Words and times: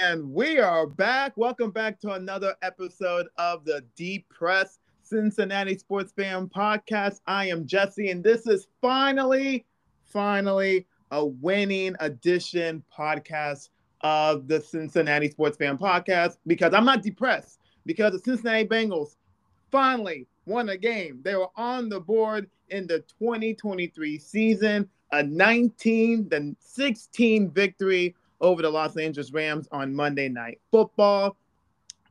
And 0.00 0.32
we 0.32 0.60
are 0.60 0.86
back. 0.86 1.32
Welcome 1.36 1.72
back 1.72 1.98
to 2.02 2.12
another 2.12 2.54
episode 2.62 3.26
of 3.36 3.64
the 3.64 3.84
Depressed 3.96 4.78
Cincinnati 5.02 5.76
Sports 5.76 6.12
Fan 6.12 6.46
Podcast. 6.46 7.18
I 7.26 7.48
am 7.48 7.66
Jesse, 7.66 8.10
and 8.10 8.22
this 8.22 8.46
is 8.46 8.68
finally, 8.80 9.66
finally 10.04 10.86
a 11.10 11.26
winning 11.26 11.96
edition 11.98 12.84
podcast 12.96 13.70
of 14.02 14.46
the 14.46 14.60
Cincinnati 14.60 15.30
Sports 15.30 15.56
Fan 15.56 15.76
Podcast 15.76 16.36
because 16.46 16.74
I'm 16.74 16.84
not 16.84 17.02
depressed 17.02 17.58
because 17.84 18.12
the 18.12 18.20
Cincinnati 18.20 18.68
Bengals 18.68 19.16
finally 19.72 20.28
won 20.46 20.68
a 20.68 20.76
game. 20.76 21.18
They 21.24 21.34
were 21.34 21.50
on 21.56 21.88
the 21.88 21.98
board 21.98 22.48
in 22.68 22.86
the 22.86 23.00
2023 23.18 24.16
season, 24.20 24.88
a 25.10 25.24
19 25.24 26.28
then 26.28 26.54
16 26.60 27.50
victory 27.50 28.14
over 28.40 28.62
the 28.62 28.70
Los 28.70 28.96
Angeles 28.96 29.32
Rams 29.32 29.68
on 29.72 29.94
Monday 29.94 30.28
Night 30.28 30.60
Football. 30.70 31.36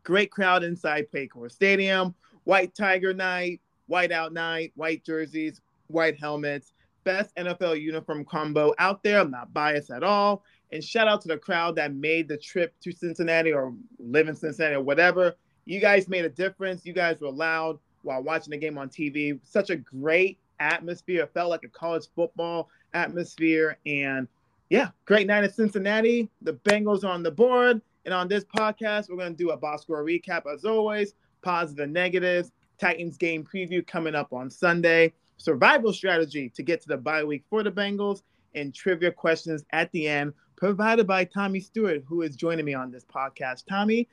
Great 0.04 0.32
crowd 0.32 0.64
inside 0.64 1.08
Paycor 1.14 1.52
Stadium. 1.52 2.16
White 2.46 2.74
Tiger 2.74 3.14
Night, 3.14 3.60
white 3.88 4.12
out 4.12 4.32
night, 4.32 4.72
white 4.76 5.04
jerseys, 5.04 5.60
white 5.88 6.18
helmets. 6.20 6.74
Best 7.04 7.36
NFL 7.36 7.82
uniform 7.82 8.24
combo 8.26 8.74
out 8.80 9.04
there. 9.04 9.20
I'm 9.20 9.32
not 9.32 9.54
biased 9.54 9.92
at 9.92 10.04
all. 10.04 10.44
And 10.72 10.84
shout 10.84 11.08
out 11.08 11.22
to 11.22 11.28
the 11.28 11.38
crowd 11.38 11.76
that 11.78 11.94
made 11.94 12.28
the 12.28 12.38
trip 12.38 12.74
to 12.82 12.92
Cincinnati 12.92 13.54
or 13.54 13.74
live 14.00 14.28
in 14.28 14.36
Cincinnati 14.36 14.76
or 14.76 14.82
whatever. 14.82 15.36
You 15.66 15.80
guys 15.80 16.08
made 16.08 16.26
a 16.26 16.30
difference. 16.30 16.86
You 16.86 16.94
guys 16.94 17.22
were 17.22 17.32
loud 17.32 17.80
while 18.04 18.24
watching 18.24 18.52
the 18.52 18.58
game 18.58 18.78
on 18.78 18.90
TV. 18.90 19.40
Such 19.44 19.70
a 19.70 19.78
great 19.78 20.38
atmosphere. 20.60 21.24
It 21.24 21.34
felt 21.34 21.50
like 21.50 21.64
a 21.64 21.70
college 21.70 22.08
football 22.16 22.70
atmosphere. 22.94 23.78
And 23.86 24.28
yeah, 24.70 24.90
great 25.06 25.28
night 25.28 25.44
in 25.44 25.52
Cincinnati. 25.52 26.30
The 26.42 26.54
Bengals 26.54 27.04
on 27.04 27.24
the 27.24 27.32
board. 27.32 27.82
And 28.06 28.14
on 28.14 28.28
this 28.28 28.46
podcast, 28.46 29.10
we're 29.10 29.18
going 29.18 29.36
to 29.36 29.44
do 29.44 29.52
a 29.52 29.58
box 29.58 29.84
score 29.84 30.04
recap 30.04 30.44
as 30.52 30.66
always, 30.66 31.14
positive 31.42 31.84
and 31.84 31.94
negatives, 31.94 32.52
Titans 32.80 33.18
game 33.18 33.44
preview 33.44 33.86
coming 33.86 34.16
up 34.16 34.32
on 34.32 34.50
Sunday, 34.50 35.14
survival 35.38 35.92
strategy 35.92 36.50
to 36.56 36.64
get 36.64 36.82
to 36.82 36.88
the 36.88 36.98
bye 36.98 37.24
week 37.24 37.44
for 37.50 37.64
the 37.64 37.72
Bengals, 37.72 38.22
and 38.56 38.74
trivia 38.74 39.12
questions 39.12 39.64
at 39.72 39.92
the 39.92 40.08
end, 40.08 40.34
provided 40.56 41.06
by 41.06 41.24
Tommy 41.26 41.60
Stewart, 41.60 42.04
who 42.08 42.22
is 42.22 42.36
joining 42.36 42.66
me 42.66 42.74
on 42.74 42.92
this 42.92 43.06
podcast. 43.06 43.66
Tommy, 43.68 44.08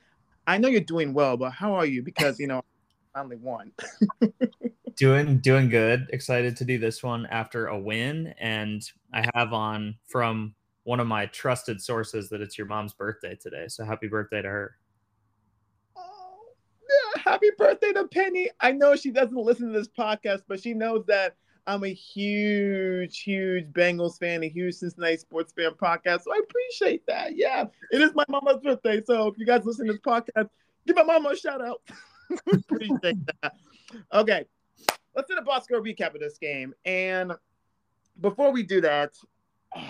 I 0.45 0.57
know 0.57 0.67
you're 0.67 0.81
doing 0.81 1.13
well, 1.13 1.37
but 1.37 1.51
how 1.51 1.73
are 1.73 1.85
you? 1.85 2.03
Because, 2.03 2.39
you 2.39 2.47
know, 2.47 2.63
I 3.13 3.21
only 3.21 3.37
won. 3.37 3.71
doing 4.95 5.39
doing 5.39 5.69
good. 5.69 6.07
Excited 6.11 6.55
to 6.57 6.65
do 6.65 6.77
this 6.77 7.03
one 7.03 7.25
after 7.27 7.67
a 7.67 7.79
win, 7.79 8.33
and 8.39 8.83
I 9.13 9.25
have 9.33 9.53
on 9.53 9.95
from 10.07 10.55
one 10.83 10.99
of 10.99 11.07
my 11.07 11.25
trusted 11.27 11.81
sources 11.81 12.29
that 12.29 12.41
it's 12.41 12.57
your 12.57 12.67
mom's 12.67 12.93
birthday 12.93 13.35
today. 13.35 13.65
So 13.67 13.83
happy 13.83 14.07
birthday 14.07 14.41
to 14.41 14.47
her. 14.47 14.75
Oh, 15.97 16.45
yeah, 16.81 17.21
happy 17.23 17.49
birthday 17.57 17.91
to 17.93 18.07
Penny. 18.07 18.49
I 18.59 18.71
know 18.71 18.95
she 18.95 19.11
doesn't 19.11 19.35
listen 19.35 19.71
to 19.71 19.77
this 19.77 19.87
podcast, 19.87 20.43
but 20.47 20.61
she 20.61 20.73
knows 20.73 21.05
that 21.07 21.35
I'm 21.67 21.83
a 21.83 21.93
huge, 21.93 23.21
huge 23.21 23.65
Bengals 23.73 24.19
fan, 24.19 24.43
a 24.43 24.49
huge 24.49 24.75
Cincinnati 24.75 25.17
sports 25.17 25.53
fan 25.53 25.71
podcast. 25.71 26.21
So 26.23 26.33
I 26.33 26.39
appreciate 26.43 27.05
that. 27.07 27.35
Yeah, 27.35 27.65
it 27.91 28.01
is 28.01 28.13
my 28.13 28.25
mama's 28.29 28.61
birthday. 28.63 29.01
So 29.03 29.27
if 29.27 29.37
you 29.37 29.45
guys 29.45 29.65
listen 29.65 29.87
to 29.87 29.93
this 29.93 30.01
podcast, 30.01 30.49
give 30.85 30.95
my 30.95 31.03
mama 31.03 31.29
a 31.29 31.35
shout 31.35 31.65
out. 31.65 31.81
appreciate 32.53 33.17
that. 33.41 33.53
Okay, 34.13 34.45
let's 35.15 35.29
do 35.29 35.35
the 35.35 35.41
box 35.41 35.65
score 35.65 35.81
recap 35.81 36.13
of 36.13 36.19
this 36.19 36.37
game. 36.37 36.73
And 36.85 37.33
before 38.21 38.51
we 38.51 38.63
do 38.63 38.81
that, 38.81 39.17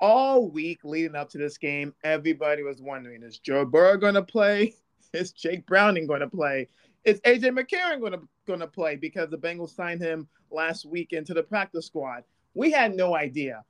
all 0.00 0.48
week 0.48 0.80
leading 0.82 1.14
up 1.14 1.28
to 1.30 1.38
this 1.38 1.58
game, 1.58 1.94
everybody 2.02 2.62
was 2.62 2.80
wondering: 2.80 3.22
Is 3.22 3.38
Joe 3.38 3.64
Burrow 3.64 3.96
going 3.96 4.14
to 4.14 4.22
play? 4.22 4.74
Is 5.12 5.32
Jake 5.32 5.66
Browning 5.66 6.06
going 6.06 6.20
to 6.20 6.28
play? 6.28 6.68
Is 7.04 7.20
AJ 7.22 7.58
McCarron 7.58 8.00
going 8.00 8.12
to 8.12 8.20
going 8.46 8.60
to 8.60 8.66
play 8.66 8.96
because 8.96 9.30
the 9.30 9.38
Bengals 9.38 9.74
signed 9.74 10.00
him 10.00 10.28
last 10.50 10.84
week 10.84 11.12
into 11.12 11.34
the 11.34 11.42
practice 11.42 11.86
squad? 11.86 12.24
We 12.54 12.70
had 12.70 12.94
no 12.94 13.16
idea. 13.16 13.64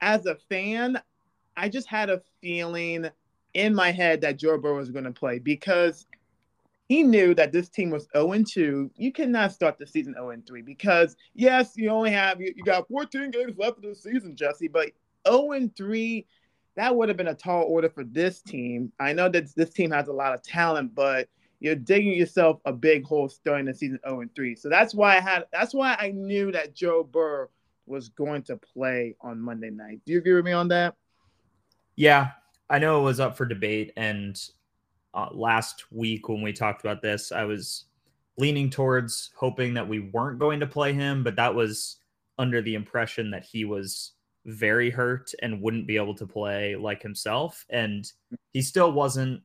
As 0.00 0.26
a 0.26 0.36
fan, 0.48 1.00
I 1.56 1.68
just 1.68 1.88
had 1.88 2.10
a 2.10 2.22
feeling 2.40 3.08
in 3.54 3.74
my 3.74 3.90
head 3.92 4.22
that 4.22 4.38
Joe 4.38 4.58
Burrow 4.58 4.78
was 4.78 4.90
going 4.90 5.04
to 5.04 5.12
play 5.12 5.38
because 5.38 6.06
he 6.90 7.04
knew 7.04 7.34
that 7.34 7.52
this 7.52 7.68
team 7.68 7.88
was 7.88 8.08
0 8.16 8.42
2. 8.42 8.90
You 8.96 9.12
cannot 9.12 9.52
start 9.52 9.78
the 9.78 9.86
season 9.86 10.12
0 10.14 10.42
3 10.44 10.62
because, 10.62 11.14
yes, 11.34 11.74
you 11.76 11.88
only 11.88 12.10
have, 12.10 12.40
you, 12.40 12.52
you 12.56 12.64
got 12.64 12.88
14 12.88 13.30
games 13.30 13.56
left 13.56 13.76
of 13.76 13.84
the 13.84 13.94
season, 13.94 14.34
Jesse, 14.34 14.66
but 14.66 14.90
0 15.24 15.70
3, 15.76 16.26
that 16.74 16.96
would 16.96 17.08
have 17.08 17.16
been 17.16 17.28
a 17.28 17.34
tall 17.34 17.62
order 17.62 17.88
for 17.88 18.02
this 18.02 18.42
team. 18.42 18.90
I 18.98 19.12
know 19.12 19.28
that 19.28 19.54
this 19.54 19.70
team 19.70 19.92
has 19.92 20.08
a 20.08 20.12
lot 20.12 20.34
of 20.34 20.42
talent, 20.42 20.92
but 20.96 21.28
you're 21.60 21.76
digging 21.76 22.14
yourself 22.14 22.58
a 22.64 22.72
big 22.72 23.04
hole 23.04 23.28
starting 23.28 23.66
the 23.66 23.74
season 23.74 24.00
0 24.04 24.24
3. 24.34 24.56
So 24.56 24.68
that's 24.68 24.92
why 24.92 25.16
I 25.16 25.20
had, 25.20 25.44
that's 25.52 25.72
why 25.72 25.96
I 25.96 26.10
knew 26.10 26.50
that 26.50 26.74
Joe 26.74 27.04
Burrow 27.04 27.50
was 27.86 28.08
going 28.08 28.42
to 28.42 28.56
play 28.56 29.14
on 29.20 29.40
Monday 29.40 29.70
night. 29.70 30.00
Do 30.04 30.12
you 30.12 30.18
agree 30.18 30.34
with 30.34 30.44
me 30.44 30.50
on 30.50 30.66
that? 30.66 30.96
Yeah, 31.94 32.30
I 32.68 32.80
know 32.80 32.98
it 32.98 33.04
was 33.04 33.20
up 33.20 33.36
for 33.36 33.46
debate, 33.46 33.92
and 33.96 34.36
uh, 35.14 35.28
last 35.32 35.90
week 35.92 36.28
when 36.28 36.42
we 36.42 36.52
talked 36.52 36.82
about 36.82 37.02
this, 37.02 37.32
I 37.32 37.44
was 37.44 37.84
leaning 38.38 38.70
towards 38.70 39.30
hoping 39.36 39.74
that 39.74 39.88
we 39.88 40.00
weren't 40.00 40.38
going 40.38 40.60
to 40.60 40.66
play 40.66 40.92
him, 40.92 41.22
but 41.22 41.36
that 41.36 41.54
was 41.54 41.96
under 42.38 42.62
the 42.62 42.74
impression 42.74 43.30
that 43.30 43.44
he 43.44 43.64
was 43.64 44.12
very 44.46 44.88
hurt 44.88 45.32
and 45.42 45.60
wouldn't 45.60 45.86
be 45.86 45.96
able 45.96 46.14
to 46.14 46.26
play 46.26 46.74
like 46.76 47.02
himself. 47.02 47.66
And 47.68 48.10
he 48.52 48.62
still 48.62 48.92
wasn't 48.92 49.42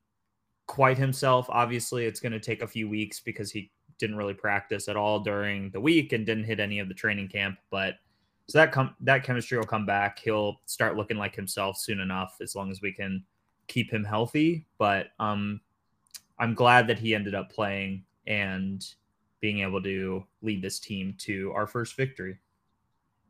quite 0.68 0.98
himself. 0.98 1.48
Obviously, 1.50 2.06
it's 2.06 2.20
going 2.20 2.32
to 2.32 2.40
take 2.40 2.62
a 2.62 2.68
few 2.68 2.88
weeks 2.88 3.20
because 3.20 3.52
he 3.52 3.72
didn't 3.98 4.16
really 4.18 4.34
practice 4.34 4.88
at 4.88 4.96
all 4.96 5.20
during 5.20 5.70
the 5.72 5.80
week 5.80 6.14
and 6.14 6.26
didn't 6.26 6.44
hit 6.46 6.60
any 6.60 6.80
of 6.80 6.88
the 6.88 6.94
training 6.94 7.28
camp. 7.28 7.58
But 7.70 7.96
so 8.48 8.60
that 8.60 8.72
com- 8.72 8.96
that 9.02 9.24
chemistry 9.24 9.58
will 9.58 9.66
come 9.66 9.86
back. 9.86 10.20
He'll 10.20 10.62
start 10.66 10.96
looking 10.96 11.18
like 11.18 11.36
himself 11.36 11.78
soon 11.78 12.00
enough, 12.00 12.38
as 12.42 12.56
long 12.56 12.72
as 12.72 12.82
we 12.82 12.92
can 12.92 13.24
keep 13.68 13.92
him 13.92 14.04
healthy. 14.04 14.66
But 14.78 15.08
um, 15.20 15.62
I'm 16.40 16.54
glad 16.54 16.88
that 16.88 17.00
he 17.00 17.16
ended 17.16 17.36
up 17.36 17.52
playing 17.52 18.04
and 18.28 18.84
being 19.42 19.60
able 19.60 19.82
to 19.84 20.24
lead 20.42 20.62
this 20.62 20.80
team 20.80 21.16
to 21.20 21.52
our 21.56 21.68
first 21.68 21.96
victory. 21.96 22.38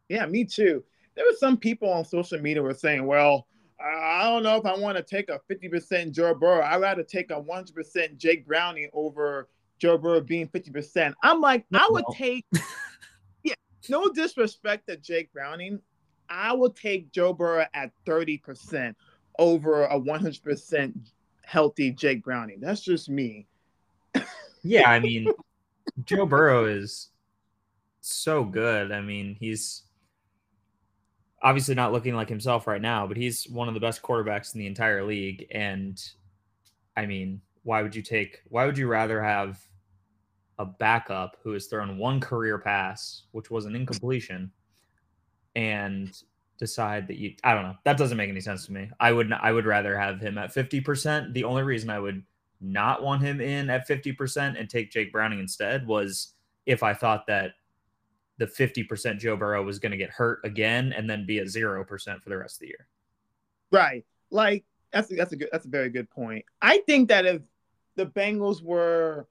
Yeah, 0.10 0.26
me 0.26 0.46
too. 0.46 0.84
There 1.16 1.26
were 1.26 1.38
some 1.38 1.58
people 1.58 1.90
on 1.90 2.06
social 2.06 2.40
media 2.40 2.62
were 2.62 2.74
saying, 2.74 3.06
"Well, 3.06 3.48
I 3.80 4.24
don't 4.24 4.44
know 4.44 4.58
if 4.58 4.66
I 4.66 4.78
want 4.78 4.98
to 4.98 5.04
take 5.04 5.30
a 5.30 5.40
50% 5.50 6.12
Joe 6.12 6.34
Burrow. 6.36 6.64
I'd 6.64 6.82
rather 6.82 7.04
take 7.04 7.32
a 7.32 7.42
100% 7.42 8.18
Jake 8.18 8.46
Browning 8.46 8.90
over 8.94 9.50
Joe 9.80 9.98
Burrow 9.98 10.22
being 10.22 10.48
50%." 10.48 11.14
I'm 11.24 11.42
like, 11.42 11.66
I 11.74 11.88
would 11.90 12.06
take. 12.14 12.46
yeah, 13.44 13.56
no 13.90 14.10
disrespect 14.10 14.88
to 14.88 14.98
Jake 14.98 15.34
Browning, 15.34 15.82
I 16.30 16.54
will 16.54 16.70
take 16.70 17.12
Joe 17.12 17.34
Burrow 17.34 17.66
at 17.74 17.92
30% 18.06 18.96
over 19.40 19.86
a 19.86 20.00
100% 20.00 20.94
healthy 21.44 21.92
Jake 21.92 22.24
Browning. 22.24 22.60
That's 22.60 22.82
just 22.82 23.10
me. 23.10 23.48
yeah, 24.64 24.90
I 24.90 25.00
mean, 25.00 25.28
Joe 26.06 26.26
Burrow 26.26 26.66
is 26.66 27.10
so 28.02 28.44
good. 28.44 28.92
I 28.92 29.02
mean, 29.02 29.36
he's 29.40 29.84
obviously 31.42 31.76
not 31.76 31.92
looking 31.92 32.16
like 32.16 32.30
himself 32.30 32.68
right 32.68 32.82
now, 32.82 33.06
but 33.06 33.18
he's 33.18 33.48
one 33.50 33.68
of 33.68 33.74
the 33.74 33.80
best 33.80 34.02
quarterbacks 34.02 34.54
in 34.54 34.60
the 34.60 34.68
entire 34.68 35.04
league. 35.04 35.46
And 35.52 36.02
I 36.98 37.06
mean, 37.06 37.42
why 37.64 37.82
would 37.82 37.96
you 37.96 38.02
take, 38.02 38.42
why 38.50 38.66
would 38.66 38.78
you 38.78 38.88
rather 38.88 39.22
have 39.22 39.60
a 40.58 40.66
backup 40.66 41.38
who 41.44 41.52
has 41.52 41.68
thrown 41.68 41.98
one 41.98 42.20
career 42.20 42.58
pass, 42.58 43.24
which 43.32 43.52
was 43.52 43.66
an 43.66 43.76
incompletion, 43.76 44.52
and 45.56 46.22
decide 46.58 47.08
that 47.08 47.18
you 47.18 47.36
I 47.44 47.54
don't 47.54 47.64
know. 47.64 47.76
That 47.84 47.98
doesn't 47.98 48.18
make 48.18 48.30
any 48.30 48.42
sense 48.42 48.66
to 48.66 48.74
me. 48.74 48.90
I 49.00 49.12
would 49.12 49.32
I 49.32 49.52
would 49.52 49.66
rather 49.66 49.98
have 49.98 50.20
him 50.20 50.38
at 50.38 50.54
50%. 50.54 51.34
The 51.34 51.44
only 51.44 51.64
reason 51.64 51.90
I 51.90 52.00
would 52.00 52.24
not 52.62 53.04
want 53.04 53.22
him 53.22 53.42
in 53.42 53.70
at 53.70 53.88
50% 53.88 54.60
and 54.60 54.70
take 54.70 54.92
Jake 54.92 55.12
Browning 55.12 55.40
instead 55.40 55.86
was 55.86 56.34
if 56.66 56.84
I 56.84 56.94
thought 56.94 57.28
that 57.28 57.52
the 58.38 58.48
50% 58.48 59.20
Joe 59.20 59.38
Burrow 59.38 59.64
was 59.64 59.80
going 59.80 59.92
to 59.92 59.98
get 59.98 60.10
hurt 60.10 60.40
again 60.44 60.94
and 60.94 61.10
then 61.10 61.26
be 61.26 61.40
at 61.40 61.48
0% 61.48 62.22
for 62.22 62.30
the 62.30 62.38
rest 62.38 62.58
of 62.58 62.60
the 62.62 62.68
year. 62.68 62.88
Right. 63.72 64.06
Like 64.30 64.66
that's 64.92 65.12
a, 65.12 65.16
that's 65.16 65.32
a 65.32 65.36
good 65.36 65.50
that's 65.52 65.66
a 65.66 65.70
very 65.70 65.90
good 65.90 66.10
point. 66.10 66.46
I 66.62 66.80
think 66.86 67.10
that 67.10 67.26
if 67.26 67.42
the 67.96 68.06
Bengals 68.08 68.62
were 68.62 69.28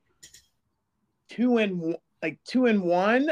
2 1.31 1.58
and 1.58 1.96
like 2.22 2.38
2 2.44 2.66
and 2.66 2.82
1 2.82 3.31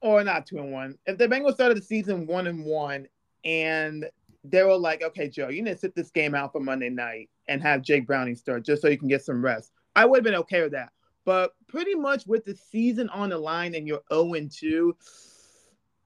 or 0.00 0.24
not 0.24 0.46
2 0.46 0.58
and 0.58 0.72
1, 0.72 0.98
if 1.06 1.18
the 1.18 1.28
Bengals 1.28 1.54
started 1.54 1.78
the 1.78 1.82
season 1.82 2.26
1 2.26 2.46
and 2.46 2.64
1 2.64 3.06
and 3.46 4.04
they 4.44 4.62
were 4.64 4.76
like, 4.76 5.02
okay, 5.02 5.28
Joe, 5.28 5.48
you 5.48 5.62
need 5.62 5.70
to 5.70 5.78
sit 5.78 5.94
this 5.94 6.10
game 6.10 6.34
out 6.34 6.52
for 6.52 6.60
Monday 6.60 6.90
night 6.90 7.30
and 7.48 7.62
have 7.62 7.82
Jake 7.82 8.06
Browning 8.06 8.34
start 8.34 8.64
just 8.64 8.82
so 8.82 8.88
you 8.88 8.98
can 8.98 9.08
get 9.08 9.24
some 9.24 9.42
rest. 9.42 9.70
I 9.94 10.04
would 10.04 10.18
have 10.18 10.24
been 10.24 10.34
okay 10.34 10.62
with 10.62 10.72
that. 10.72 10.90
But 11.24 11.52
pretty 11.68 11.94
much 11.94 12.26
with 12.26 12.44
the 12.44 12.54
season 12.54 13.08
on 13.08 13.30
the 13.30 13.38
line 13.38 13.74
and 13.74 13.86
you're 13.86 14.02
0 14.12 14.48
2, 14.50 14.96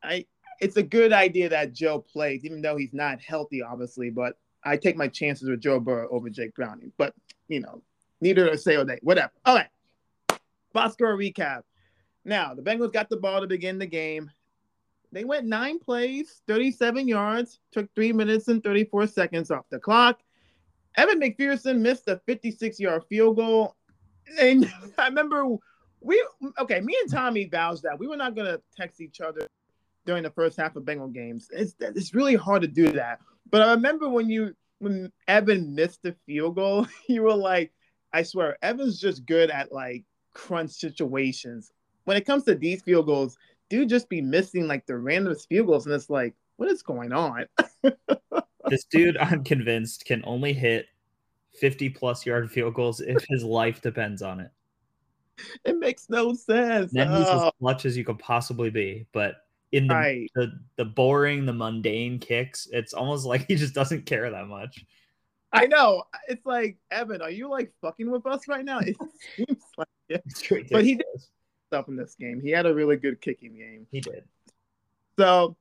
I 0.03 0.27
it's 0.61 0.77
a 0.77 0.83
good 0.83 1.13
idea 1.13 1.49
that 1.49 1.73
Joe 1.73 1.99
plays, 1.99 2.45
even 2.45 2.61
though 2.61 2.77
he's 2.77 2.93
not 2.93 3.21
healthy, 3.21 3.63
obviously. 3.63 4.11
But 4.11 4.37
I 4.65 4.77
take 4.77 4.97
my 4.97 5.09
chances 5.09 5.49
with 5.49 5.61
Joe 5.61 5.81
Burrow 5.81 6.09
over 6.11 6.31
Jake 6.31 6.55
Browning. 6.55 6.93
But 6.97 7.15
you 7.49 7.61
know, 7.61 7.83
neither 8.21 8.49
to 8.49 8.59
say 8.59 8.77
or 8.77 8.85
they, 8.85 8.99
whatever. 9.03 9.33
All 9.45 9.57
right. 9.57 9.69
Box 10.73 10.95
score 10.95 11.17
recap. 11.17 11.63
Now 12.25 12.55
the 12.55 12.63
Bengals 12.63 12.93
got 12.93 13.11
the 13.11 13.17
ball 13.17 13.41
to 13.41 13.47
begin 13.47 13.79
the 13.79 13.87
game. 13.87 14.31
They 15.13 15.25
went 15.25 15.47
nine 15.47 15.79
plays, 15.79 16.43
37 16.47 17.09
yards, 17.09 17.59
took 17.73 17.93
three 17.95 18.13
minutes 18.13 18.49
and 18.49 18.63
34 18.63 19.09
seconds 19.09 19.51
off 19.51 19.65
the 19.71 19.79
clock. 19.79 20.21
Evan 20.97 21.21
McPherson 21.21 21.81
missed 21.81 22.09
a 22.09 22.21
56 22.27 22.79
yard 22.79 23.05
field 23.09 23.37
goal. 23.37 23.77
And 24.39 24.71
I 24.99 25.09
remember 25.09 25.45
we, 26.01 26.25
okay, 26.59 26.81
me 26.81 26.97
and 27.03 27.11
Tommy 27.11 27.47
vowed 27.47 27.83
that 27.83 27.99
we 27.99 28.07
were 28.07 28.17
not 28.17 28.35
going 28.35 28.47
to 28.47 28.61
text 28.77 29.01
each 29.01 29.21
other 29.21 29.47
during 30.07 30.23
the 30.23 30.31
first 30.31 30.57
half 30.57 30.77
of 30.77 30.85
Bengal 30.85 31.09
games. 31.09 31.49
It's, 31.53 31.75
it's 31.81 32.15
really 32.15 32.37
hard 32.37 32.63
to 32.63 32.69
do 32.69 32.93
that. 32.93 33.21
But 33.51 33.63
I 33.63 33.73
remember 33.73 34.09
when 34.09 34.31
you, 34.31 34.55
when 34.79 35.13
Evan 35.29 35.75
missed 35.75 36.03
the 36.03 36.15
field 36.27 36.55
goal, 36.55 36.87
you 37.09 37.23
were 37.23 37.35
like, 37.35 37.73
I 38.13 38.23
swear, 38.23 38.57
Evan's 38.63 39.01
just 39.01 39.27
good 39.27 39.51
at 39.51 39.73
like 39.73 40.05
crunch 40.35 40.71
situations. 40.71 41.73
When 42.05 42.17
it 42.17 42.27
comes 42.27 42.45
to 42.45 42.55
these 42.55 42.83
field 42.83 43.07
goals, 43.07 43.37
dude 43.71 43.89
just 43.89 44.09
be 44.09 44.21
missing 44.21 44.67
like 44.67 44.85
the 44.87 44.93
randomest 44.93 45.47
goals, 45.65 45.87
and 45.87 45.95
it's 45.95 46.11
like, 46.11 46.35
what 46.57 46.71
is 46.71 46.83
going 46.83 47.13
on? 47.13 47.47
this 48.69 48.85
dude, 48.85 49.17
I'm 49.17 49.43
convinced, 49.43 50.05
can 50.05 50.23
only 50.27 50.53
hit 50.53 50.87
50 51.59 51.89
plus 51.91 52.27
yard 52.27 52.51
field 52.51 52.75
goals 52.75 53.01
if 53.01 53.25
his 53.29 53.43
life 53.43 53.81
depends 53.81 54.21
on 54.21 54.41
it. 54.41 54.51
It 55.65 55.79
makes 55.79 56.11
no 56.11 56.35
sense. 56.35 56.93
Then 56.93 57.11
he's 57.11 57.27
oh. 57.27 57.47
as 57.47 57.53
much 57.61 57.87
as 57.87 57.97
you 57.97 58.05
could 58.05 58.19
possibly 58.19 58.69
be, 58.69 59.07
but 59.13 59.37
in 59.73 59.87
the, 59.87 59.95
right. 59.95 60.31
the 60.35 60.53
the 60.77 60.85
boring, 60.85 61.47
the 61.47 61.53
mundane 61.53 62.19
kicks, 62.19 62.69
it's 62.73 62.93
almost 62.93 63.25
like 63.25 63.47
he 63.47 63.55
just 63.55 63.75
doesn't 63.75 64.05
care 64.05 64.31
that 64.31 64.49
much. 64.49 64.85
I 65.53 65.67
know. 65.67 66.05
It's 66.29 66.45
like 66.45 66.77
Evan, 66.91 67.23
are 67.23 67.31
you 67.31 67.49
like 67.49 67.73
fucking 67.81 68.11
with 68.11 68.27
us 68.27 68.47
right 68.49 68.65
now? 68.65 68.81
It 68.81 68.97
seems 69.37 69.63
like 69.79 69.89
it. 70.09 70.69
But 70.71 70.85
he 70.85 70.97
did 70.97 71.07
stuff 71.71 71.87
in 71.87 71.95
this 71.95 72.17
game. 72.17 72.41
He 72.41 72.51
had 72.51 72.67
a 72.67 72.75
really 72.75 72.97
good 72.97 73.21
kicking 73.21 73.55
game. 73.55 73.87
He 73.93 74.01
did. 74.01 74.25
So 75.17 75.57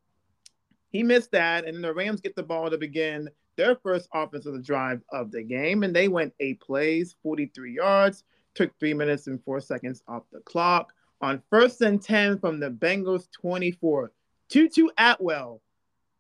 he 0.90 1.04
missed 1.04 1.32
that, 1.34 1.66
and 1.66 1.84
the 1.84 1.94
Rams 1.94 2.20
get 2.20 2.36
the 2.36 2.42
ball 2.42 2.72
to 2.72 2.80
begin 2.80 3.30
their 3.58 3.76
first 3.76 4.10
offensive 4.12 4.66
drive 4.66 5.02
of 5.12 5.32
the 5.32 5.44
game, 5.44 5.84
and 5.84 5.96
they 5.96 6.08
went 6.08 6.34
eight 6.40 6.60
plays, 6.62 7.16
43 7.22 7.76
yards, 7.76 8.24
took 8.56 8.72
three 8.80 8.96
minutes 8.96 9.28
and 9.28 9.44
four 9.44 9.62
seconds 9.62 10.02
off 10.08 10.24
the 10.32 10.40
clock. 10.40 10.94
On 11.22 11.44
first 11.52 11.82
and 11.82 12.02
10 12.02 12.40
from 12.40 12.60
the 12.60 12.72
Bengals 12.72 13.30
24, 13.40 14.12
Tutu 14.48 14.88
Atwell, 14.98 15.62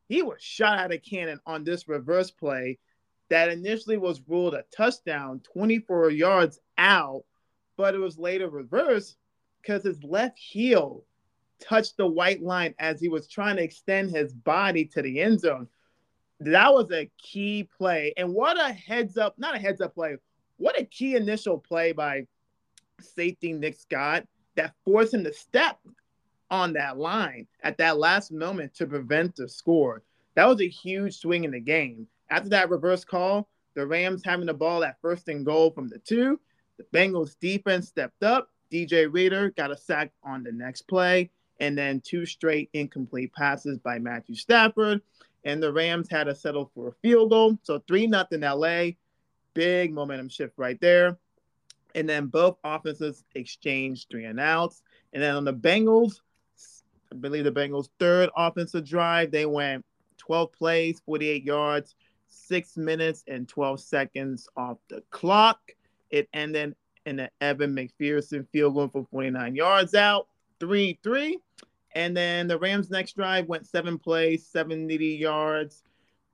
he 0.07 0.21
was 0.21 0.39
shot 0.39 0.77
out 0.77 0.93
of 0.93 1.01
cannon 1.01 1.39
on 1.47 1.63
this 1.63 1.87
reverse 1.87 2.29
play 2.29 2.77
that 3.29 3.49
initially 3.49 3.97
was 3.97 4.21
ruled 4.27 4.53
a 4.53 4.65
touchdown 4.75 5.41
24 5.53 6.11
yards 6.11 6.59
out, 6.77 7.23
but 7.77 7.95
it 7.95 7.99
was 7.99 8.19
later 8.19 8.49
reversed 8.49 9.17
because 9.61 9.83
his 9.83 10.03
left 10.03 10.37
heel 10.37 11.03
touched 11.59 11.97
the 11.97 12.07
white 12.07 12.41
line 12.41 12.73
as 12.79 12.99
he 12.99 13.09
was 13.09 13.27
trying 13.27 13.57
to 13.57 13.63
extend 13.63 14.11
his 14.11 14.33
body 14.33 14.85
to 14.85 15.01
the 15.01 15.19
end 15.19 15.39
zone. 15.39 15.67
That 16.39 16.73
was 16.73 16.91
a 16.91 17.09
key 17.17 17.67
play. 17.77 18.13
And 18.15 18.33
what 18.33 18.59
a 18.59 18.71
heads 18.71 19.17
up, 19.17 19.37
not 19.37 19.55
a 19.55 19.59
heads 19.59 19.81
up 19.81 19.93
play, 19.93 20.17
what 20.57 20.79
a 20.79 20.85
key 20.85 21.15
initial 21.15 21.57
play 21.57 21.91
by 21.91 22.27
safety 23.01 23.53
Nick 23.53 23.77
Scott 23.77 24.25
that 24.55 24.73
forced 24.85 25.13
him 25.13 25.23
to 25.23 25.33
step 25.33 25.79
on 26.51 26.73
that 26.73 26.97
line 26.97 27.47
at 27.63 27.77
that 27.77 27.97
last 27.97 28.31
moment 28.31 28.73
to 28.75 28.87
prevent 28.87 29.35
the 29.35 29.47
score. 29.47 30.03
That 30.35 30.47
was 30.47 30.61
a 30.61 30.67
huge 30.67 31.17
swing 31.17 31.43
in 31.43 31.51
the 31.51 31.59
game. 31.59 32.07
After 32.29 32.49
that 32.49 32.69
reverse 32.69 33.03
call, 33.03 33.49
the 33.75 33.85
Rams 33.85 34.23
having 34.23 34.45
the 34.45 34.53
ball 34.53 34.83
at 34.83 34.99
first 35.01 35.27
and 35.29 35.45
goal 35.45 35.71
from 35.71 35.89
the 35.89 35.99
two, 35.99 36.39
the 36.77 36.85
Bengals 36.93 37.37
defense 37.39 37.87
stepped 37.87 38.23
up. 38.23 38.49
DJ 38.71 39.11
Reader 39.11 39.51
got 39.51 39.71
a 39.71 39.77
sack 39.77 40.11
on 40.23 40.43
the 40.43 40.51
next 40.51 40.83
play, 40.83 41.29
and 41.59 41.77
then 41.77 42.01
two 42.01 42.25
straight 42.25 42.69
incomplete 42.73 43.33
passes 43.33 43.77
by 43.77 43.99
Matthew 43.99 44.35
Stafford. 44.35 45.01
And 45.45 45.63
the 45.63 45.71
Rams 45.71 46.09
had 46.09 46.25
to 46.25 46.35
settle 46.35 46.69
for 46.75 46.89
a 46.89 46.93
field 47.01 47.29
goal. 47.29 47.57
So 47.63 47.81
3 47.87 48.07
nothing 48.07 48.41
LA. 48.41 48.91
Big 49.53 49.93
momentum 49.93 50.29
shift 50.29 50.53
right 50.57 50.79
there. 50.81 51.17
And 51.95 52.07
then 52.07 52.27
both 52.27 52.57
offenses 52.63 53.23
exchanged 53.35 54.07
three 54.09 54.25
and 54.25 54.39
outs. 54.39 54.83
And 55.13 55.23
then 55.23 55.35
on 55.35 55.45
the 55.45 55.53
Bengals, 55.53 56.19
I 57.11 57.15
believe 57.15 57.45
the 57.45 57.51
Bengals' 57.51 57.89
third 57.99 58.29
offensive 58.35 58.85
drive, 58.85 59.31
they 59.31 59.45
went 59.45 59.85
12 60.17 60.51
plays, 60.51 61.01
48 61.05 61.43
yards, 61.43 61.95
six 62.27 62.77
minutes 62.77 63.23
and 63.27 63.47
12 63.47 63.79
seconds 63.79 64.47
off 64.55 64.77
the 64.89 65.01
clock. 65.09 65.59
It 66.11 66.29
ended 66.33 66.75
in 67.05 67.19
an 67.19 67.29
Evan 67.41 67.75
McPherson 67.75 68.47
field 68.51 68.75
goal 68.75 68.89
for 68.89 69.05
49 69.11 69.55
yards 69.55 69.95
out, 69.95 70.27
3 70.59 70.99
3. 71.03 71.37
And 71.95 72.15
then 72.15 72.47
the 72.47 72.59
Rams' 72.59 72.89
next 72.89 73.15
drive 73.15 73.47
went 73.47 73.65
seven 73.65 73.97
plays, 73.97 74.45
70 74.45 74.95
yards, 75.05 75.83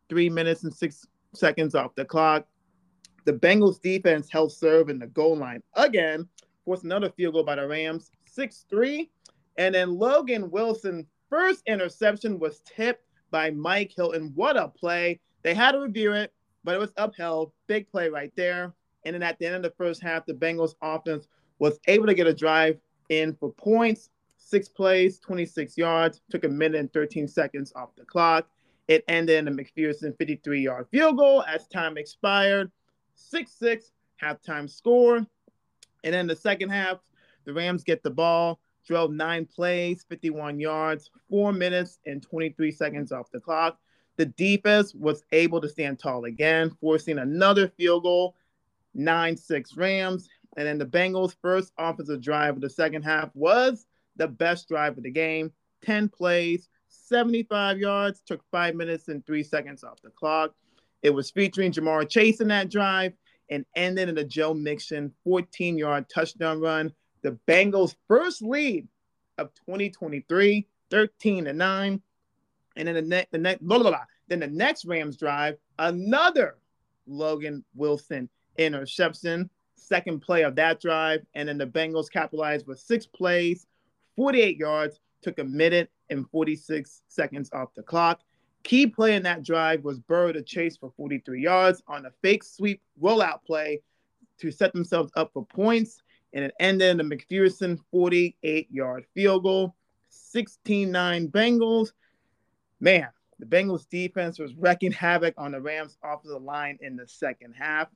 three 0.09 0.29
minutes 0.29 0.63
and 0.63 0.73
six 0.73 1.07
seconds 1.33 1.75
off 1.75 1.95
the 1.95 2.05
clock. 2.05 2.45
The 3.25 3.33
Bengals 3.33 3.81
defense 3.81 4.29
held 4.29 4.51
serve 4.51 4.89
in 4.89 4.99
the 4.99 5.07
goal 5.07 5.37
line 5.37 5.63
again, 5.73 6.27
forced 6.63 6.83
another 6.83 7.09
field 7.09 7.33
goal 7.33 7.43
by 7.43 7.55
the 7.55 7.67
Rams, 7.67 8.11
6 8.25 8.65
3. 8.69 9.09
And 9.57 9.73
then 9.73 9.97
Logan 9.97 10.51
Wilson, 10.51 11.07
first 11.29 11.63
interception 11.65 12.39
was 12.39 12.61
tipped 12.65 13.05
by 13.31 13.51
Mike 13.51 13.93
Hilton. 13.95 14.31
What 14.35 14.57
a 14.57 14.67
play! 14.67 15.19
They 15.43 15.53
had 15.53 15.71
to 15.71 15.79
review 15.79 16.13
it, 16.13 16.33
but 16.63 16.75
it 16.75 16.79
was 16.79 16.91
upheld. 16.97 17.51
Big 17.67 17.89
play 17.89 18.09
right 18.09 18.31
there. 18.35 18.73
And 19.05 19.13
then 19.13 19.23
at 19.23 19.39
the 19.39 19.45
end 19.45 19.55
of 19.55 19.61
the 19.61 19.73
first 19.77 20.01
half, 20.01 20.25
the 20.25 20.33
Bengals 20.33 20.75
offense 20.81 21.27
was 21.59 21.79
able 21.87 22.07
to 22.07 22.13
get 22.13 22.27
a 22.27 22.33
drive 22.33 22.79
in 23.09 23.33
for 23.35 23.51
points. 23.51 24.09
Six 24.37 24.67
plays, 24.67 25.19
26 25.19 25.77
yards, 25.77 26.21
took 26.29 26.43
a 26.43 26.49
minute 26.49 26.79
and 26.79 26.91
13 26.91 27.27
seconds 27.27 27.71
off 27.75 27.95
the 27.95 28.05
clock. 28.05 28.47
It 28.87 29.03
ended 29.07 29.37
in 29.37 29.47
a 29.47 29.51
McPherson 29.51 30.15
53 30.17 30.61
yard 30.61 30.87
field 30.91 31.17
goal 31.17 31.43
as 31.43 31.67
time 31.67 31.97
expired. 31.97 32.71
6 33.15 33.51
6 33.51 33.91
halftime 34.21 34.69
score. 34.69 35.25
And 36.03 36.13
then 36.13 36.27
the 36.27 36.35
second 36.35 36.69
half, 36.69 36.99
the 37.45 37.53
Rams 37.53 37.83
get 37.83 38.03
the 38.03 38.11
ball, 38.11 38.59
drove 38.85 39.11
nine 39.11 39.45
plays, 39.45 40.05
51 40.07 40.59
yards, 40.59 41.09
four 41.29 41.51
minutes 41.51 41.99
and 42.05 42.21
23 42.21 42.71
seconds 42.71 43.11
off 43.11 43.31
the 43.31 43.39
clock. 43.39 43.79
The 44.17 44.27
defense 44.27 44.93
was 44.93 45.23
able 45.31 45.59
to 45.61 45.69
stand 45.69 45.99
tall 45.99 46.25
again, 46.25 46.71
forcing 46.79 47.17
another 47.17 47.67
field 47.67 48.03
goal, 48.03 48.35
9 48.95 49.37
6 49.37 49.77
Rams. 49.77 50.27
And 50.57 50.65
then 50.65 50.77
the 50.77 50.85
Bengals' 50.85 51.35
first 51.41 51.73
offensive 51.77 52.21
drive 52.21 52.55
of 52.55 52.61
the 52.61 52.69
second 52.69 53.03
half 53.03 53.29
was 53.35 53.85
the 54.15 54.27
best 54.27 54.67
drive 54.67 54.97
of 54.97 55.03
the 55.03 55.11
game 55.11 55.51
10 55.83 56.09
plays, 56.09 56.69
75 56.87 57.77
yards, 57.77 58.21
took 58.25 58.41
five 58.51 58.75
minutes 58.75 59.07
and 59.07 59.25
three 59.25 59.43
seconds 59.43 59.83
off 59.83 60.01
the 60.01 60.09
clock. 60.09 60.53
It 61.03 61.11
was 61.11 61.29
featuring 61.29 61.71
Ja'Marr 61.71 62.09
Chase 62.09 62.41
in 62.41 62.47
that 62.47 62.71
drive 62.71 63.13
and 63.49 63.65
ended 63.75 64.09
in 64.09 64.17
a 64.17 64.23
Joe 64.23 64.53
Mixon 64.53 65.13
14 65.23 65.77
yard 65.77 66.09
touchdown 66.09 66.59
run. 66.59 66.91
The 67.21 67.37
Bengals' 67.47 67.95
first 68.07 68.41
lead 68.41 68.87
of 69.37 69.53
2023, 69.67 70.67
13 70.89 71.45
to 71.45 71.53
9. 71.53 72.01
And 72.77 72.87
then 72.87 72.95
the 72.95 73.01
next, 73.01 73.31
the 73.31 73.37
next, 73.37 73.61
blah, 73.61 73.79
blah, 73.79 73.91
blah. 73.91 74.05
Then 74.27 74.39
the 74.39 74.47
next 74.47 74.85
Rams 74.85 75.17
drive, 75.17 75.57
another 75.77 76.57
Logan 77.05 77.63
Wilson 77.75 78.29
interception, 78.57 79.49
second 79.75 80.21
play 80.21 80.43
of 80.43 80.55
that 80.55 80.81
drive, 80.81 81.21
and 81.33 81.47
then 81.47 81.57
the 81.57 81.65
Bengals 81.65 82.11
capitalized 82.11 82.67
with 82.67 82.79
six 82.79 83.05
plays, 83.05 83.67
48 84.15 84.57
yards, 84.57 84.99
took 85.21 85.39
a 85.39 85.43
minute 85.43 85.89
and 86.09 86.29
46 86.29 87.01
seconds 87.07 87.49
off 87.53 87.73
the 87.75 87.83
clock. 87.83 88.21
Key 88.63 88.87
play 88.87 89.15
in 89.15 89.23
that 89.23 89.43
drive 89.43 89.83
was 89.83 89.99
Burrow 89.99 90.31
to 90.31 90.41
chase 90.41 90.77
for 90.77 90.91
43 90.97 91.41
yards 91.41 91.83
on 91.87 92.05
a 92.05 92.11
fake 92.21 92.43
sweep 92.43 92.81
rollout 93.01 93.43
play 93.45 93.81
to 94.39 94.51
set 94.51 94.73
themselves 94.73 95.11
up 95.15 95.31
for 95.33 95.45
points, 95.45 96.01
and 96.33 96.45
it 96.45 96.53
ended 96.59 96.99
in 96.99 96.99
a 96.99 97.03
McPherson 97.03 97.79
48 97.91 98.67
yard 98.71 99.05
field 99.13 99.43
goal. 99.43 99.75
16 100.09 100.91
9 100.91 101.27
Bengals 101.27 101.91
man, 102.79 103.09
the 103.39 103.45
Bengals 103.45 103.87
defense 103.89 104.39
was 104.39 104.53
wrecking 104.55 104.91
havoc 104.91 105.33
on 105.37 105.51
the 105.51 105.61
Rams 105.61 105.97
offensive 106.03 106.41
line 106.41 106.77
in 106.81 106.95
the 106.95 107.07
second 107.07 107.53
half. 107.53 107.87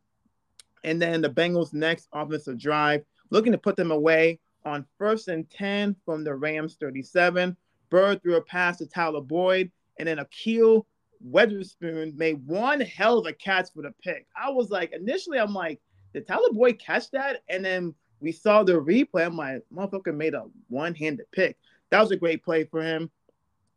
And 0.83 1.01
then 1.01 1.21
the 1.21 1.29
Bengals' 1.29 1.73
next 1.73 2.07
offensive 2.13 2.57
drive, 2.57 3.03
looking 3.29 3.51
to 3.51 3.57
put 3.57 3.75
them 3.75 3.91
away 3.91 4.39
on 4.65 4.85
first 4.97 5.27
and 5.27 5.49
10 5.49 5.95
from 6.05 6.23
the 6.23 6.33
Rams 6.33 6.77
37. 6.79 7.55
Bird 7.89 8.21
threw 8.21 8.35
a 8.35 8.41
pass 8.41 8.77
to 8.77 8.85
Tyler 8.85 9.21
Boyd, 9.21 9.71
and 9.97 10.07
then 10.07 10.17
Ahkello 10.17 10.85
Witherspoon 11.21 12.13
made 12.15 12.45
one 12.45 12.79
hell 12.79 13.17
of 13.17 13.25
a 13.25 13.33
catch 13.33 13.73
for 13.73 13.81
the 13.83 13.93
pick. 14.03 14.25
I 14.41 14.49
was 14.49 14.69
like, 14.69 14.93
initially, 14.93 15.39
I'm 15.39 15.53
like, 15.53 15.81
did 16.13 16.27
Tyler 16.27 16.51
Boyd 16.51 16.79
catch 16.79 17.11
that? 17.11 17.43
And 17.49 17.63
then 17.63 17.93
we 18.19 18.31
saw 18.31 18.63
the 18.63 18.73
replay. 18.73 19.25
I'm 19.25 19.35
like, 19.35 19.63
motherfucker 19.73 20.15
made 20.15 20.33
a 20.33 20.45
one 20.67 20.95
handed 20.95 21.25
pick. 21.31 21.57
That 21.89 22.01
was 22.01 22.11
a 22.11 22.17
great 22.17 22.43
play 22.43 22.63
for 22.63 22.81
him. 22.81 23.09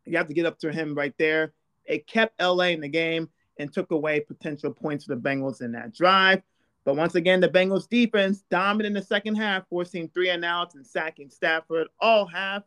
You 0.04 0.16
have 0.18 0.28
to 0.28 0.34
get 0.34 0.46
up 0.46 0.58
to 0.60 0.72
him 0.72 0.94
right 0.94 1.14
there. 1.18 1.52
It 1.84 2.06
kept 2.06 2.40
LA 2.40 2.66
in 2.66 2.80
the 2.80 2.88
game. 2.88 3.28
and 3.58 3.72
took 3.72 3.90
away 3.90 4.20
potential 4.20 4.72
points 4.72 5.04
for 5.04 5.14
the 5.14 5.20
Bengals 5.20 5.60
in 5.60 5.72
that 5.72 5.94
drive. 5.94 6.42
But 6.84 6.96
once 6.96 7.14
again, 7.14 7.40
the 7.40 7.48
Bengals 7.48 7.88
defense 7.88 8.42
dominant 8.50 8.96
in 8.96 9.00
the 9.00 9.06
second 9.06 9.36
half, 9.36 9.68
forcing 9.68 10.08
three 10.08 10.30
and 10.30 10.44
outs 10.44 10.74
and 10.74 10.86
sacking 10.86 11.30
Stafford 11.30 11.88
all 12.00 12.26
half. 12.26 12.64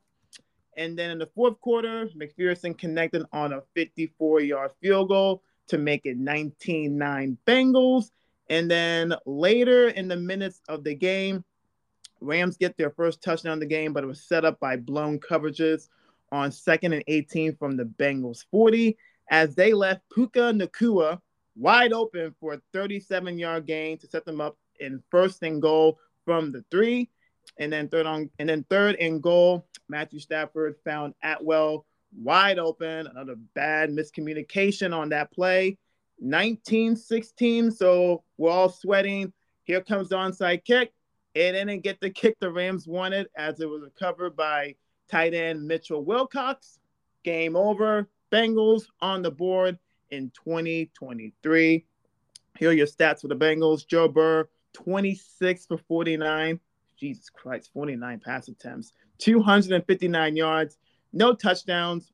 And 0.77 0.97
then 0.97 1.09
in 1.09 1.19
the 1.19 1.29
fourth 1.35 1.59
quarter, 1.61 2.07
McPherson 2.07 2.77
connected 2.77 3.25
on 3.31 3.53
a 3.53 3.61
54 3.73 4.41
yard 4.41 4.71
field 4.81 5.09
goal 5.09 5.41
to 5.67 5.77
make 5.77 6.05
it 6.05 6.17
19 6.17 6.97
9 6.97 7.37
Bengals. 7.45 8.11
And 8.49 8.69
then 8.69 9.15
later 9.25 9.89
in 9.89 10.07
the 10.07 10.15
minutes 10.15 10.61
of 10.69 10.83
the 10.83 10.95
game, 10.95 11.43
Rams 12.21 12.57
get 12.57 12.77
their 12.77 12.91
first 12.91 13.21
touchdown 13.21 13.53
of 13.53 13.59
the 13.59 13.65
game, 13.65 13.91
but 13.91 14.03
it 14.03 14.07
was 14.07 14.21
set 14.21 14.45
up 14.45 14.59
by 14.59 14.77
blown 14.77 15.19
coverages 15.19 15.89
on 16.31 16.51
second 16.51 16.93
and 16.93 17.03
18 17.07 17.55
from 17.55 17.77
the 17.77 17.83
Bengals 17.83 18.45
40 18.51 18.97
as 19.29 19.55
they 19.55 19.73
left 19.73 20.01
Puka 20.13 20.53
Nacua 20.53 21.19
wide 21.55 21.93
open 21.93 22.35
for 22.39 22.53
a 22.53 22.61
37 22.73 23.37
yard 23.37 23.65
gain 23.65 23.97
to 23.99 24.07
set 24.07 24.25
them 24.25 24.41
up 24.41 24.57
in 24.79 25.01
first 25.09 25.41
and 25.43 25.61
goal 25.61 25.99
from 26.25 26.51
the 26.51 26.63
three. 26.71 27.09
And 27.57 27.71
then 27.71 27.87
third 27.87 28.05
on 28.05 28.29
and 28.39 28.49
then 28.49 28.65
third 28.69 28.95
and 28.95 29.21
goal, 29.21 29.67
Matthew 29.87 30.19
Stafford 30.19 30.75
found 30.83 31.13
Atwell 31.23 31.85
wide 32.17 32.59
open. 32.59 33.07
Another 33.07 33.35
bad 33.53 33.89
miscommunication 33.89 34.95
on 34.95 35.09
that 35.09 35.31
play. 35.31 35.77
19-16. 36.23 37.73
So 37.73 38.23
we're 38.37 38.51
all 38.51 38.69
sweating. 38.69 39.33
Here 39.63 39.81
comes 39.81 40.09
the 40.09 40.15
onside 40.15 40.63
kick. 40.63 40.93
It 41.33 41.51
didn't 41.51 41.81
get 41.81 41.99
the 41.99 42.09
kick 42.09 42.37
the 42.39 42.51
Rams 42.51 42.87
wanted 42.87 43.27
as 43.35 43.59
it 43.59 43.69
was 43.69 43.81
recovered 43.81 44.35
by 44.35 44.75
tight 45.09 45.33
end 45.33 45.67
Mitchell 45.67 46.03
Wilcox. 46.03 46.79
Game 47.23 47.55
over. 47.55 48.07
Bengals 48.31 48.83
on 49.01 49.21
the 49.21 49.31
board 49.31 49.77
in 50.15 50.31
2023. 50.31 51.85
Here 52.57 52.69
are 52.69 52.73
your 52.73 52.87
stats 52.87 53.21
for 53.21 53.27
the 53.27 53.35
Bengals. 53.35 53.85
Joe 53.85 54.07
Burrow, 54.07 54.45
26 54.73 55.65
for 55.65 55.77
49. 55.77 56.59
Jesus 56.97 57.29
Christ, 57.29 57.71
49 57.73 58.21
pass 58.23 58.47
attempts, 58.47 58.93
259 59.17 60.35
yards, 60.35 60.77
no 61.11 61.33
touchdowns, 61.33 62.13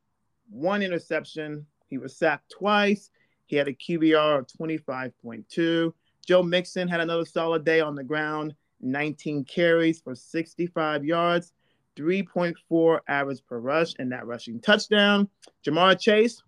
one 0.49 0.81
interception. 0.81 1.65
He 1.87 1.99
was 1.99 2.15
sacked 2.15 2.51
twice. 2.51 3.11
He 3.45 3.55
had 3.55 3.67
a 3.67 3.73
QBR 3.73 4.39
of 4.39 4.47
25.2. 4.47 5.93
Joe 6.25 6.43
Mixon 6.43 6.87
had 6.87 6.99
another 6.99 7.25
solid 7.25 7.63
day 7.63 7.79
on 7.79 7.95
the 7.95 8.03
ground, 8.03 8.55
19 8.81 9.43
carries 9.45 10.01
for 10.01 10.15
65 10.15 11.05
yards, 11.05 11.53
3.4 11.95 12.99
average 13.07 13.45
per 13.47 13.59
rush, 13.59 13.93
and 13.99 14.11
that 14.11 14.25
rushing 14.25 14.59
touchdown. 14.59 15.27
Ja'Marr 15.65 15.99
Chase, 15.99 16.41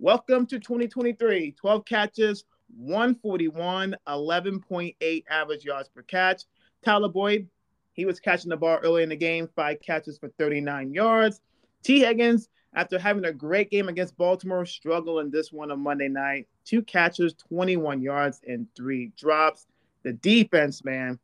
welcome 0.00 0.46
to 0.46 0.58
2023. 0.58 1.52
12 1.52 1.84
catches, 1.84 2.44
141, 2.74 3.94
11.8 4.08 5.24
average 5.28 5.64
yards 5.64 5.90
per 5.90 6.00
catch. 6.02 6.44
Tyler 6.82 7.08
Boyd, 7.08 7.46
he 7.92 8.06
was 8.06 8.18
catching 8.18 8.48
the 8.48 8.56
ball 8.56 8.78
early 8.82 9.02
in 9.02 9.10
the 9.10 9.16
game, 9.16 9.46
five 9.54 9.78
catches 9.82 10.16
for 10.16 10.30
39 10.38 10.94
yards. 10.94 11.42
Tee 11.82 12.00
Higgins, 12.00 12.48
after 12.74 12.98
having 12.98 13.26
a 13.26 13.32
great 13.32 13.70
game 13.70 13.88
against 13.88 14.16
Baltimore, 14.16 14.64
struggled 14.64 15.20
in 15.20 15.30
this 15.30 15.52
one 15.52 15.70
on 15.70 15.80
Monday 15.80 16.08
night. 16.08 16.48
Two 16.64 16.80
catches, 16.80 17.34
21 17.34 18.00
yards, 18.00 18.40
and 18.46 18.66
three 18.74 19.12
drops. 19.18 19.66
The 20.02 20.14
defense, 20.14 20.82
man, 20.82 21.18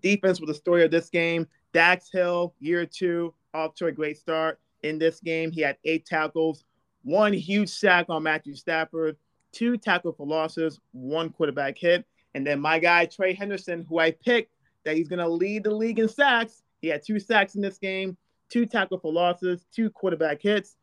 defense 0.00 0.40
was 0.40 0.48
the 0.48 0.54
story 0.54 0.84
of 0.84 0.90
this 0.90 1.08
game. 1.08 1.46
Dax 1.72 2.10
Hill, 2.10 2.52
year 2.58 2.84
two, 2.84 3.32
off 3.54 3.76
to 3.76 3.86
a 3.86 3.92
great 3.92 4.18
start 4.18 4.58
in 4.82 4.98
this 4.98 5.20
game. 5.20 5.52
He 5.52 5.60
had 5.60 5.76
eight 5.84 6.04
tackles, 6.04 6.64
one 7.02 7.32
huge 7.32 7.68
sack 7.68 8.06
on 8.08 8.22
Matthew 8.22 8.54
Stafford, 8.54 9.16
two 9.52 9.76
tackle 9.76 10.12
for 10.12 10.26
losses, 10.26 10.80
one 10.92 11.30
quarterback 11.30 11.78
hit. 11.78 12.04
And 12.34 12.46
then 12.46 12.60
my 12.60 12.78
guy, 12.78 13.06
Trey 13.06 13.34
Hendrickson, 13.36 13.86
who 13.86 13.98
I 13.98 14.12
picked 14.12 14.54
that 14.84 14.96
he's 14.96 15.08
going 15.08 15.18
to 15.18 15.28
lead 15.28 15.64
the 15.64 15.74
league 15.74 15.98
in 15.98 16.08
sacks. 16.08 16.62
He 16.80 16.88
had 16.88 17.02
two 17.04 17.20
sacks 17.20 17.54
in 17.54 17.60
this 17.60 17.78
game, 17.78 18.16
two 18.48 18.66
tackle 18.66 18.98
for 18.98 19.12
losses, 19.12 19.66
two 19.72 19.90
quarterback 19.90 20.42
hits. 20.42 20.76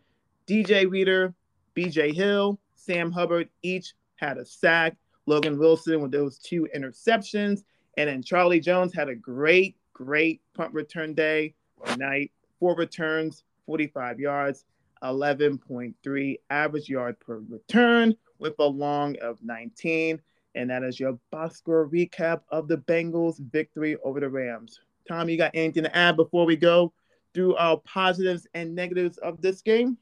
DJ 0.48 0.90
Reader, 0.90 1.34
BJ 1.76 2.14
Hill, 2.14 2.60
Sam 2.76 3.12
Hubbard 3.12 3.50
each 3.62 3.94
had 4.16 4.38
a 4.38 4.46
sack. 4.46 4.96
Logan 5.26 5.60
Wilson 5.60 6.02
with 6.02 6.12
those 6.12 6.40
two 6.40 6.68
interceptions. 6.76 7.64
And 7.98 8.10
then 8.10 8.24
Charlie 8.24 8.60
Jones 8.60 8.94
had 8.94 9.10
a 9.10 9.16
great, 9.16 9.76
great 9.94 10.42
punt 10.56 10.74
return 10.74 11.14
day 11.14 11.54
or 11.78 11.96
night. 11.98 12.32
Four 12.60 12.76
returns, 12.76 13.44
45 13.66 14.20
yards, 14.20 14.66
11.3 15.04 16.40
average 16.50 16.90
yard 16.90 17.20
per 17.20 17.42
return 17.50 18.16
with 18.38 18.56
a 18.60 18.66
long 18.66 19.16
of 19.22 19.42
19. 19.44 20.22
And 20.56 20.70
that 20.70 20.84
is 20.84 21.00
your 21.00 21.20
box 21.32 21.58
score 21.58 21.88
recap 21.88 22.42
of 22.50 22.68
the 22.68 22.78
Bengals' 22.78 23.40
victory 23.40 23.98
over 24.04 24.20
the 24.20 24.30
Rams. 24.30 24.80
Tom, 25.08 25.30
you 25.30 25.38
got 25.38 25.52
anything 25.54 25.84
to 25.84 25.96
add 25.96 26.16
before 26.16 26.46
we 26.46 26.56
go 26.56 26.94
through 27.34 27.56
our 27.56 27.78
positives 27.78 28.48
and 28.54 28.76
negatives 28.76 29.18
of 29.20 29.42
this 29.42 29.62
game? 29.62 29.98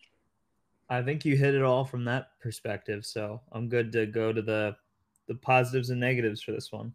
I 0.89 1.01
think 1.01 1.25
you 1.25 1.36
hit 1.36 1.56
it 1.56 1.63
all 1.63 1.84
from 1.84 2.06
that 2.06 2.30
perspective. 2.39 3.06
So 3.06 3.42
I'm 3.51 3.68
good 3.68 3.92
to 3.94 4.06
go 4.06 4.32
to 4.32 4.42
the 4.42 4.75
the 5.27 5.36
positives 5.36 5.89
and 5.89 6.00
negatives 6.00 6.42
for 6.42 6.54
this 6.54 6.72
one. 6.72 6.94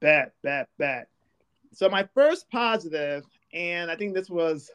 Bet, 0.00 0.32
bet, 0.42 0.68
bet. 0.78 1.08
So 1.72 1.88
my 1.88 2.08
first 2.14 2.48
positive, 2.50 3.24
and 3.52 3.90
I 3.90 3.96
think 3.96 4.14
this 4.14 4.30
was 4.30 4.70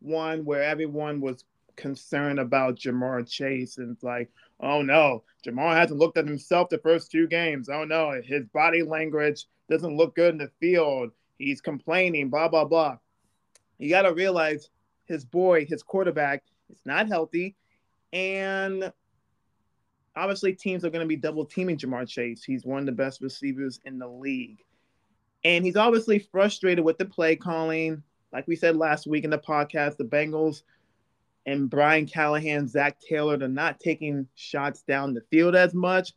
one 0.00 0.44
where 0.44 0.62
everyone 0.62 1.20
was 1.20 1.44
concerned 1.76 2.38
about 2.38 2.78
Ja'Marr 2.78 3.28
Chase 3.28 3.78
and 3.78 3.92
it's 3.92 4.02
like, 4.02 4.30
oh 4.60 4.82
no, 4.82 5.24
Ja'Marr 5.46 5.76
hasn't 5.76 5.98
looked 5.98 6.18
at 6.18 6.26
himself 6.26 6.68
the 6.68 6.78
first 6.78 7.10
two 7.10 7.26
games. 7.26 7.68
Oh 7.68 7.84
no, 7.84 8.20
his 8.24 8.46
body 8.46 8.82
language 8.82 9.46
doesn't 9.68 9.96
look 9.96 10.14
good 10.14 10.32
in 10.32 10.38
the 10.38 10.50
field. 10.60 11.10
He's 11.38 11.60
complaining, 11.60 12.30
blah, 12.30 12.48
blah, 12.48 12.64
blah. 12.64 12.98
You 13.78 13.90
got 13.90 14.02
to 14.02 14.14
realize 14.14 14.70
his 15.06 15.24
boy, 15.24 15.66
his 15.66 15.82
quarterback, 15.82 16.44
is 16.70 16.80
not 16.84 17.08
healthy. 17.08 17.56
And 18.12 18.92
obviously, 20.14 20.52
teams 20.52 20.84
are 20.84 20.90
going 20.90 21.04
to 21.04 21.08
be 21.08 21.16
double 21.16 21.44
teaming 21.44 21.76
Ja'Marr 21.76 22.08
Chase. 22.08 22.44
He's 22.44 22.64
one 22.64 22.80
of 22.80 22.86
the 22.86 22.92
best 22.92 23.20
receivers 23.20 23.80
in 23.84 23.98
the 23.98 24.08
league. 24.08 24.64
And 25.44 25.64
he's 25.64 25.76
obviously 25.76 26.18
frustrated 26.18 26.84
with 26.84 26.98
the 26.98 27.04
play 27.04 27.36
calling. 27.36 28.02
Like 28.32 28.46
we 28.46 28.56
said 28.56 28.76
last 28.76 29.06
week 29.06 29.24
in 29.24 29.30
the 29.30 29.38
podcast, 29.38 29.96
the 29.96 30.04
Bengals 30.04 30.62
and 31.46 31.68
Brian 31.68 32.06
Callahan, 32.06 32.66
Zac 32.68 33.00
Taylor, 33.00 33.36
they're 33.36 33.48
not 33.48 33.80
taking 33.80 34.26
shots 34.34 34.82
down 34.82 35.14
the 35.14 35.20
field 35.30 35.54
as 35.54 35.74
much. 35.74 36.12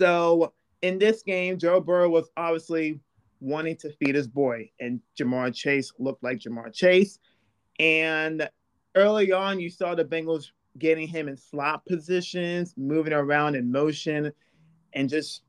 So 0.00 0.52
in 0.82 0.98
this 0.98 1.22
game, 1.22 1.58
Joe 1.58 1.80
Burrow 1.80 2.08
was 2.08 2.28
obviously 2.36 3.00
wanting 3.40 3.76
to 3.76 3.92
feed 3.92 4.14
his 4.14 4.28
boy, 4.28 4.70
and 4.80 5.00
Ja'Marr 5.18 5.54
Chase 5.54 5.92
looked 5.98 6.22
like 6.22 6.38
Ja'Marr 6.38 6.72
Chase. 6.72 7.18
And 7.78 8.48
early 8.94 9.32
on, 9.32 9.60
you 9.60 9.70
saw 9.70 9.94
the 9.94 10.04
Bengals 10.04 10.50
getting 10.78 11.08
him 11.08 11.28
in 11.28 11.36
slot 11.36 11.84
positions, 11.86 12.74
moving 12.76 13.12
around 13.12 13.54
in 13.54 13.70
motion, 13.70 14.32
and 14.92 15.08
just 15.08 15.42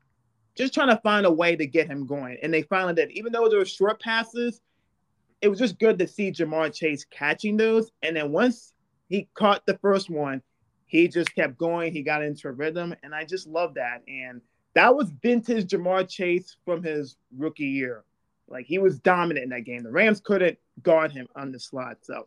just 0.56 0.74
trying 0.74 0.88
to 0.88 1.00
find 1.02 1.24
a 1.24 1.30
way 1.30 1.54
to 1.54 1.66
get 1.66 1.86
him 1.86 2.04
going. 2.04 2.36
And 2.42 2.52
they 2.52 2.62
finally 2.62 2.94
did. 2.94 3.12
Even 3.12 3.32
though 3.32 3.48
there 3.48 3.60
were 3.60 3.64
short 3.64 4.00
passes, 4.02 4.60
it 5.40 5.48
was 5.48 5.58
just 5.58 5.78
good 5.78 5.98
to 5.98 6.08
see 6.08 6.32
Ja'Marr 6.32 6.74
Chase 6.74 7.04
catching 7.04 7.56
those. 7.56 7.90
And 8.02 8.16
then 8.16 8.32
once 8.32 8.74
he 9.08 9.28
caught 9.34 9.64
the 9.66 9.78
first 9.78 10.10
one, 10.10 10.42
he 10.86 11.06
just 11.06 11.34
kept 11.34 11.58
going. 11.58 11.92
He 11.92 12.02
got 12.02 12.22
into 12.22 12.48
a 12.48 12.52
rhythm, 12.52 12.94
and 13.02 13.14
I 13.14 13.24
just 13.24 13.46
love 13.46 13.74
that. 13.74 14.02
And 14.08 14.40
that 14.74 14.94
was 14.94 15.10
vintage 15.22 15.70
Ja'Marr 15.70 16.08
Chase 16.08 16.56
from 16.64 16.82
his 16.82 17.16
rookie 17.36 17.64
year. 17.64 18.04
Like 18.48 18.66
he 18.66 18.78
was 18.78 18.98
dominant 18.98 19.44
in 19.44 19.50
that 19.50 19.64
game. 19.64 19.82
The 19.82 19.90
Rams 19.90 20.20
couldn't 20.20 20.58
guard 20.82 21.12
him 21.12 21.28
on 21.36 21.52
the 21.52 21.60
slot. 21.60 21.98
So 22.02 22.26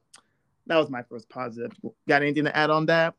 that 0.68 0.78
was 0.78 0.90
my 0.90 1.02
first 1.04 1.28
positive. 1.30 1.72
Got 2.08 2.22
anything 2.22 2.46
to 2.46 2.56
add 2.56 2.70
on 2.70 2.86
that? 2.86 3.16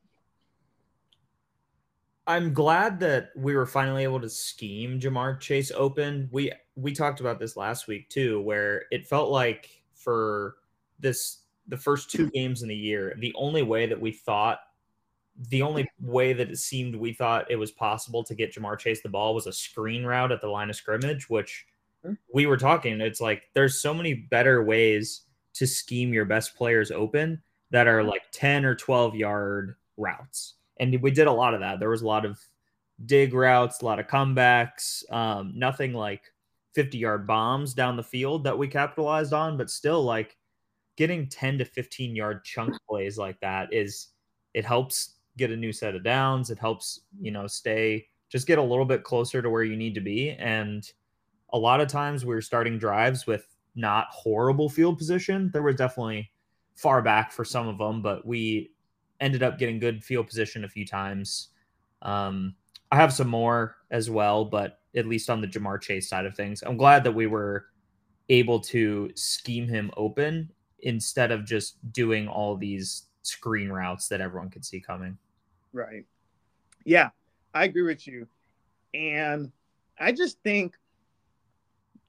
I'm 2.26 2.54
glad 2.54 3.00
that 3.00 3.30
we 3.34 3.56
were 3.56 3.66
finally 3.66 4.04
able 4.04 4.20
to 4.20 4.28
scheme 4.28 5.00
Ja'Marr 5.00 5.40
Chase 5.40 5.72
open. 5.74 6.28
We 6.30 6.52
we 6.76 6.92
talked 6.92 7.20
about 7.20 7.40
this 7.40 7.56
last 7.56 7.88
week 7.88 8.08
too, 8.08 8.40
where 8.40 8.84
it 8.92 9.08
felt 9.08 9.30
like 9.30 9.81
for 10.02 10.56
this 10.98 11.38
the 11.68 11.76
first 11.76 12.10
two 12.10 12.24
hmm. 12.24 12.30
games 12.34 12.62
in 12.62 12.68
the 12.68 12.76
year, 12.76 13.14
the 13.18 13.34
only 13.36 13.62
way 13.62 13.86
that 13.86 14.00
we 14.00 14.12
thought 14.12 14.60
the 15.48 15.62
only 15.62 15.88
way 16.00 16.32
that 16.34 16.50
it 16.50 16.58
seemed 16.58 16.94
we 16.94 17.12
thought 17.12 17.50
it 17.50 17.56
was 17.56 17.70
possible 17.70 18.22
to 18.22 18.34
get 18.34 18.54
Ja'Marr 18.54 18.78
Chase 18.78 19.00
the 19.00 19.08
ball 19.08 19.34
was 19.34 19.46
a 19.46 19.52
screen 19.52 20.04
route 20.04 20.30
at 20.30 20.40
the 20.40 20.48
line 20.48 20.68
of 20.68 20.76
scrimmage, 20.76 21.30
which 21.30 21.66
hmm. 22.04 22.12
we 22.32 22.46
were 22.46 22.56
talking. 22.56 23.00
It's 23.00 23.20
like 23.20 23.44
there's 23.54 23.80
so 23.80 23.94
many 23.94 24.14
better 24.14 24.62
ways 24.62 25.22
to 25.54 25.66
scheme 25.66 26.12
your 26.12 26.24
best 26.24 26.56
players 26.56 26.90
open 26.90 27.42
that 27.70 27.86
are 27.86 28.02
hmm. 28.02 28.08
like 28.08 28.22
10 28.32 28.64
or 28.64 28.74
12 28.74 29.14
yard 29.14 29.76
routes. 29.96 30.54
And 30.78 31.00
we 31.00 31.10
did 31.10 31.26
a 31.26 31.32
lot 31.32 31.54
of 31.54 31.60
that. 31.60 31.78
There 31.80 31.90
was 31.90 32.02
a 32.02 32.06
lot 32.06 32.24
of 32.24 32.38
dig 33.06 33.34
routes, 33.34 33.80
a 33.80 33.84
lot 33.84 33.98
of 33.98 34.06
comebacks, 34.06 35.10
um, 35.12 35.52
nothing 35.54 35.92
like 35.92 36.31
50 36.72 36.98
yard 36.98 37.26
bombs 37.26 37.74
down 37.74 37.96
the 37.96 38.02
field 38.02 38.44
that 38.44 38.56
we 38.56 38.68
capitalized 38.68 39.32
on, 39.32 39.56
but 39.56 39.70
still 39.70 40.02
like 40.02 40.36
getting 40.96 41.28
10 41.28 41.58
to 41.58 41.64
15 41.64 42.14
yard 42.14 42.44
chunk 42.44 42.74
plays 42.88 43.18
like 43.18 43.40
that 43.40 43.72
is 43.72 44.08
it 44.54 44.64
helps 44.64 45.16
get 45.38 45.50
a 45.50 45.56
new 45.56 45.72
set 45.72 45.94
of 45.94 46.04
downs. 46.04 46.50
It 46.50 46.58
helps, 46.58 47.00
you 47.20 47.30
know, 47.30 47.46
stay 47.46 48.06
just 48.32 48.46
get 48.46 48.58
a 48.58 48.62
little 48.62 48.86
bit 48.86 49.04
closer 49.04 49.42
to 49.42 49.50
where 49.50 49.62
you 49.62 49.76
need 49.76 49.94
to 49.94 50.00
be. 50.00 50.30
And 50.30 50.90
a 51.52 51.58
lot 51.58 51.82
of 51.82 51.88
times 51.88 52.24
we 52.24 52.34
are 52.34 52.40
starting 52.40 52.78
drives 52.78 53.26
with 53.26 53.46
not 53.74 54.06
horrible 54.10 54.70
field 54.70 54.96
position. 54.96 55.50
There 55.52 55.62
was 55.62 55.76
definitely 55.76 56.30
far 56.74 57.02
back 57.02 57.30
for 57.30 57.44
some 57.44 57.68
of 57.68 57.76
them, 57.76 58.00
but 58.00 58.26
we 58.26 58.70
ended 59.20 59.42
up 59.42 59.58
getting 59.58 59.78
good 59.78 60.02
field 60.02 60.28
position 60.28 60.64
a 60.64 60.68
few 60.68 60.86
times. 60.86 61.48
Um, 62.00 62.54
I 62.90 62.96
have 62.96 63.12
some 63.12 63.28
more 63.28 63.76
as 63.90 64.08
well, 64.08 64.46
but 64.46 64.80
at 64.94 65.06
least 65.06 65.30
on 65.30 65.40
the 65.40 65.46
Ja'Marr 65.46 65.80
Chase 65.80 66.08
side 66.08 66.26
of 66.26 66.36
things, 66.36 66.62
I'm 66.62 66.76
glad 66.76 67.04
that 67.04 67.12
we 67.12 67.26
were 67.26 67.66
able 68.28 68.60
to 68.60 69.10
scheme 69.14 69.68
him 69.68 69.90
open 69.96 70.50
instead 70.80 71.30
of 71.30 71.44
just 71.44 71.76
doing 71.92 72.28
all 72.28 72.56
these 72.56 73.04
screen 73.22 73.68
routes 73.68 74.08
that 74.08 74.20
everyone 74.20 74.50
could 74.50 74.64
see 74.64 74.80
coming. 74.80 75.16
Right. 75.72 76.04
Yeah, 76.84 77.10
I 77.54 77.64
agree 77.64 77.82
with 77.82 78.06
you. 78.06 78.26
And 78.94 79.52
I 79.98 80.12
just 80.12 80.38
think 80.42 80.76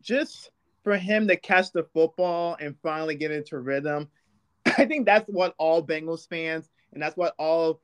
just 0.02 0.52
for 0.84 0.98
him 0.98 1.28
to 1.28 1.38
catch 1.38 1.72
the 1.72 1.84
football 1.94 2.58
and 2.60 2.76
finally 2.84 3.16
get 3.16 3.32
into 3.32 3.60
rhythm, 3.60 4.10
I 4.66 4.86
think 4.86 5.06
that's 5.06 5.30
what 5.30 5.56
all 5.58 5.86
Bengals 5.86 6.28
fans 6.28 6.70
and 6.94 7.02
that's 7.02 7.16
what 7.16 7.36
all 7.38 7.82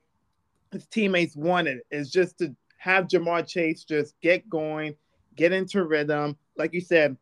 his 0.72 0.86
teammates 0.86 1.36
wanted 1.36 1.80
is 1.90 2.10
just 2.10 2.38
to 2.38 2.54
have 2.80 3.08
Ja'Marr 3.08 3.46
Chase 3.46 3.84
just 3.84 4.18
get 4.22 4.48
going, 4.48 4.94
get 5.36 5.52
into 5.52 5.84
rhythm. 5.84 6.34
Like 6.56 6.72
you 6.72 6.80
said, 6.80 7.14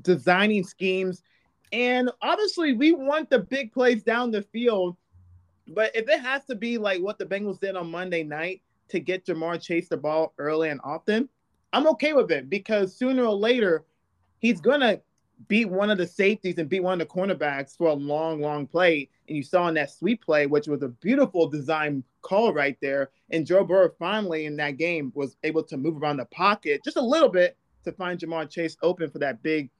designing 0.00 0.64
schemes. 0.64 1.22
And 1.70 2.10
obviously, 2.22 2.72
we 2.72 2.92
want 2.92 3.28
the 3.28 3.40
big 3.40 3.74
plays 3.74 4.02
down 4.02 4.30
the 4.30 4.40
field. 4.40 4.96
But 5.68 5.94
if 5.94 6.08
it 6.08 6.20
has 6.20 6.46
to 6.46 6.54
be 6.54 6.78
like 6.78 7.02
what 7.02 7.18
the 7.18 7.26
Bengals 7.26 7.60
did 7.60 7.76
on 7.76 7.90
Monday 7.90 8.22
night 8.22 8.62
to 8.88 9.00
get 9.00 9.26
Ja'Marr 9.26 9.60
Chase 9.60 9.90
the 9.90 9.98
ball 9.98 10.32
early 10.38 10.70
and 10.70 10.80
often, 10.82 11.28
I'm 11.74 11.86
okay 11.88 12.14
with 12.14 12.30
it 12.32 12.48
because 12.48 12.96
sooner 12.96 13.24
or 13.24 13.34
later, 13.34 13.84
he's 14.38 14.62
going 14.62 14.80
to 14.80 15.02
beat 15.48 15.68
one 15.68 15.90
of 15.90 15.98
the 15.98 16.06
safeties 16.06 16.58
and 16.58 16.68
beat 16.68 16.82
one 16.82 17.00
of 17.00 17.08
the 17.08 17.14
cornerbacks 17.14 17.76
for 17.76 17.88
a 17.88 17.94
long, 17.94 18.40
long 18.40 18.66
play. 18.66 19.08
And 19.28 19.36
you 19.36 19.42
saw 19.42 19.68
in 19.68 19.74
that 19.74 19.90
sweep 19.90 20.24
play, 20.24 20.46
which 20.46 20.66
was 20.66 20.82
a 20.82 20.88
beautiful 20.88 21.48
design 21.48 22.04
call 22.20 22.52
right 22.52 22.76
there. 22.80 23.10
And 23.30 23.46
Joe 23.46 23.64
Burrow 23.64 23.90
finally 23.98 24.46
in 24.46 24.56
that 24.56 24.76
game 24.76 25.12
was 25.14 25.36
able 25.42 25.62
to 25.64 25.76
move 25.76 26.02
around 26.02 26.18
the 26.18 26.26
pocket 26.26 26.82
just 26.84 26.96
a 26.96 27.02
little 27.02 27.28
bit 27.28 27.56
to 27.84 27.92
find 27.92 28.18
Ja'Marr 28.18 28.48
Chase 28.48 28.76
open 28.82 29.10
for 29.10 29.18
that 29.18 29.42
big 29.42 29.70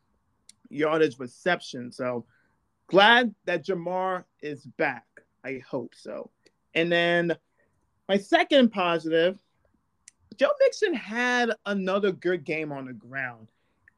yardage 0.71 1.19
reception. 1.19 1.93
So 1.93 2.25
glad 2.87 3.35
that 3.45 3.65
Ja'Marr 3.65 4.25
is 4.41 4.65
back. 4.79 5.07
I 5.45 5.61
hope 5.69 5.95
so. 5.95 6.31
And 6.75 6.91
then 6.91 7.37
my 8.09 8.17
second 8.17 8.71
positive, 8.73 9.39
Joe 10.37 10.51
Mixon 10.61 10.95
had 10.95 11.53
another 11.67 12.13
good 12.13 12.45
game 12.45 12.73
on 12.73 12.87
the 12.87 12.93
ground. 12.93 13.49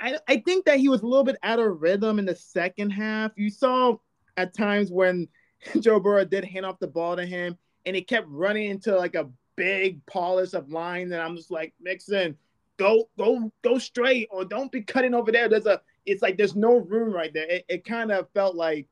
I, 0.04 0.18
I 0.28 0.36
think 0.36 0.66
that 0.66 0.78
he 0.78 0.90
was 0.90 1.00
a 1.00 1.06
little 1.06 1.24
bit 1.24 1.38
out 1.42 1.58
of 1.58 1.80
rhythm 1.80 2.18
in 2.18 2.26
the 2.26 2.36
second 2.36 2.90
half. 2.90 3.32
You 3.36 3.48
saw 3.48 3.96
at 4.36 4.52
times 4.52 4.90
when 4.90 5.28
Joe 5.80 5.98
Burrow 5.98 6.26
did 6.26 6.44
hand 6.44 6.66
off 6.66 6.78
the 6.78 6.86
ball 6.86 7.16
to 7.16 7.24
him 7.24 7.56
and 7.86 7.96
he 7.96 8.02
kept 8.02 8.28
running 8.28 8.68
into 8.68 8.94
like 8.94 9.14
a 9.14 9.30
big 9.56 10.04
polish 10.04 10.52
of 10.52 10.68
line. 10.68 11.10
And 11.10 11.22
I'm 11.22 11.36
just 11.36 11.50
like, 11.50 11.72
Mixon, 11.80 12.36
go, 12.76 13.08
go, 13.16 13.50
go 13.62 13.78
straight 13.78 14.28
or 14.30 14.44
don't 14.44 14.70
be 14.70 14.82
cutting 14.82 15.14
over 15.14 15.32
there. 15.32 15.48
There's 15.48 15.66
a 15.66 15.80
it's 16.04 16.20
like 16.20 16.36
there's 16.36 16.54
no 16.54 16.76
room 16.76 17.10
right 17.10 17.32
there. 17.32 17.48
It, 17.48 17.64
it 17.70 17.84
kind 17.86 18.12
of 18.12 18.28
felt 18.34 18.54
like 18.54 18.86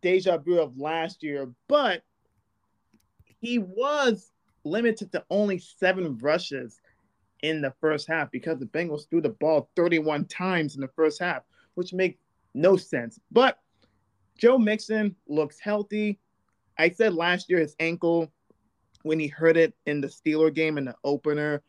deja 0.00 0.38
vu 0.38 0.60
of 0.60 0.78
last 0.78 1.24
year, 1.24 1.50
but 1.66 2.04
he 3.40 3.58
was 3.58 4.30
limited 4.62 5.10
to 5.10 5.24
only 5.28 5.58
seven 5.58 6.16
rushes 6.18 6.80
in 7.42 7.60
the 7.60 7.74
first 7.80 8.06
half 8.06 8.30
because 8.30 8.58
the 8.58 8.66
Bengals 8.66 9.08
threw 9.08 9.20
the 9.20 9.28
ball 9.28 9.68
31 9.76 10.24
times 10.26 10.74
in 10.74 10.80
the 10.80 10.88
first 10.88 11.20
half, 11.20 11.42
which 11.74 11.92
makes 11.92 12.18
no 12.54 12.76
sense. 12.76 13.20
But 13.30 13.58
Joe 14.38 14.58
Mixon 14.58 15.14
looks 15.28 15.58
healthy. 15.58 16.18
I 16.78 16.90
said 16.90 17.14
last 17.14 17.50
year 17.50 17.58
his 17.58 17.76
ankle, 17.80 18.32
when 19.02 19.18
he 19.18 19.26
hurt 19.26 19.56
it 19.56 19.74
in 19.86 20.00
the 20.00 20.08
Steeler 20.08 20.54
game 20.54 20.78
in 20.78 20.84
the 20.84 20.94
opener, 21.04 21.62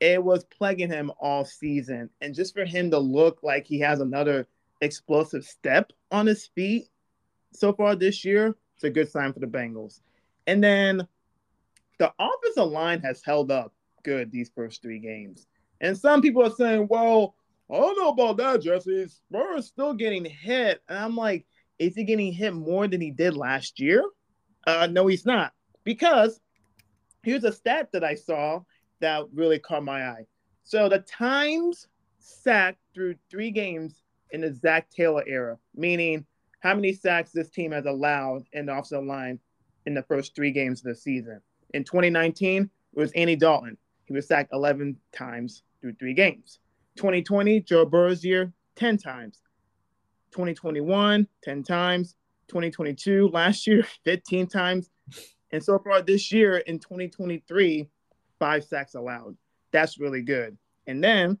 it 0.00 0.22
was 0.22 0.44
plaguing 0.44 0.90
him 0.90 1.12
all 1.20 1.44
season. 1.44 2.10
And 2.20 2.34
just 2.34 2.54
for 2.54 2.64
him 2.64 2.90
to 2.90 2.98
look 2.98 3.42
like 3.42 3.66
he 3.66 3.78
has 3.80 4.00
another 4.00 4.48
explosive 4.80 5.44
step 5.44 5.92
on 6.10 6.26
his 6.26 6.46
feet 6.46 6.88
so 7.52 7.72
far 7.72 7.94
this 7.94 8.24
year, 8.24 8.56
it's 8.74 8.84
a 8.84 8.90
good 8.90 9.10
sign 9.10 9.32
for 9.32 9.40
the 9.40 9.46
Bengals. 9.46 10.00
And 10.46 10.62
then 10.62 11.06
the 11.98 12.12
offensive 12.18 12.72
line 12.72 13.00
has 13.00 13.22
held 13.22 13.50
up 13.50 13.72
good 14.02 14.30
these 14.30 14.50
first 14.54 14.82
three 14.82 14.98
games. 14.98 15.46
And 15.80 15.96
some 15.96 16.20
people 16.20 16.44
are 16.44 16.50
saying, 16.50 16.86
well, 16.88 17.34
I 17.70 17.76
don't 17.76 17.98
know 17.98 18.08
about 18.08 18.36
that, 18.38 18.62
Jesse. 18.62 19.06
Spurs 19.08 19.66
still 19.66 19.94
getting 19.94 20.24
hit. 20.24 20.82
And 20.88 20.98
I'm 20.98 21.16
like, 21.16 21.46
is 21.78 21.94
he 21.94 22.04
getting 22.04 22.32
hit 22.32 22.52
more 22.52 22.86
than 22.88 23.00
he 23.00 23.10
did 23.10 23.36
last 23.36 23.80
year? 23.80 24.04
Uh, 24.66 24.88
no, 24.90 25.06
he's 25.06 25.24
not. 25.24 25.52
Because 25.84 26.40
here's 27.22 27.44
a 27.44 27.52
stat 27.52 27.88
that 27.92 28.04
I 28.04 28.14
saw 28.14 28.60
that 29.00 29.24
really 29.32 29.58
caught 29.58 29.84
my 29.84 30.06
eye. 30.08 30.26
So 30.62 30.88
the 30.88 30.98
times 30.98 31.86
sacked 32.18 32.80
through 32.94 33.16
three 33.30 33.50
games 33.50 34.02
in 34.30 34.42
the 34.42 34.54
Zac 34.54 34.90
Taylor 34.90 35.24
era, 35.26 35.58
meaning 35.74 36.26
how 36.60 36.74
many 36.74 36.92
sacks 36.92 37.30
this 37.32 37.50
team 37.50 37.72
has 37.72 37.86
allowed 37.86 38.44
in 38.52 38.66
the 38.66 38.72
offensive 38.72 39.04
line 39.04 39.38
in 39.86 39.94
the 39.94 40.02
first 40.02 40.34
three 40.34 40.52
games 40.52 40.80
of 40.80 40.84
the 40.84 40.94
season. 40.94 41.40
In 41.72 41.84
2019, 41.84 42.68
it 42.94 42.98
was 42.98 43.12
Andy 43.12 43.36
Dalton. 43.36 43.78
He 44.10 44.14
was 44.16 44.26
sacked 44.26 44.52
11 44.52 44.96
times 45.12 45.62
through 45.80 45.94
three 45.94 46.14
games. 46.14 46.58
2020, 46.96 47.60
Joe 47.60 47.84
Burrow's 47.84 48.24
year, 48.24 48.52
10 48.74 48.98
times. 48.98 49.38
2021, 50.32 51.28
10 51.44 51.62
times. 51.62 52.16
2022, 52.48 53.28
last 53.28 53.68
year, 53.68 53.86
15 54.04 54.48
times. 54.48 54.90
And 55.52 55.62
so 55.62 55.78
far 55.78 56.02
this 56.02 56.32
year 56.32 56.56
in 56.56 56.80
2023, 56.80 57.88
five 58.40 58.64
sacks 58.64 58.96
allowed. 58.96 59.36
That's 59.70 60.00
really 60.00 60.22
good. 60.22 60.58
And 60.88 61.04
then 61.04 61.38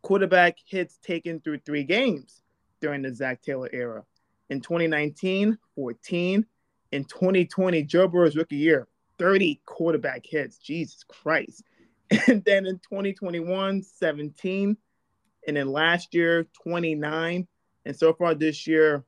quarterback 0.00 0.56
hits 0.64 0.96
taken 1.02 1.40
through 1.40 1.58
three 1.58 1.84
games 1.84 2.40
during 2.80 3.02
the 3.02 3.14
Zac 3.14 3.42
Taylor 3.42 3.68
era. 3.70 4.02
In 4.48 4.62
2019, 4.62 5.58
14. 5.74 6.46
In 6.92 7.04
2020, 7.04 7.82
Joe 7.82 8.08
Burrow's 8.08 8.34
rookie 8.34 8.56
year, 8.56 8.88
30 9.18 9.60
quarterback 9.66 10.24
hits. 10.24 10.56
Jesus 10.56 11.04
Christ. 11.04 11.64
And 12.28 12.44
then 12.44 12.66
in 12.66 12.78
2021, 12.78 13.82
17. 13.82 14.76
And 15.46 15.56
then 15.56 15.68
last 15.68 16.14
year, 16.14 16.46
29. 16.62 17.46
And 17.84 17.96
so 17.96 18.12
far 18.12 18.34
this 18.34 18.66
year, 18.66 19.04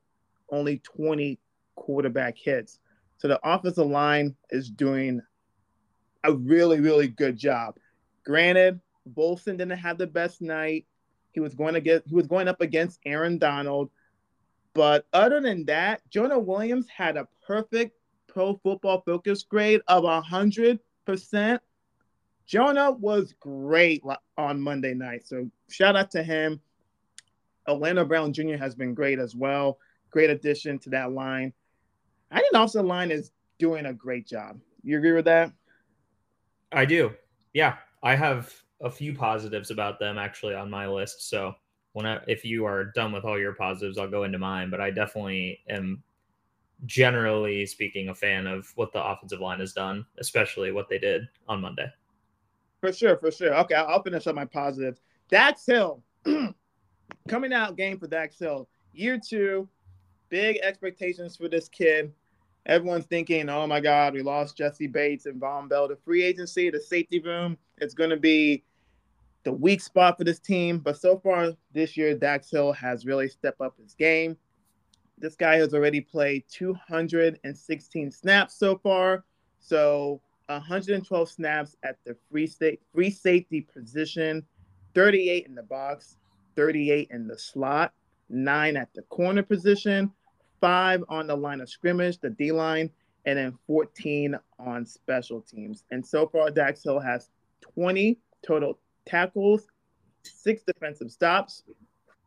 only 0.51 0.79
20 0.79 1.38
quarterback 1.77 2.37
hits. 2.37 2.79
So 3.19 3.29
the 3.29 3.40
offensive 3.45 3.87
line 3.87 4.35
is 4.51 4.71
doing 4.71 5.21
a 6.25 6.33
really, 6.33 6.81
really 6.81 7.09
good 7.09 7.37
job. 7.37 7.77
Granted, 8.25 8.81
Volson 9.12 9.59
didn't 9.59 9.79
have 9.79 9.99
the 9.99 10.07
best 10.07 10.40
night. 10.40 10.87
He 11.33 11.40
was 11.40 11.55
going 11.55 11.75
to 11.75 11.81
get 11.81 12.05
he 12.07 12.14
was 12.14 12.27
going 12.27 12.49
up 12.49 12.61
against 12.61 13.01
Aaron 13.05 13.38
Donald. 13.38 13.90
But 14.73 15.07
other 15.12 15.40
than 15.40 15.64
that, 15.67 16.03
Jonah 16.11 16.38
Williams 16.38 16.87
had 16.88 17.17
a 17.17 17.29
perfect 17.47 17.97
pro 18.29 18.57
football 18.62 19.03
focus 19.05 19.43
grade 19.43 19.81
of 19.88 20.05
hundred 20.25 20.81
percent. 21.07 21.61
Jonah 22.47 22.93
was 22.93 23.35
great 23.41 24.03
on 24.37 24.61
Monday 24.61 24.95
night. 24.95 25.27
So 25.27 25.51
shout 25.69 25.97
out 25.97 26.11
to 26.13 26.23
him. 26.23 26.61
Orlando 27.69 28.05
Brown 28.05 28.33
Jr. 28.33 28.57
has 28.57 28.75
been 28.75 28.95
great 28.95 29.19
as 29.19 29.35
well. 29.35 29.79
Great 30.11 30.31
addition 30.31 30.79
to 30.81 30.91
that 30.91 31.13
line. 31.13 31.53
I 32.31 32.41
think 32.41 32.73
the 32.73 32.83
line 32.83 33.11
is 33.11 33.31
doing 33.59 33.87
a 33.87 33.93
great 33.93 34.27
job. 34.27 34.61
You 34.83 34.99
agree 34.99 35.13
with 35.13 35.25
that? 35.25 35.53
I 36.73 36.85
do. 36.85 37.13
Yeah, 37.53 37.77
I 38.03 38.15
have 38.15 38.53
a 38.83 38.91
few 38.91 39.15
positives 39.15 39.71
about 39.71 39.99
them 39.99 40.19
actually 40.19 40.55
on 40.55 40.69
my 40.69 40.87
list. 40.87 41.31
So 41.31 41.55
when 41.93 42.07
I, 42.07 42.21
if 42.27 42.45
you 42.45 42.67
are 42.67 42.87
done 42.95 43.13
with 43.13 43.25
all 43.25 43.39
your 43.39 43.55
positives, 43.55 43.97
I'll 43.97 44.11
go 44.11 44.25
into 44.25 44.39
mine. 44.39 44.69
But 44.69 44.81
I 44.81 44.91
definitely 44.91 45.61
am, 45.71 46.03
generally 46.85 47.65
speaking, 47.65 48.09
a 48.09 48.15
fan 48.15 48.47
of 48.47 48.71
what 48.75 48.93
the 48.93 49.03
offensive 49.03 49.41
line 49.41 49.61
has 49.61 49.73
done, 49.73 50.05
especially 50.19 50.73
what 50.73 50.89
they 50.89 50.99
did 50.99 51.29
on 51.49 51.61
Monday. 51.61 51.87
For 52.85 52.92
sure, 52.92 53.16
for 53.16 53.31
sure. 53.31 53.55
Okay, 53.61 53.77
I'll 53.77 54.03
finish 54.03 54.27
up 54.27 54.35
my 54.35 54.44
positives. 54.44 55.01
Dax 55.31 55.64
Hill, 55.64 56.03
coming 57.29 57.51
out 57.51 57.79
game 57.79 57.99
for 57.99 58.07
Dax 58.07 58.38
Hill, 58.38 58.68
year 58.92 59.18
two, 59.18 59.66
big 60.29 60.59
expectations 60.59 61.35
for 61.35 61.49
this 61.49 61.66
kid. 61.66 62.12
Everyone's 62.66 63.07
thinking, 63.07 63.49
oh 63.49 63.66
my 63.66 63.81
God, 63.81 64.12
we 64.12 64.20
lost 64.20 64.59
Jessie 64.59 64.87
Bates 64.87 65.25
and 65.25 65.40
Vonn 65.40 65.66
Bell. 65.66 65.88
The 65.88 65.97
free 65.97 66.23
agency, 66.23 66.68
the 66.68 66.79
safety 66.79 67.20
room, 67.20 67.57
it's 67.79 67.94
going 67.94 68.11
to 68.11 68.18
be 68.18 68.64
the 69.44 69.53
weak 69.53 69.81
spot 69.81 70.18
for 70.18 70.25
this 70.25 70.38
team. 70.38 70.79
But 70.79 70.99
so 70.99 71.18
far 71.18 71.53
this 71.73 71.97
year, 71.97 72.14
Dax 72.14 72.51
Hill 72.51 72.75
has 72.75 73.07
really 73.07 73.31
stepped 73.31 73.62
up 73.62 73.79
his 73.83 73.94
game. 73.94 74.37
This 75.16 75.37
guy 75.37 75.57
has 75.57 75.73
already 75.73 76.03
played 76.03 76.44
216 76.51 78.11
snaps 78.11 78.55
so 78.59 78.77
far. 78.77 79.25
So 79.59 80.20
112 80.49 81.31
snaps 81.31 81.77
at 81.83 81.99
the 82.05 82.17
free 82.31 82.47
state 82.47 82.81
free 82.93 83.11
safety 83.11 83.63
position, 83.63 84.45
38 84.95 85.47
in 85.47 85.55
the 85.55 85.63
box, 85.63 86.17
38 86.57 87.09
in 87.11 87.27
the 87.27 87.39
slot, 87.39 87.93
nine 88.29 88.77
at 88.77 88.93
the 88.95 89.03
corner 89.03 89.43
position, 89.43 90.13
five 90.61 91.03
on 91.09 91.27
the 91.27 91.37
line 91.37 91.61
of 91.61 91.69
scrimmage, 91.69 92.19
the 92.19 92.31
D 92.31 92.53
line, 92.53 92.91
and 93.27 93.39
then 93.39 93.59
14 93.67 94.39
on 94.59 94.87
special 94.87 95.41
teams. 95.41 95.85
And 95.91 96.05
so 96.05 96.27
far, 96.27 96.51
Dax 96.51 96.83
Hill 96.83 97.01
has 97.01 97.31
20 97.61 98.19
total 98.47 98.79
tackles, 99.07 99.67
six 100.23 100.63
defensive 100.63 101.11
stops, 101.11 101.65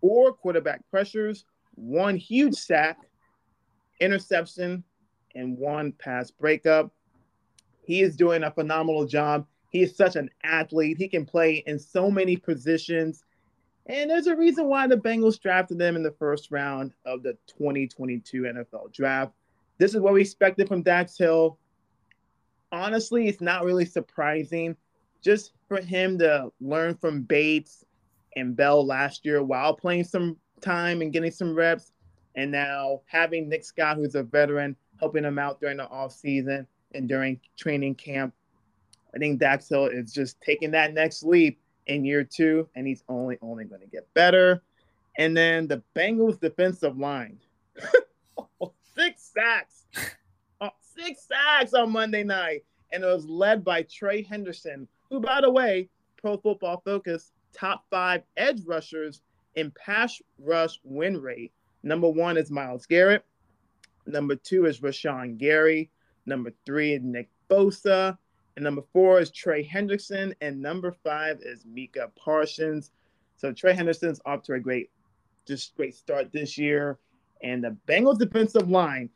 four 0.01 0.33
quarterback 0.33 0.81
pressures, 0.89 1.45
one 1.75 2.15
huge 2.15 2.55
sack, 2.55 2.97
interception, 3.99 4.83
and 5.35 5.57
one 5.57 5.91
pass 5.93 6.31
breakup. 6.31 6.91
He 7.87 8.01
is 8.01 8.17
doing 8.17 8.43
a 8.43 8.51
phenomenal 8.51 9.05
job. 9.05 9.47
He 9.69 9.81
is 9.81 9.95
such 9.95 10.17
an 10.17 10.29
athlete. 10.43 10.97
He 10.97 11.07
can 11.07 11.25
play 11.25 11.63
in 11.65 11.79
so 11.79 12.11
many 12.11 12.35
positions. 12.35 13.23
And 13.85 14.09
there's 14.09 14.27
a 14.27 14.35
reason 14.35 14.67
why 14.67 14.87
the 14.87 14.97
Bengals 14.97 15.39
drafted 15.39 15.79
them 15.79 15.95
in 15.95 16.03
the 16.03 16.11
first 16.11 16.51
round 16.51 16.91
of 17.05 17.23
the 17.23 17.37
2022 17.47 18.41
NFL 18.41 18.91
draft. 18.91 19.31
This 19.77 19.95
is 19.95 20.01
what 20.01 20.13
we 20.13 20.21
expected 20.21 20.67
from 20.67 20.83
Dax 20.83 21.17
Hill. 21.17 21.57
Honestly, 22.73 23.29
it's 23.29 23.39
not 23.39 23.63
really 23.63 23.85
surprising 23.85 24.75
just 25.23 25.53
for 25.69 25.79
him 25.79 26.19
to 26.19 26.51
learn 26.59 26.95
from 26.95 27.21
Bates 27.21 27.85
and 28.35 28.53
Bell 28.53 28.85
last 28.85 29.25
year 29.25 29.41
while 29.41 29.73
playing 29.73 30.03
some 30.03 30.35
time 30.59 31.01
and 31.01 31.13
getting 31.13 31.31
some 31.31 31.55
reps. 31.55 31.93
And 32.35 32.51
now 32.51 33.01
having 33.05 33.47
Nick 33.47 33.63
Scott, 33.63 33.95
who's 33.95 34.15
a 34.15 34.23
veteran, 34.23 34.75
helping 34.99 35.23
him 35.23 35.39
out 35.39 35.61
during 35.61 35.77
the 35.77 35.87
offseason 35.87 36.67
and 36.93 37.07
during 37.07 37.39
training 37.57 37.95
camp. 37.95 38.33
I 39.15 39.17
think 39.17 39.39
Dax 39.39 39.69
Hill 39.69 39.87
is 39.87 40.13
just 40.13 40.39
taking 40.41 40.71
that 40.71 40.93
next 40.93 41.23
leap 41.23 41.59
in 41.87 42.05
year 42.05 42.23
two, 42.23 42.67
and 42.75 42.85
he's 42.85 43.03
only 43.09 43.37
only 43.41 43.65
going 43.65 43.81
to 43.81 43.87
get 43.87 44.11
better. 44.13 44.61
And 45.17 45.35
then 45.35 45.67
the 45.67 45.81
Bengals 45.95 46.39
defensive 46.39 46.97
line, 46.97 47.39
six 48.95 49.31
sacks, 49.33 49.85
oh, 50.61 50.69
six 50.95 51.27
sacks 51.27 51.73
on 51.73 51.91
Monday 51.91 52.23
night, 52.23 52.63
and 52.91 53.03
it 53.03 53.07
was 53.07 53.25
led 53.25 53.63
by 53.63 53.83
Trey 53.83 54.23
Hendrickson, 54.23 54.87
who, 55.09 55.19
by 55.19 55.41
the 55.41 55.49
way, 55.49 55.89
Pro 56.17 56.37
Football 56.37 56.81
Focus 56.85 57.31
top 57.53 57.85
five 57.89 58.21
edge 58.35 58.61
rushers 58.65 59.21
in 59.55 59.71
pass 59.71 60.21
rush 60.39 60.79
win 60.83 61.19
rate. 61.19 61.51
Number 61.83 62.09
one 62.09 62.37
is 62.37 62.51
Myles 62.51 62.85
Garrett. 62.85 63.25
Number 64.05 64.35
two 64.35 64.65
is 64.65 64.79
Rashan 64.79 65.37
Gary. 65.37 65.89
Number 66.27 66.51
three 66.65 66.93
is 66.93 67.01
Nick 67.03 67.29
Bosa. 67.49 68.17
And 68.55 68.63
number 68.63 68.83
four 68.93 69.19
is 69.19 69.31
Trey 69.31 69.67
Hendrickson. 69.67 70.33
And 70.41 70.61
number 70.61 70.91
five 70.91 71.39
is 71.41 71.65
Micah 71.65 72.11
Parsons. 72.15 72.91
So 73.37 73.51
Trey 73.53 73.73
Hendrickson's 73.73 74.21
off 74.25 74.43
to 74.43 74.53
a 74.53 74.59
great, 74.59 74.89
just 75.47 75.75
great 75.75 75.95
start 75.95 76.31
this 76.31 76.57
year. 76.57 76.97
And 77.41 77.63
the 77.63 77.75
Bengals 77.87 78.19
defensive 78.19 78.69
line, 78.69 79.09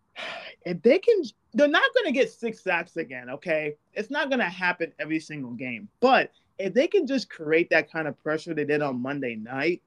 if 0.66 0.82
they 0.82 0.98
can, 0.98 1.22
they're 1.54 1.68
not 1.68 1.94
going 1.94 2.06
to 2.06 2.12
get 2.12 2.30
six 2.30 2.62
sacks 2.62 2.96
again, 2.96 3.30
okay? 3.30 3.76
It's 3.94 4.10
not 4.10 4.28
going 4.28 4.40
to 4.40 4.46
happen 4.46 4.92
every 4.98 5.20
single 5.20 5.52
game. 5.52 5.88
But 6.00 6.32
if 6.58 6.74
they 6.74 6.86
can 6.86 7.06
just 7.06 7.30
create 7.30 7.70
that 7.70 7.90
kind 7.90 8.06
of 8.08 8.20
pressure 8.22 8.54
they 8.54 8.64
did 8.64 8.82
on 8.82 9.00
Monday 9.00 9.36
night, 9.36 9.82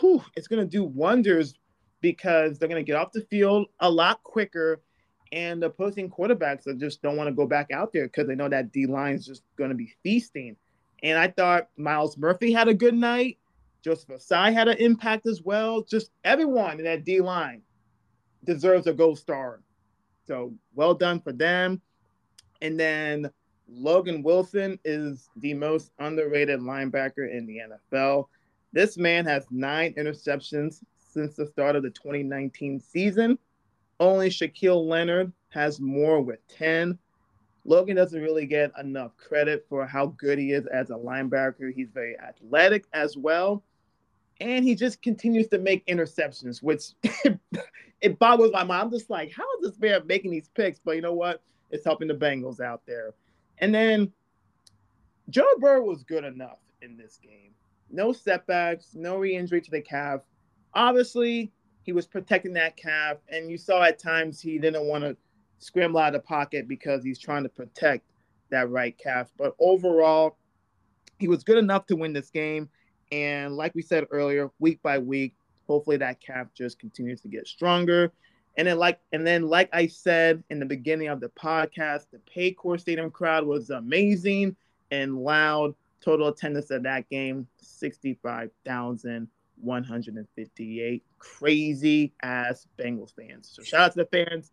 whew, 0.00 0.22
it's 0.36 0.48
going 0.48 0.62
to 0.62 0.68
do 0.68 0.84
wonders 0.84 1.54
because 2.00 2.58
they're 2.58 2.68
going 2.68 2.84
to 2.84 2.86
get 2.86 2.96
off 2.96 3.12
the 3.12 3.22
field 3.22 3.68
a 3.80 3.90
lot 3.90 4.22
quicker. 4.22 4.80
And 5.32 5.64
opposing 5.64 6.10
quarterbacks 6.10 6.64
that 6.64 6.78
just 6.78 7.00
don't 7.00 7.16
want 7.16 7.28
to 7.28 7.34
go 7.34 7.46
back 7.46 7.70
out 7.72 7.92
there 7.92 8.04
because 8.04 8.28
they 8.28 8.34
know 8.34 8.50
that 8.50 8.70
D 8.70 8.86
line 8.86 9.14
is 9.14 9.26
just 9.26 9.42
going 9.56 9.70
to 9.70 9.76
be 9.76 9.94
feasting. 10.02 10.56
And 11.02 11.18
I 11.18 11.28
thought 11.28 11.68
Myles 11.76 12.16
Murphy 12.16 12.52
had 12.52 12.68
a 12.68 12.74
good 12.74 12.94
night. 12.94 13.38
Joseph 13.82 14.10
Ossai 14.10 14.52
had 14.52 14.68
an 14.68 14.76
impact 14.78 15.26
as 15.26 15.42
well. 15.42 15.82
Just 15.82 16.10
everyone 16.22 16.78
in 16.78 16.84
that 16.84 17.04
D 17.04 17.20
line 17.20 17.62
deserves 18.44 18.86
a 18.86 18.92
gold 18.92 19.18
star. 19.18 19.60
So 20.26 20.52
well 20.74 20.94
done 20.94 21.20
for 21.20 21.32
them. 21.32 21.80
And 22.60 22.78
then 22.78 23.30
Logan 23.68 24.22
Wilson 24.22 24.78
is 24.84 25.28
the 25.36 25.54
most 25.54 25.90
underrated 25.98 26.60
linebacker 26.60 27.30
in 27.30 27.46
the 27.46 27.58
NFL. 27.58 28.28
This 28.72 28.96
man 28.96 29.24
has 29.26 29.46
nine 29.50 29.94
interceptions 29.94 30.82
since 30.98 31.34
the 31.36 31.46
start 31.46 31.76
of 31.76 31.82
the 31.82 31.90
2019 31.90 32.80
season. 32.80 33.38
Only 34.02 34.30
Shaquille 34.30 34.84
Leonard 34.84 35.32
has 35.50 35.78
more 35.78 36.20
with 36.20 36.40
10. 36.48 36.98
Logan 37.64 37.94
doesn't 37.94 38.20
really 38.20 38.46
get 38.46 38.72
enough 38.76 39.16
credit 39.16 39.64
for 39.68 39.86
how 39.86 40.06
good 40.06 40.40
he 40.40 40.50
is 40.50 40.66
as 40.66 40.90
a 40.90 40.94
linebacker. 40.94 41.72
He's 41.72 41.92
very 41.92 42.18
athletic 42.18 42.86
as 42.92 43.16
well. 43.16 43.62
And 44.40 44.64
he 44.64 44.74
just 44.74 45.02
continues 45.02 45.46
to 45.48 45.58
make 45.58 45.86
interceptions, 45.86 46.60
which 46.64 46.94
it 48.00 48.18
boggles 48.18 48.50
my 48.50 48.64
mind. 48.64 48.82
I'm 48.82 48.90
just 48.90 49.08
like, 49.08 49.30
how 49.30 49.44
is 49.60 49.70
this 49.70 49.78
man 49.78 50.04
making 50.04 50.32
these 50.32 50.48
picks? 50.48 50.80
But 50.80 50.96
you 50.96 51.00
know 51.00 51.14
what? 51.14 51.40
It's 51.70 51.84
helping 51.84 52.08
the 52.08 52.14
Bengals 52.14 52.58
out 52.58 52.82
there. 52.84 53.14
And 53.58 53.72
then 53.72 54.12
Joe 55.30 55.46
Burrow 55.60 55.84
was 55.84 56.02
good 56.02 56.24
enough 56.24 56.58
in 56.82 56.96
this 56.96 57.20
game. 57.22 57.52
No 57.88 58.12
setbacks, 58.12 58.96
no 58.96 59.16
re 59.18 59.36
injury 59.36 59.60
to 59.60 59.70
the 59.70 59.80
calf 59.80 60.22
obviously 60.74 61.52
he 61.82 61.92
was 61.92 62.06
protecting 62.06 62.52
that 62.54 62.76
calf, 62.76 63.18
and 63.28 63.50
you 63.50 63.58
saw 63.58 63.82
at 63.82 63.98
times 63.98 64.40
he 64.40 64.58
didn't 64.58 64.86
want 64.86 65.04
to 65.04 65.16
scramble 65.58 66.00
out 66.00 66.14
of 66.14 66.24
pocket 66.24 66.68
because 66.68 67.04
he's 67.04 67.18
trying 67.18 67.42
to 67.42 67.48
protect 67.48 68.04
that 68.50 68.70
right 68.70 68.96
calf. 68.98 69.30
But 69.36 69.54
overall, 69.58 70.36
he 71.18 71.28
was 71.28 71.44
good 71.44 71.58
enough 71.58 71.86
to 71.86 71.96
win 71.96 72.12
this 72.12 72.30
game. 72.30 72.68
And 73.10 73.56
like 73.56 73.74
we 73.74 73.82
said 73.82 74.06
earlier, 74.10 74.50
week 74.58 74.82
by 74.82 74.98
week, 74.98 75.34
hopefully 75.66 75.96
that 75.98 76.20
calf 76.20 76.48
just 76.54 76.78
continues 76.78 77.20
to 77.22 77.28
get 77.28 77.46
stronger. 77.46 78.12
And 78.56 78.68
then, 78.68 78.78
like, 78.78 79.00
and 79.12 79.26
then, 79.26 79.48
like 79.48 79.70
I 79.72 79.86
said 79.86 80.42
in 80.50 80.58
the 80.58 80.66
beginning 80.66 81.08
of 81.08 81.20
the 81.20 81.30
podcast, 81.30 82.06
the 82.10 82.20
Paycor 82.34 82.78
Stadium 82.78 83.10
crowd 83.10 83.46
was 83.46 83.70
amazing 83.70 84.56
and 84.90 85.16
loud. 85.16 85.74
Total 86.04 86.28
attendance 86.28 86.70
at 86.70 86.82
that 86.82 87.08
game, 87.08 87.46
sixty-five 87.58 88.50
thousand 88.66 89.28
158 89.62 91.04
crazy 91.18 92.12
ass 92.22 92.66
Bengals 92.78 93.14
fans. 93.14 93.50
So 93.52 93.62
shout 93.62 93.80
out 93.80 93.92
to 93.92 94.04
the 94.10 94.26
fans 94.26 94.50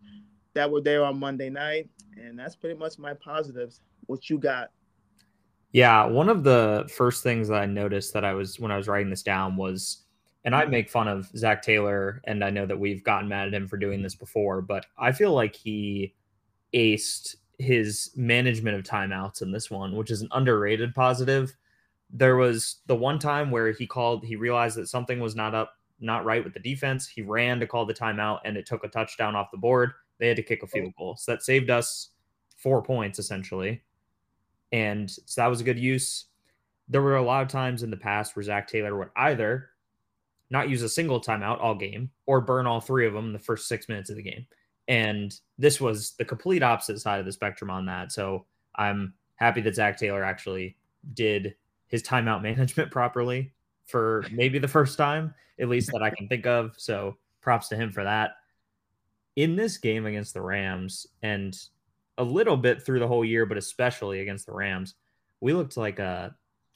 that 0.54 0.70
were 0.70 0.82
there 0.82 1.04
on 1.04 1.20
Monday 1.20 1.50
night. 1.50 1.90
And 2.18 2.38
that's 2.38 2.56
pretty 2.56 2.78
much 2.78 2.98
my 2.98 3.14
positives. 3.14 3.82
What 4.06 4.30
you 4.30 4.38
got? 4.38 4.72
Yeah, 5.72 6.06
one 6.06 6.30
of 6.30 6.44
the 6.44 6.90
first 6.96 7.22
things 7.24 7.48
that 7.50 7.62
I 7.62 7.66
noticed 7.66 8.14
that 8.14 8.26
I 8.26 8.34
was 8.34 8.60
when 8.60 8.72
I 8.72 8.78
was 8.78 8.88
writing 8.88 9.10
this 9.10 9.22
down 9.22 9.56
was, 9.56 10.04
and 10.46 10.56
I 10.56 10.66
make 10.66 10.90
fun 10.90 11.08
of 11.08 11.30
Zac 11.38 11.62
Taylor, 11.62 12.22
and 12.24 12.44
I 12.44 12.50
know 12.50 12.66
that 12.66 12.80
we've 12.80 13.04
gotten 13.04 13.30
mad 13.30 13.48
at 13.48 13.54
him 13.54 13.68
for 13.68 13.78
doing 13.78 14.02
this 14.02 14.16
before, 14.16 14.62
but 14.62 14.86
I 14.98 15.12
feel 15.12 15.34
like 15.34 15.56
he 15.56 16.16
aced 16.74 17.36
his 17.60 18.12
management 18.16 18.78
of 18.78 18.84
timeouts 18.84 19.42
in 19.42 19.52
this 19.52 19.70
one, 19.70 19.96
which 19.96 20.10
is 20.10 20.22
an 20.22 20.30
underrated 20.32 20.96
positive 20.96 21.56
there 22.10 22.36
was 22.36 22.78
the 22.88 22.96
one 22.96 23.20
time 23.20 23.52
where 23.52 23.72
he 23.72 23.86
called, 23.86 24.26
he 24.26 24.36
realized 24.36 24.78
that 24.78 24.88
something 24.88 25.20
was 25.20 25.36
not 25.36 25.54
up, 25.54 25.74
not 26.00 26.26
right 26.26 26.44
with 26.44 26.54
the 26.54 26.60
defense. 26.60 27.08
He 27.08 27.22
ran 27.22 27.60
to 27.60 27.68
call 27.68 27.86
the 27.86 27.94
timeout 27.94 28.40
and 28.46 28.58
it 28.58 28.66
took 28.66 28.84
a 28.84 28.88
touchdown 28.88 29.36
off 29.36 29.52
the 29.52 29.58
board. 29.58 29.92
They 30.18 30.28
had 30.28 30.38
to 30.38 30.44
kick 30.44 30.64
a 30.64 30.68
field 30.68 30.94
oh. 30.98 30.98
goal. 30.98 31.18
So 31.18 31.32
that 31.32 31.44
saved 31.44 31.70
us 31.70 32.10
four 32.58 32.82
points 32.82 33.20
essentially. 33.20 33.84
And 34.72 35.10
so 35.10 35.42
that 35.42 35.48
was 35.48 35.62
a 35.62 35.64
good 35.64 35.80
use. 35.80 36.26
There 36.88 37.02
were 37.02 37.18
a 37.18 37.24
lot 37.24 37.44
of 37.44 37.48
times 37.48 37.84
in 37.84 37.92
the 37.92 37.98
past 37.98 38.36
where 38.36 38.44
Zac 38.44 38.68
Taylor 38.68 38.98
would 38.98 39.10
either 39.16 39.70
not 40.50 40.70
use 40.70 40.82
a 40.82 40.90
single 40.90 41.22
timeout 41.22 41.62
all 41.62 41.76
game 41.76 42.10
or 42.26 42.42
burn 42.42 42.66
all 42.66 42.82
three 42.82 43.06
of 43.06 43.14
them 43.14 43.28
in 43.28 43.34
the 43.34 43.40
first 43.40 43.68
six 43.68 43.88
minutes 43.88 44.10
of 44.10 44.16
the 44.16 44.24
game. 44.24 44.48
And 44.88 45.36
this 45.60 45.80
was 45.80 46.14
the 46.18 46.26
complete 46.26 46.64
opposite 46.64 47.00
side 47.00 47.20
of 47.20 47.26
the 47.28 47.32
spectrum 47.32 47.70
on 47.70 47.86
that. 47.86 48.12
So 48.12 48.46
I'm 48.76 49.14
happy 49.36 49.62
that 49.62 49.76
Zac 49.76 49.98
Taylor 49.98 50.24
actually 50.24 50.78
did 51.14 51.56
his 51.90 52.02
timeout 52.02 52.42
management 52.44 52.92
properly 52.92 53.52
for 53.86 54.26
maybe 54.32 54.60
the 54.60 54.68
first 54.68 54.98
time, 54.98 55.34
at 55.60 55.70
least 55.70 55.92
that 55.92 56.02
I 56.02 56.10
can 56.10 56.28
think 56.28 56.46
of. 56.46 56.74
So 56.78 57.18
props 57.42 57.68
to 57.70 57.76
him 57.76 57.92
for 57.92 58.04
that. 58.04 58.32
In 59.36 59.56
this 59.56 59.78
game 59.78 60.06
against 60.06 60.34
the 60.34 60.42
Rams, 60.42 61.08
and 61.24 61.56
a 62.18 62.24
little 62.24 62.58
bit 62.58 62.86
through 62.86 63.00
the 63.00 63.08
whole 63.08 63.24
year, 63.24 63.46
but 63.46 63.58
especially 63.58 64.20
against 64.20 64.46
the 64.46 64.54
Rams, 64.54 64.96
we 65.40 65.54
looked 65.54 65.78
like 65.78 66.00
a 66.00 66.36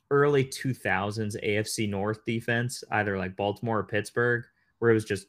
early 0.09 0.45
2000s 0.45 1.35
AFC 1.43 1.89
North 1.89 2.23
defense, 2.25 2.83
either 2.91 3.17
like 3.17 3.35
Baltimore 3.35 3.79
or 3.79 3.83
Pittsburgh, 3.83 4.45
where 4.79 4.91
it 4.91 4.93
was 4.93 5.05
just 5.05 5.27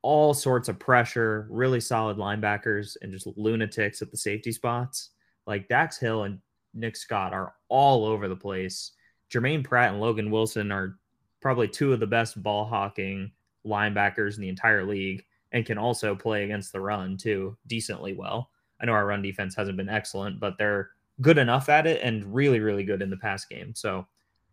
all 0.00 0.32
sorts 0.32 0.68
of 0.68 0.78
pressure, 0.78 1.46
really 1.50 1.80
solid 1.80 2.16
linebackers, 2.16 2.96
and 3.02 3.12
just 3.12 3.26
lunatics 3.36 4.00
at 4.02 4.10
the 4.10 4.16
safety 4.16 4.52
spots. 4.52 5.10
Like 5.46 5.68
Dax 5.68 5.98
Hill 5.98 6.24
and 6.24 6.40
Nick 6.72 6.96
Scott 6.96 7.34
are 7.34 7.54
all 7.68 8.06
over 8.06 8.28
the 8.28 8.36
place. 8.36 8.92
Germaine 9.34 9.64
Pratt 9.64 9.90
and 9.90 10.00
Logan 10.00 10.30
Wilson 10.30 10.70
are 10.70 10.96
probably 11.40 11.66
two 11.66 11.92
of 11.92 11.98
the 11.98 12.06
best 12.06 12.40
ball 12.40 12.64
hawking 12.64 13.32
linebackers 13.66 14.36
in 14.36 14.42
the 14.42 14.48
entire 14.48 14.84
league 14.84 15.24
and 15.50 15.66
can 15.66 15.76
also 15.76 16.14
play 16.14 16.44
against 16.44 16.70
the 16.72 16.80
run 16.80 17.16
too 17.16 17.56
decently 17.66 18.14
well. 18.14 18.50
I 18.80 18.86
know 18.86 18.92
our 18.92 19.06
run 19.06 19.22
defense 19.22 19.56
hasn't 19.56 19.76
been 19.76 19.88
excellent, 19.88 20.38
but 20.38 20.56
they're 20.56 20.90
good 21.20 21.36
enough 21.36 21.68
at 21.68 21.84
it 21.84 22.00
and 22.00 22.32
really, 22.32 22.60
really 22.60 22.84
good 22.84 23.02
in 23.02 23.10
the 23.10 23.16
pass 23.16 23.44
game. 23.44 23.74
So 23.74 24.06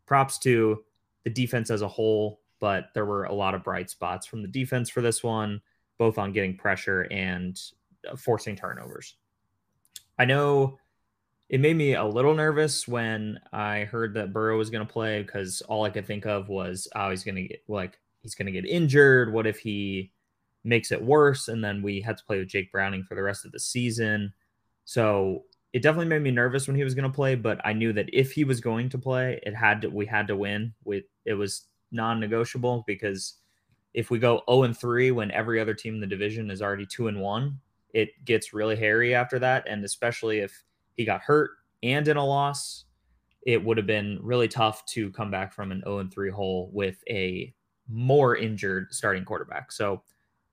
props 0.08 0.40
to 0.40 0.84
the 1.26 1.30
defense 1.30 1.70
as 1.70 1.84
a 1.84 1.88
whole, 1.88 2.40
but 2.60 2.88
there 2.96 3.06
were 3.06 3.26
a 3.26 3.34
lot 3.34 3.54
of 3.54 3.64
bright 3.64 3.92
spots 3.92 4.26
from 4.26 4.42
the 4.42 4.48
defense 4.48 4.90
for 4.90 5.02
this 5.02 5.22
one, 5.22 5.62
both 6.00 6.18
on 6.18 6.34
getting 6.34 6.58
pressure 6.58 7.04
and 7.12 7.62
uh, 8.12 8.16
forcing 8.16 8.56
turnovers. 8.56 9.14
I 10.18 10.26
know 10.26 10.80
it 11.52 11.60
made 11.60 11.76
me 11.76 11.96
a 11.96 12.06
little 12.06 12.34
nervous 12.34 12.88
when 12.88 13.38
I 13.52 13.84
heard 13.84 14.14
that 14.14 14.32
Burrow 14.32 14.58
was 14.58 14.70
going 14.70 14.88
to 14.88 14.92
play 14.92 15.22
because 15.22 15.60
all 15.68 15.84
I 15.84 15.90
could 15.90 16.08
think 16.08 16.26
of 16.26 16.48
was, 16.48 16.88
oh, 16.96 17.10
he's 17.10 17.26
going 17.26 17.36
to 17.36 17.44
get 17.44 17.62
like 17.68 18.00
he's 18.22 18.36
going 18.36 18.46
to 18.46 18.54
get 18.54 18.66
injured. 18.66 19.34
What 19.34 19.46
if 19.46 19.60
he 19.60 20.14
makes 20.64 20.94
it 20.94 21.04
worse? 21.04 21.50
And 21.50 21.62
then 21.62 21.82
we 21.82 22.00
had 22.00 22.18
to 22.18 22.24
play 22.24 22.40
with 22.40 22.48
Jake 22.48 22.72
Browning 22.72 23.04
for 23.04 23.16
the 23.16 23.22
rest 23.22 23.44
of 23.44 23.52
the 23.52 23.60
season. 23.60 24.32
So 24.86 25.44
it 25.74 25.82
definitely 25.82 26.08
made 26.08 26.22
me 26.22 26.32
nervous 26.32 26.68
when 26.68 26.78
he 26.78 26.86
was 26.86 26.96
going 26.96 27.12
to 27.12 27.14
play, 27.14 27.36
but 27.36 27.60
I 27.66 27.74
knew 27.74 27.92
that 27.94 28.10
if 28.14 28.32
he 28.32 28.46
was 28.46 28.62
going 28.62 28.88
to 28.88 28.98
play, 28.98 29.42
it 29.44 29.54
had 29.54 29.82
to 29.82 29.90
we 29.90 30.06
had 30.06 30.28
to 30.28 30.38
win. 30.38 30.74
With 30.86 31.04
it 31.26 31.34
was 31.34 31.66
non-negotiable 31.92 32.86
because 32.88 33.40
if 33.94 34.10
we 34.10 34.20
go 34.20 34.42
0 34.50 34.64
and 34.64 34.78
3 34.78 35.12
when 35.12 35.32
every 35.32 35.60
other 35.60 35.74
team 35.74 35.96
in 35.96 36.00
the 36.00 36.08
division 36.08 36.50
is 36.50 36.62
already 36.62 36.86
2 36.86 37.10
and 37.10 37.20
1, 37.20 37.60
it 37.94 38.24
gets 38.24 38.54
really 38.54 38.78
hairy 38.78 39.14
after 39.14 39.38
that 39.40 39.68
and 39.68 39.84
especially 39.84 40.40
if 40.40 40.64
he 41.02 41.06
got 41.06 41.22
hurt 41.22 41.52
and 41.82 42.08
in 42.08 42.16
a 42.16 42.26
loss, 42.26 42.86
it 43.46 43.64
would 43.64 43.78
have 43.78 43.88
been 43.88 44.20
really 44.22 44.48
tough 44.48 44.86
to 44.86 45.10
come 45.12 45.32
back 45.32 45.52
from 45.52 45.72
an 45.72 45.82
0 45.84 46.00
and 46.00 46.14
3 46.14 46.30
hole 46.30 46.70
with 46.72 47.04
a 47.10 47.54
more 47.90 48.38
injured 48.38 48.88
starting 48.92 49.26
quarterback. 49.26 49.72
So 49.72 50.04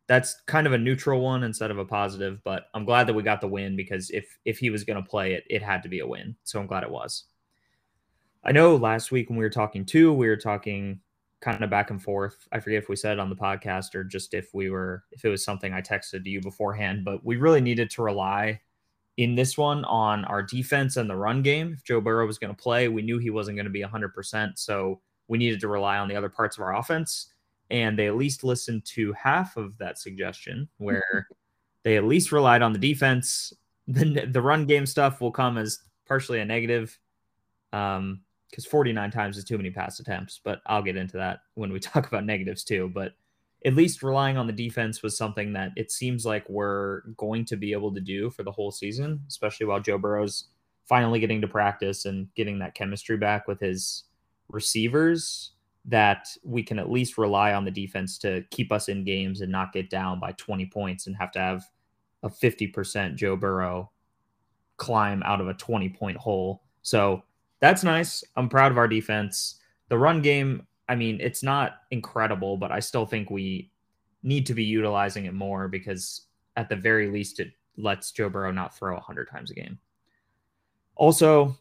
that's 0.06 0.40
kind 0.46 0.66
of 0.66 0.72
a 0.72 0.78
neutral 0.78 1.20
one 1.20 1.44
instead 1.44 1.70
of 1.70 1.76
a 1.76 1.84
positive, 1.84 2.42
but 2.44 2.68
I'm 2.72 2.86
glad 2.86 3.06
that 3.06 3.14
we 3.14 3.22
got 3.22 3.42
the 3.42 3.48
win 3.48 3.76
because 3.76 4.08
if 4.10 4.38
if 4.46 4.58
he 4.58 4.70
was 4.70 4.84
going 4.84 5.02
to 5.02 5.08
play 5.08 5.34
it, 5.34 5.44
it 5.50 5.62
had 5.62 5.82
to 5.82 5.88
be 5.90 6.00
a 6.00 6.06
win. 6.06 6.34
So 6.44 6.58
I'm 6.58 6.66
glad 6.66 6.82
it 6.82 6.90
was. 6.90 7.24
I 8.42 8.52
know 8.52 8.76
last 8.76 9.12
week 9.12 9.28
when 9.28 9.38
we 9.38 9.44
were 9.44 9.50
talking 9.50 9.84
too, 9.84 10.14
we 10.14 10.28
were 10.28 10.36
talking 10.36 11.00
kind 11.40 11.62
of 11.62 11.68
back 11.68 11.90
and 11.90 12.02
forth. 12.02 12.48
I 12.52 12.58
forget 12.58 12.82
if 12.82 12.88
we 12.88 12.96
said 12.96 13.12
it 13.12 13.20
on 13.20 13.28
the 13.28 13.36
podcast 13.36 13.94
or 13.94 14.02
just 14.02 14.32
if 14.32 14.54
we 14.54 14.70
were 14.70 15.04
if 15.12 15.26
it 15.26 15.28
was 15.28 15.44
something 15.44 15.74
I 15.74 15.82
texted 15.82 16.24
to 16.24 16.30
you 16.30 16.40
beforehand, 16.40 17.04
but 17.04 17.22
we 17.22 17.36
really 17.36 17.60
needed 17.60 17.90
to 17.90 18.02
rely 18.02 18.62
in 19.18 19.34
this 19.34 19.58
one 19.58 19.84
on 19.84 20.24
our 20.24 20.42
defense 20.42 20.96
and 20.96 21.10
the 21.10 21.16
run 21.16 21.42
game. 21.42 21.74
If 21.76 21.84
Joe 21.84 22.00
Burrow 22.00 22.26
was 22.26 22.38
going 22.38 22.54
to 22.54 22.62
play, 22.62 22.88
we 22.88 23.02
knew 23.02 23.18
he 23.18 23.30
wasn't 23.30 23.56
going 23.56 23.66
to 23.66 23.70
be 23.70 23.82
100%, 23.82 24.58
so 24.58 25.00
we 25.28 25.36
needed 25.36 25.60
to 25.60 25.68
rely 25.68 25.98
on 25.98 26.08
the 26.08 26.16
other 26.16 26.30
parts 26.30 26.56
of 26.56 26.62
our 26.62 26.76
offense 26.76 27.32
and 27.70 27.98
they 27.98 28.06
at 28.06 28.16
least 28.16 28.44
listened 28.44 28.84
to 28.84 29.12
half 29.12 29.56
of 29.56 29.76
that 29.78 29.98
suggestion 29.98 30.68
where 30.78 31.28
they 31.84 31.96
at 31.96 32.04
least 32.04 32.32
relied 32.32 32.62
on 32.62 32.72
the 32.72 32.78
defense 32.78 33.52
the, 33.86 34.26
the 34.30 34.42
run 34.42 34.66
game 34.66 34.84
stuff 34.84 35.20
will 35.20 35.30
come 35.30 35.56
as 35.56 35.80
partially 36.06 36.40
a 36.40 36.44
negative 36.44 36.98
um 37.72 38.20
because 38.50 38.64
49 38.64 39.10
times 39.10 39.36
is 39.36 39.44
too 39.44 39.56
many 39.56 39.70
pass 39.70 40.00
attempts 40.00 40.40
but 40.42 40.60
i'll 40.66 40.82
get 40.82 40.96
into 40.96 41.16
that 41.16 41.40
when 41.54 41.72
we 41.72 41.80
talk 41.80 42.06
about 42.06 42.24
negatives 42.24 42.64
too 42.64 42.90
but 42.94 43.12
at 43.64 43.74
least 43.74 44.02
relying 44.02 44.36
on 44.36 44.46
the 44.46 44.52
defense 44.52 45.02
was 45.02 45.16
something 45.16 45.52
that 45.52 45.72
it 45.76 45.90
seems 45.90 46.24
like 46.24 46.48
we're 46.48 47.02
going 47.16 47.44
to 47.44 47.56
be 47.56 47.72
able 47.72 47.92
to 47.92 48.00
do 48.00 48.30
for 48.30 48.42
the 48.42 48.52
whole 48.52 48.70
season 48.70 49.20
especially 49.28 49.66
while 49.66 49.80
joe 49.80 49.98
burrow's 49.98 50.44
finally 50.88 51.20
getting 51.20 51.40
to 51.40 51.48
practice 51.48 52.04
and 52.04 52.32
getting 52.34 52.58
that 52.58 52.74
chemistry 52.74 53.16
back 53.16 53.46
with 53.46 53.60
his 53.60 54.04
receivers 54.48 55.52
that 55.84 56.28
we 56.44 56.62
can 56.62 56.78
at 56.78 56.90
least 56.90 57.18
rely 57.18 57.52
on 57.54 57.64
the 57.64 57.70
defense 57.70 58.18
to 58.18 58.44
keep 58.50 58.70
us 58.70 58.88
in 58.88 59.04
games 59.04 59.40
and 59.40 59.50
not 59.50 59.72
get 59.72 59.88
down 59.88 60.20
by 60.20 60.32
20 60.32 60.66
points 60.66 61.06
and 61.06 61.16
have 61.16 61.32
to 61.32 61.38
have 61.38 61.64
a 62.22 62.28
50% 62.28 63.14
Joe 63.14 63.36
Burrow 63.36 63.90
climb 64.76 65.22
out 65.24 65.40
of 65.40 65.48
a 65.48 65.54
20 65.54 65.88
point 65.90 66.16
hole. 66.18 66.62
So 66.82 67.22
that's 67.60 67.84
nice. 67.84 68.22
I'm 68.36 68.48
proud 68.48 68.70
of 68.70 68.78
our 68.78 68.88
defense. 68.88 69.60
The 69.88 69.98
run 69.98 70.20
game, 70.20 70.66
I 70.88 70.94
mean, 70.94 71.20
it's 71.20 71.42
not 71.42 71.82
incredible, 71.90 72.56
but 72.56 72.72
I 72.72 72.80
still 72.80 73.06
think 73.06 73.30
we 73.30 73.70
need 74.22 74.46
to 74.46 74.54
be 74.54 74.64
utilizing 74.64 75.26
it 75.26 75.34
more 75.34 75.68
because 75.68 76.22
at 76.56 76.68
the 76.68 76.76
very 76.76 77.08
least, 77.08 77.40
it 77.40 77.52
lets 77.76 78.10
Joe 78.10 78.28
Burrow 78.28 78.50
not 78.50 78.76
throw 78.76 78.94
100 78.94 79.28
times 79.30 79.50
a 79.50 79.54
game. 79.54 79.78
Also, 80.96 81.56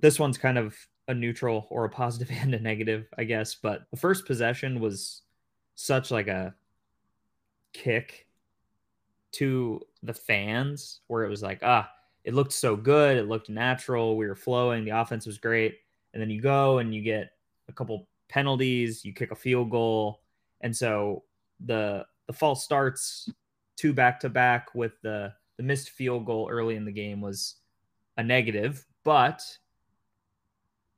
this 0.00 0.18
one's 0.18 0.38
kind 0.38 0.58
of 0.58 0.76
a 1.08 1.14
neutral 1.14 1.66
or 1.70 1.84
a 1.84 1.90
positive 1.90 2.30
and 2.40 2.54
a 2.54 2.60
negative, 2.60 3.06
I 3.18 3.24
guess. 3.24 3.54
But 3.54 3.86
the 3.90 3.96
first 3.96 4.26
possession 4.26 4.80
was 4.80 5.22
such 5.74 6.10
like 6.10 6.28
a 6.28 6.54
kick 7.72 8.26
to 9.32 9.82
the 10.02 10.14
fans 10.14 11.00
where 11.08 11.24
it 11.24 11.28
was 11.28 11.42
like, 11.42 11.60
ah, 11.62 11.90
it 12.24 12.34
looked 12.34 12.52
so 12.52 12.74
good. 12.74 13.18
It 13.18 13.28
looked 13.28 13.50
natural. 13.50 14.16
We 14.16 14.26
were 14.26 14.34
flowing. 14.34 14.84
The 14.84 14.98
offense 14.98 15.26
was 15.26 15.38
great. 15.38 15.78
And 16.12 16.20
then 16.20 16.30
you 16.30 16.40
go 16.40 16.78
and 16.78 16.94
you 16.94 17.02
get 17.02 17.32
a 17.68 17.72
couple 17.72 18.08
penalties, 18.28 19.04
you 19.04 19.12
kick 19.12 19.30
a 19.30 19.36
field 19.36 19.70
goal. 19.70 20.20
And 20.60 20.76
so 20.76 21.24
the 21.64 22.06
the 22.26 22.32
false 22.32 22.64
starts 22.64 23.30
two 23.76 23.92
back 23.92 24.18
to 24.20 24.28
back 24.28 24.74
with 24.74 24.92
the 25.02 25.32
the 25.56 25.62
missed 25.62 25.90
field 25.90 26.26
goal 26.26 26.48
early 26.50 26.76
in 26.76 26.84
the 26.84 26.92
game 26.92 27.20
was 27.20 27.56
a 28.16 28.22
negative, 28.22 28.86
but 29.04 29.42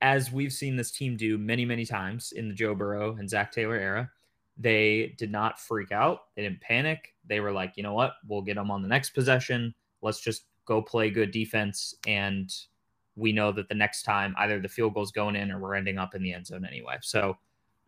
as 0.01 0.31
we've 0.33 0.53
seen 0.53 0.77
this 0.77 0.91
team 0.91 1.17
do 1.17 1.39
many, 1.39 1.65
many 1.65 1.85
times 1.85 2.33
in 2.33 2.49
the 2.49 2.55
Joe 2.55 2.75
Burrow 2.75 3.17
and 3.17 3.29
Zac 3.29 3.51
Taylor 3.51 3.77
era, 3.77 4.11
they 4.57 5.15
did 5.19 5.31
not 5.31 5.61
freak 5.61 5.93
out. 5.93 6.21
They 6.35 6.43
didn't 6.43 6.61
panic. 6.61 7.15
They 7.27 7.41
were 7.41 7.53
like, 7.53 7.77
you 7.77 7.83
know 7.83 7.95
what? 7.95 8.15
We'll 8.27 8.43
get 8.43 8.55
them 8.55 8.71
on 8.71 8.83
the 8.83 8.89
next 8.89 9.11
possession. 9.11 9.75
Let's 10.03 10.21
just 10.21 10.45
go 10.67 10.83
play 10.83 11.11
good 11.11 11.31
defense. 11.31 11.95
And 12.07 12.53
we 13.19 13.33
know 13.33 13.53
that 13.53 13.69
the 13.69 13.75
next 13.75 14.03
time 14.03 14.35
either 14.39 14.61
the 14.61 14.69
field 14.69 14.95
goal's 14.95 15.11
going 15.11 15.37
in 15.37 15.51
or 15.51 15.59
we're 15.59 15.75
ending 15.75 15.99
up 15.99 16.15
in 16.15 16.23
the 16.23 16.33
end 16.33 16.47
zone 16.47 16.65
anyway. 16.65 16.97
So 17.03 17.37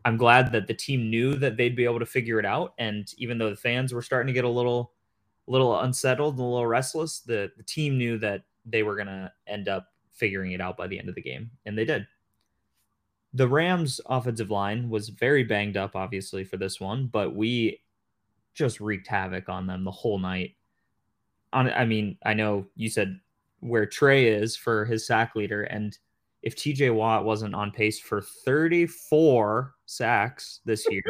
I'm 0.04 0.16
glad 0.16 0.50
that 0.52 0.66
the 0.66 0.74
team 0.74 1.08
knew 1.10 1.36
that 1.36 1.56
they'd 1.56 1.76
be 1.76 1.84
able 1.84 2.00
to 2.00 2.06
figure 2.06 2.38
it 2.38 2.46
out. 2.46 2.74
And 2.78 3.12
even 3.18 3.38
though 3.38 3.50
the 3.50 3.56
fans 3.56 3.92
were 3.92 4.02
starting 4.02 4.26
to 4.26 4.32
get 4.32 4.44
a 4.44 4.48
little, 4.48 4.92
little 5.46 5.78
unsettled 5.80 6.34
and 6.34 6.42
a 6.42 6.46
little 6.46 6.66
restless, 6.66 7.20
the, 7.20 7.50
the 7.56 7.62
team 7.62 7.96
knew 7.96 8.18
that 8.18 8.42
they 8.66 8.82
were 8.82 8.96
going 8.96 9.08
to 9.08 9.32
end 9.46 9.68
up 9.68 9.88
figuring 10.12 10.52
it 10.52 10.60
out 10.60 10.76
by 10.76 10.86
the 10.86 10.98
end 10.98 11.08
of 11.08 11.14
the 11.14 11.22
game, 11.22 11.50
and 11.64 11.76
they 11.76 11.84
did. 11.84 12.06
The 13.32 13.48
Rams' 13.48 14.00
offensive 14.06 14.50
line 14.50 14.90
was 14.90 15.08
very 15.08 15.44
banged 15.44 15.76
up, 15.76 15.96
obviously, 15.96 16.44
for 16.44 16.56
this 16.56 16.80
one, 16.80 17.06
but 17.06 17.34
we 17.34 17.80
just 18.54 18.80
wreaked 18.80 19.06
havoc 19.06 19.48
on 19.48 19.66
them 19.66 19.84
the 19.84 19.90
whole 19.90 20.18
night. 20.18 20.56
On, 21.52 21.70
I 21.70 21.84
mean, 21.84 22.18
I 22.24 22.34
know 22.34 22.66
you 22.76 22.90
said 22.90 23.18
where 23.60 23.86
Trey 23.86 24.26
is 24.26 24.56
for 24.56 24.84
his 24.84 25.06
sack 25.06 25.34
leader, 25.36 25.62
and 25.62 25.96
if 26.42 26.56
TJ 26.56 26.94
Watt 26.94 27.24
wasn't 27.24 27.54
on 27.54 27.70
pace 27.70 28.00
for 28.00 28.22
34 28.22 29.74
sacks 29.86 30.60
this 30.64 30.86
year, 30.90 31.02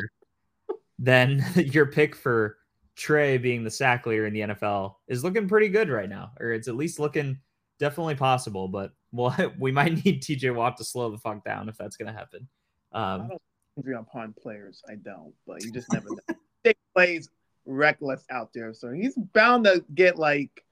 then 0.99 1.45
your 1.57 1.87
pick 1.87 2.15
for 2.15 2.57
Trey 2.97 3.39
being 3.39 3.65
the 3.65 3.71
sack 3.71 4.07
leader 4.07 4.27
in 4.27 4.35
the 4.35 4.41
NFL 4.41 4.97
is 5.09 5.25
looking 5.25 5.49
pretty 5.49 5.69
good 5.69 5.89
right 5.89 6.09
now, 6.09 6.33
or 6.39 6.53
it's 6.53 6.69
at 6.69 6.77
least 6.77 6.99
looking 6.99 7.39
definitely 7.79 8.15
possible. 8.15 8.69
But 8.69 8.93
well, 9.13 9.35
we 9.59 9.73
might 9.73 10.05
need 10.05 10.23
TJ 10.23 10.55
Watt 10.55 10.77
to 10.77 10.85
slow 10.85 11.11
the 11.11 11.19
fuck 11.19 11.45
down 11.45 11.69
if 11.69 11.77
that's 11.77 11.97
going 11.97 12.13
to 12.13 12.19
happen. 12.19 12.49
Um, 12.93 13.23
I 13.23 13.29
don't 13.29 13.43
agree 13.79 13.95
upon 13.95 14.35
players. 14.35 14.83
I 14.89 14.97
don't, 14.97 15.33
but 15.47 15.63
you 15.65 15.73
just 15.73 15.93
never 15.93 16.11
know. 16.11 16.37
Big 16.63 16.77
plays 16.95 17.31
reckless 17.65 18.25
out 18.31 18.51
there, 18.53 18.75
so 18.75 18.91
he's 18.91 19.17
bound 19.33 19.65
to 19.65 19.85
get 19.95 20.19
like 20.19 20.65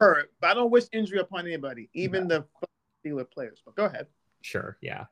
hurt. 0.00 0.32
But 0.40 0.50
I 0.50 0.54
don't 0.54 0.70
wish 0.70 0.84
injury 0.92 1.18
upon 1.18 1.46
anybody, 1.46 1.90
even 1.94 2.28
the 2.28 2.44
Steeler 3.04 3.30
players. 3.30 3.62
But 3.64 3.76
go 3.76 3.84
ahead. 3.84 4.06
Sure. 4.42 4.76
Yeah. 4.80 5.04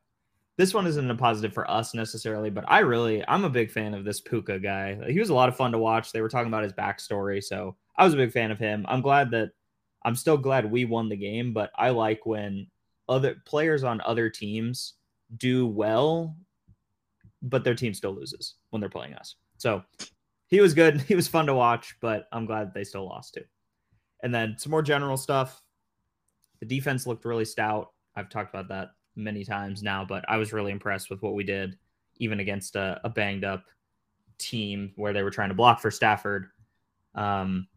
This 0.58 0.72
one 0.72 0.86
isn't 0.86 1.10
a 1.10 1.14
positive 1.14 1.52
for 1.52 1.70
us 1.70 1.92
necessarily, 1.92 2.48
but 2.48 2.64
I 2.66 2.78
really, 2.78 3.22
I'm 3.28 3.44
a 3.44 3.50
big 3.50 3.70
fan 3.70 3.92
of 3.92 4.04
this 4.04 4.20
Puka 4.20 4.58
guy. 4.58 4.98
He 5.06 5.18
was 5.18 5.28
a 5.28 5.34
lot 5.34 5.50
of 5.50 5.56
fun 5.56 5.72
to 5.72 5.78
watch. 5.78 6.12
They 6.12 6.22
were 6.22 6.30
talking 6.30 6.48
about 6.48 6.62
his 6.62 6.72
backstory, 6.72 7.44
so 7.44 7.76
I 7.96 8.04
was 8.04 8.14
a 8.14 8.18
big 8.18 8.32
fan 8.32 8.50
of 8.50 8.58
him. 8.58 8.86
I'm 8.88 9.02
glad 9.02 9.30
that 9.32 9.50
I'm 10.02 10.14
still 10.14 10.38
glad 10.38 10.70
we 10.70 10.86
won 10.86 11.10
the 11.10 11.16
game, 11.16 11.52
but 11.52 11.70
I 11.76 11.90
like 11.90 12.24
when 12.24 12.68
other 13.08 13.36
players 13.44 13.84
on 13.84 14.00
other 14.00 14.30
teams 14.30 14.94
do 15.36 15.66
well, 15.66 16.36
but 17.42 17.64
their 17.64 17.74
team 17.74 17.92
still 17.92 18.14
loses 18.14 18.54
when 18.70 18.80
they're 18.80 18.88
playing 18.88 19.14
us. 19.14 19.36
So 19.58 19.82
he 20.48 20.60
was 20.60 20.74
good. 20.74 21.00
He 21.08 21.14
was 21.14 21.28
fun 21.28 21.46
to 21.46 21.54
watch, 21.54 21.96
but 22.00 22.28
I'm 22.32 22.46
glad 22.46 22.72
they 22.72 22.84
still 22.84 23.04
lost 23.04 23.34
too. 23.34 23.44
And 24.22 24.34
then 24.34 24.56
some 24.58 24.70
more 24.70 24.82
general 24.82 25.16
stuff. 25.16 25.62
The 26.60 26.66
defense 26.66 27.06
looked 27.06 27.24
really 27.24 27.44
stout. 27.44 27.92
I've 28.14 28.30
talked 28.30 28.54
about 28.54 28.68
that 28.68 28.90
many 29.14 29.44
times 29.44 29.82
now, 29.82 30.04
but 30.04 30.24
I 30.28 30.36
was 30.36 30.52
really 30.52 30.72
impressed 30.72 31.10
with 31.10 31.22
what 31.22 31.34
we 31.34 31.44
did, 31.44 31.76
even 32.18 32.40
against 32.40 32.76
a, 32.76 33.00
a 33.04 33.10
banged 33.10 33.44
up 33.44 33.64
team 34.38 34.92
where 34.96 35.12
they 35.12 35.22
were 35.22 35.30
trying 35.30 35.48
to 35.48 35.54
block 35.54 35.80
for 35.80 35.90
Stafford. 35.90 36.48
Um, 37.14 37.68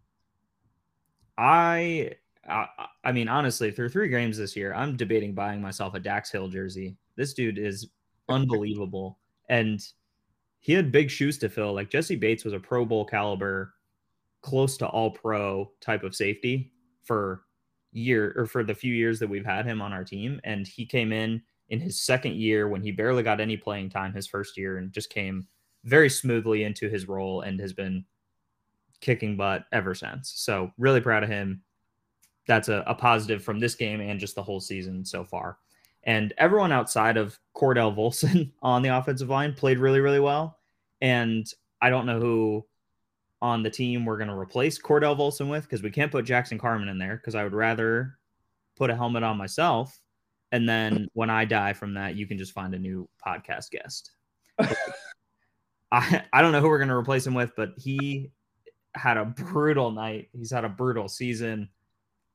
I, 1.38 2.12
I, 2.48 2.68
I 3.04 3.12
mean, 3.12 3.28
honestly, 3.28 3.72
through 3.72 3.90
three 3.90 4.10
games 4.10 4.38
this 4.38 4.56
year, 4.56 4.74
I'm 4.74 4.98
debating 4.98 5.34
buying 5.34 5.62
myself 5.62 5.94
a 5.94 6.00
Dax 6.00 6.32
Hill 6.32 6.50
jersey. 6.50 6.98
This 7.16 7.34
dude 7.34 7.58
is 7.58 7.88
unbelievable, 8.28 9.18
and 9.50 9.82
he 10.60 10.74
had 10.74 10.92
big 10.92 11.10
shoes 11.10 11.38
to 11.40 11.50
fill. 11.50 11.74
Like 11.74 11.90
Jessie 11.90 12.16
Bates 12.16 12.44
was 12.44 12.54
a 12.54 12.60
Pro 12.60 12.86
Bowl 12.86 13.06
caliber, 13.06 13.74
close 14.42 14.78
to 14.78 14.88
All 14.88 15.12
Pro 15.12 15.72
type 15.82 16.04
of 16.04 16.16
safety, 16.16 16.72
for 17.10 17.42
year 17.92 18.34
or 18.38 18.46
for 18.46 18.64
the 18.64 18.76
few 18.76 18.94
years 18.94 19.20
that 19.20 19.28
we've 19.28 19.46
had 19.46 19.66
him 19.66 19.82
on 19.82 19.92
our 19.92 20.04
team. 20.04 20.40
And 20.44 20.68
he 20.68 20.86
came 20.86 21.12
in 21.12 21.42
in 21.70 21.80
his 21.80 22.00
second 22.00 22.36
year 22.36 22.68
when 22.68 22.84
he 22.84 22.92
barely 22.92 23.24
got 23.24 23.40
any 23.40 23.58
playing 23.58 23.90
time 23.90 24.14
his 24.14 24.28
first 24.28 24.58
year 24.58 24.78
and 24.78 24.94
just 24.94 25.10
came 25.10 25.48
very 25.86 26.10
smoothly 26.10 26.64
into 26.64 26.88
his 26.88 27.08
role 27.08 27.42
and 27.42 27.60
has 27.60 27.74
been 27.74 28.06
kicking 29.02 29.36
butt 29.36 29.66
ever 29.72 29.96
since. 29.96 30.34
So 30.36 30.72
really 30.78 31.02
proud 31.02 31.24
of 31.24 31.30
him. 31.30 31.64
That's 32.48 32.70
a, 32.70 32.84
a 32.86 32.94
positive 32.94 33.44
from 33.44 33.60
this 33.60 33.74
game 33.74 34.02
and 34.02 34.20
just 34.20 34.36
the 34.36 34.44
whole 34.44 34.60
season 34.60 35.04
so 35.04 35.24
far. 35.24 35.58
And 36.04 36.32
everyone 36.38 36.72
outside 36.72 37.18
of 37.18 37.40
Cordell 37.56 37.96
Volson 37.96 38.52
on 38.62 38.84
the 38.84 38.96
offensive 38.96 39.30
line 39.30 39.54
played 39.54 39.80
really, 39.80 40.00
really 40.00 40.20
well. 40.20 40.58
And 41.02 41.48
I 41.82 41.90
don't 41.90 42.06
know 42.06 42.20
who 42.20 42.66
on 43.42 43.64
the 43.64 43.70
team 43.70 44.06
we're 44.06 44.18
going 44.18 44.30
to 44.30 44.38
replace 44.38 44.80
Cordell 44.80 45.18
Volson 45.18 45.50
with 45.50 45.64
because 45.64 45.82
we 45.82 45.92
can't 45.92 46.12
put 46.12 46.26
Jackson 46.26 46.58
Carman 46.58 46.90
in 46.90 46.98
there 46.98 47.16
because 47.18 47.36
I 47.36 47.44
would 47.44 47.54
rather 47.54 48.18
put 48.76 48.90
a 48.90 48.96
helmet 48.96 49.24
on 49.24 49.38
myself. 49.38 50.00
And 50.52 50.68
then 50.68 51.08
when 51.14 51.30
I 51.30 51.46
die 51.46 51.74
from 51.74 51.94
that, 51.94 52.16
you 52.16 52.26
can 52.26 52.38
just 52.38 52.54
find 52.54 52.74
a 52.74 52.80
new 52.80 53.08
podcast 53.26 53.70
guest. 53.70 54.12
I, 55.92 56.24
I 56.34 56.42
don't 56.42 56.52
know 56.52 56.62
who 56.62 56.68
we're 56.68 56.80
going 56.80 56.90
to 56.90 56.96
replace 56.96 57.26
him 57.26 57.34
with, 57.34 57.52
but 57.56 57.74
he 57.78 58.32
had 58.96 59.18
a 59.18 59.26
brutal 59.26 59.92
night. 59.92 60.30
He's 60.34 60.52
had 60.52 60.66
a 60.66 60.70
brutal 60.70 61.08
season. 61.08 61.70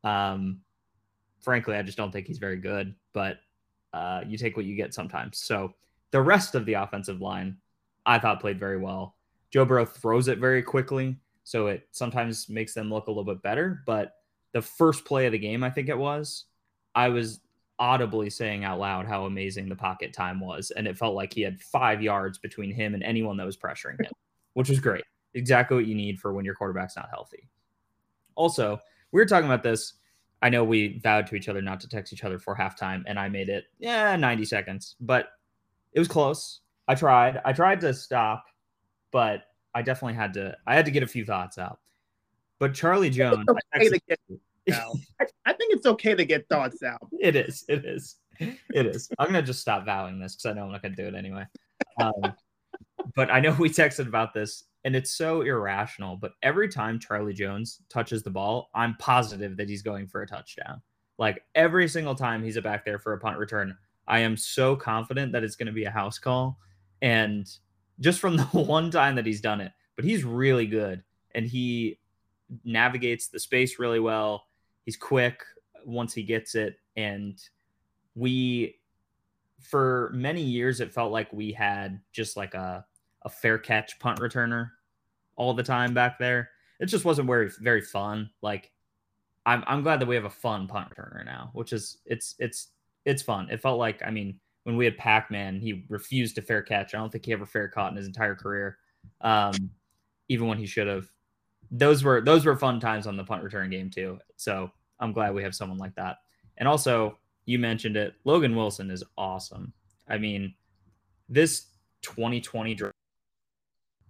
Um, 0.05 0.61
frankly, 1.41 1.77
I 1.77 1.83
just 1.83 1.99
don't 1.99 2.13
think 2.13 2.27
he's 2.27 2.39
very 2.39 2.57
good, 2.57 2.95
but 3.13 3.39
uh, 3.93 4.23
you 4.27 4.39
take 4.39 4.57
what 4.57 4.67
you 4.67 4.77
get 4.77 4.95
sometimes. 4.95 5.39
So 5.39 5.75
the 6.11 6.21
rest 6.21 6.55
of 6.55 6.67
the 6.67 6.75
offensive 6.75 7.21
line, 7.21 7.57
I 8.07 8.19
thought 8.19 8.41
played 8.41 8.59
very 8.59 8.79
well. 8.79 9.17
Joe 9.55 9.65
Burrow 9.65 9.87
throws 9.87 10.27
it 10.27 10.39
very 10.39 10.65
quickly, 10.65 11.17
so 11.45 11.69
it 11.69 11.87
sometimes 11.93 12.49
makes 12.49 12.75
them 12.75 12.91
look 12.91 13.07
a 13.07 13.11
little 13.13 13.23
bit 13.23 13.41
better. 13.41 13.85
But 13.87 14.17
the 14.51 14.61
first 14.61 15.05
play 15.05 15.27
of 15.27 15.33
the 15.33 15.39
game, 15.39 15.63
I 15.63 15.71
think 15.71 15.89
it 15.89 15.97
was, 15.97 16.47
I 16.97 17.09
was 17.09 17.39
audibly 17.79 18.31
saying 18.31 18.65
out 18.65 18.81
loud 18.81 19.07
how 19.07 19.27
amazing 19.27 19.69
the 19.69 19.77
pocket 19.77 20.13
time 20.13 20.41
was. 20.41 20.73
And 20.73 20.89
it 20.89 20.99
felt 20.99 21.15
like 21.15 21.33
he 21.33 21.43
had 21.43 21.61
five 21.61 22.03
yards 22.03 22.37
between 22.37 22.73
him 22.73 22.95
and 22.95 23.05
anyone 23.05 23.37
that 23.37 23.47
was 23.47 23.57
pressuring 23.57 24.01
him, 24.01 24.11
which 24.55 24.69
was 24.69 24.81
great. 24.81 25.05
Exactly 25.35 25.77
what 25.77 25.87
you 25.87 25.95
need 25.95 26.19
for 26.19 26.33
when 26.33 26.45
your 26.45 26.57
quarterback's 26.57 26.97
not 26.97 27.09
healthy. 27.09 27.49
Also, 28.35 28.81
we 29.13 29.21
were 29.21 29.27
talking 29.27 29.47
about 29.47 29.63
this. 29.63 29.93
I 30.43 30.49
know 30.49 30.65
we 30.65 30.99
vowed 30.99 31.29
to 31.29 31.37
each 31.37 31.49
other 31.49 31.63
not 31.63 31.79
to 31.83 31.89
text 31.89 32.13
each 32.13 32.25
other 32.25 32.41
for 32.41 32.57
halftime, 32.57 33.05
and 33.07 33.21
I 33.21 33.29
made 33.29 33.49
it, 33.49 33.67
yeah, 33.79 34.17
90 34.17 34.47
seconds, 34.47 34.97
but 35.01 35.29
it 35.93 36.01
was 36.01 36.09
close. 36.09 36.63
I 36.89 36.97
tried. 36.97 37.41
I 37.45 37.53
tried 37.53 37.81
to 37.83 37.95
stop 37.95 38.47
but 39.15 39.45
I 39.77 39.83
definitely 39.83 40.15
had 40.15 40.35
to. 40.35 40.57
I 40.67 40.75
had 40.75 40.85
to 40.87 40.91
get 40.91 41.05
a 41.05 41.07
few 41.07 41.25
thoughts 41.25 41.57
out. 41.57 41.79
But 42.59 42.75
Charlie 42.75 43.11
Jones, 43.11 43.47
okay 43.49 44.01
get, 44.09 44.19
I 45.47 45.53
think 45.53 45.73
it's 45.73 45.87
okay 45.87 46.17
to 46.17 46.25
get 46.25 46.49
thoughts 46.49 46.83
out. 46.83 47.07
It 47.21 47.37
is. 47.37 47.65
It 47.69 47.85
is. 47.85 48.17
It 48.41 48.59
is. 48.87 49.09
I'm 49.21 49.27
gonna 49.27 49.41
just 49.41 49.61
stop 49.61 49.87
vowing 49.87 50.19
this 50.19 50.35
because 50.35 50.47
I 50.47 50.53
know 50.55 50.65
I'm 50.65 50.73
not 50.73 50.83
gonna 50.83 50.97
do 50.97 51.07
it 51.07 51.15
anyway. 51.15 51.45
Um, 52.01 52.35
but 53.15 53.31
I 53.31 53.39
know 53.39 53.53
we 53.53 53.71
texted 53.71 54.09
about 54.09 54.35
this, 54.35 54.65
and 54.83 54.97
it's 54.97 55.13
so 55.13 55.43
irrational. 55.43 56.17
But 56.17 56.33
every 56.43 56.69
time 56.69 56.99
Charlie 56.99 57.35
Jones 57.35 57.83
touches 57.89 58.25
the 58.25 58.31
ball, 58.31 58.69
I'm 58.75 58.97
positive 58.97 59.57
that 59.59 59.69
he's 59.69 59.83
going 59.83 60.09
for 60.09 60.23
a 60.23 60.27
touchdown. 60.27 60.83
Like 61.19 61.45
every 61.55 61.87
single 61.87 62.17
time 62.17 62.43
he's 62.43 62.59
back 62.59 62.85
there 62.85 62.99
for 62.99 63.13
a 63.13 63.21
punt 63.21 63.39
return, 63.39 63.77
I 64.09 64.19
am 64.19 64.37
so 64.37 64.75
confident 64.75 65.31
that 65.33 65.45
it's 65.45 65.55
going 65.55 65.69
to 65.69 65.73
be 65.73 65.85
a 65.85 65.91
house 65.91 66.19
call. 66.19 66.59
And 67.01 67.47
just 68.01 68.21
from 68.21 68.37
the 68.37 68.45
one 68.45 68.91
time 68.91 69.17
that 69.17 69.27
he's 69.27 69.41
done 69.41 69.61
it. 69.61 69.73
But 69.97 70.05
he's 70.05 70.25
really 70.25 70.67
good 70.67 71.03
and 71.35 71.47
he 71.47 71.99
navigates 72.65 73.29
the 73.29 73.39
space 73.39 73.79
really 73.79 74.01
well. 74.01 74.45
He's 74.85 74.97
quick 74.97 75.43
once 75.85 76.13
he 76.13 76.23
gets 76.23 76.55
it. 76.55 76.79
And 76.97 77.41
we, 78.15 78.77
for 79.61 80.11
many 80.15 80.43
years, 80.43 80.81
it 80.81 80.93
felt 80.93 81.13
like 81.13 81.33
we 81.33 81.53
had 81.53 82.01
just 82.13 82.37
like 82.37 82.55
a, 82.55 82.85
a 83.23 83.29
fair 83.29 83.59
catch 83.59 83.99
punt 83.99 84.21
returner 84.21 84.71
all 85.37 85.55
the 85.55 85.63
time 85.63 85.95
back 85.95 86.19
there. 86.19 86.51
It 86.81 86.87
just 86.87 87.05
wasn't 87.05 87.29
very, 87.29 87.51
very 87.61 87.81
fun. 87.81 88.31
Like, 88.43 88.71
I'm, 89.47 89.63
I'm 89.67 89.83
glad 89.83 90.01
that 90.01 90.07
we 90.07 90.15
have 90.15 90.25
a 90.25 90.31
fun 90.31 90.67
punt 90.67 90.89
returner 90.91 91.25
now, 91.25 91.51
which 91.53 91.73
is, 91.73 91.99
it's, 92.07 92.35
it's, 92.39 92.69
it's 93.05 93.23
fun. 93.23 93.49
It 93.51 93.61
felt 93.61 93.79
like, 93.79 94.03
I 94.05 94.11
mean, 94.11 94.41
when 94.65 94.77
we 94.77 94.85
had 94.85 94.99
Pac 94.99 95.31
Man, 95.31 95.61
he 95.61 95.85
refused 95.89 96.35
to 96.35 96.43
fair 96.43 96.63
catch. 96.63 96.95
I 96.95 96.99
don't 96.99 97.11
think 97.11 97.25
he 97.25 97.33
ever 97.33 97.47
fair 97.47 97.69
caught 97.69 97.93
in 97.93 97.97
his 97.97 98.07
entire 98.07 98.35
career, 98.35 98.79
um, 99.21 99.55
even 100.29 100.49
when 100.49 100.59
he 100.59 100.67
should 100.67 100.89
have. 100.89 101.07
Those 101.71 102.05
were 102.05 102.21
those 102.21 102.45
were 102.45 102.57
fun 102.57 102.81
times 102.81 103.07
on 103.07 103.17
the 103.17 103.25
punt 103.25 103.43
return 103.43 103.71
game 103.71 103.91
too. 103.91 104.19
So 104.37 104.71
I'm 105.01 105.13
glad 105.13 105.35
we 105.35 105.43
have 105.43 105.55
someone 105.55 105.79
like 105.79 105.95
that. 105.95 106.19
And 106.59 106.69
also, 106.69 107.19
you 107.47 107.59
mentioned 107.59 107.97
it. 107.97 108.15
Logan 108.25 108.57
Wilson 108.57 108.91
is 108.91 109.05
awesome. 109.19 109.73
I 110.09 110.19
mean, 110.19 110.55
this 111.29 111.67
2020 112.03 112.75
draft, 112.75 112.95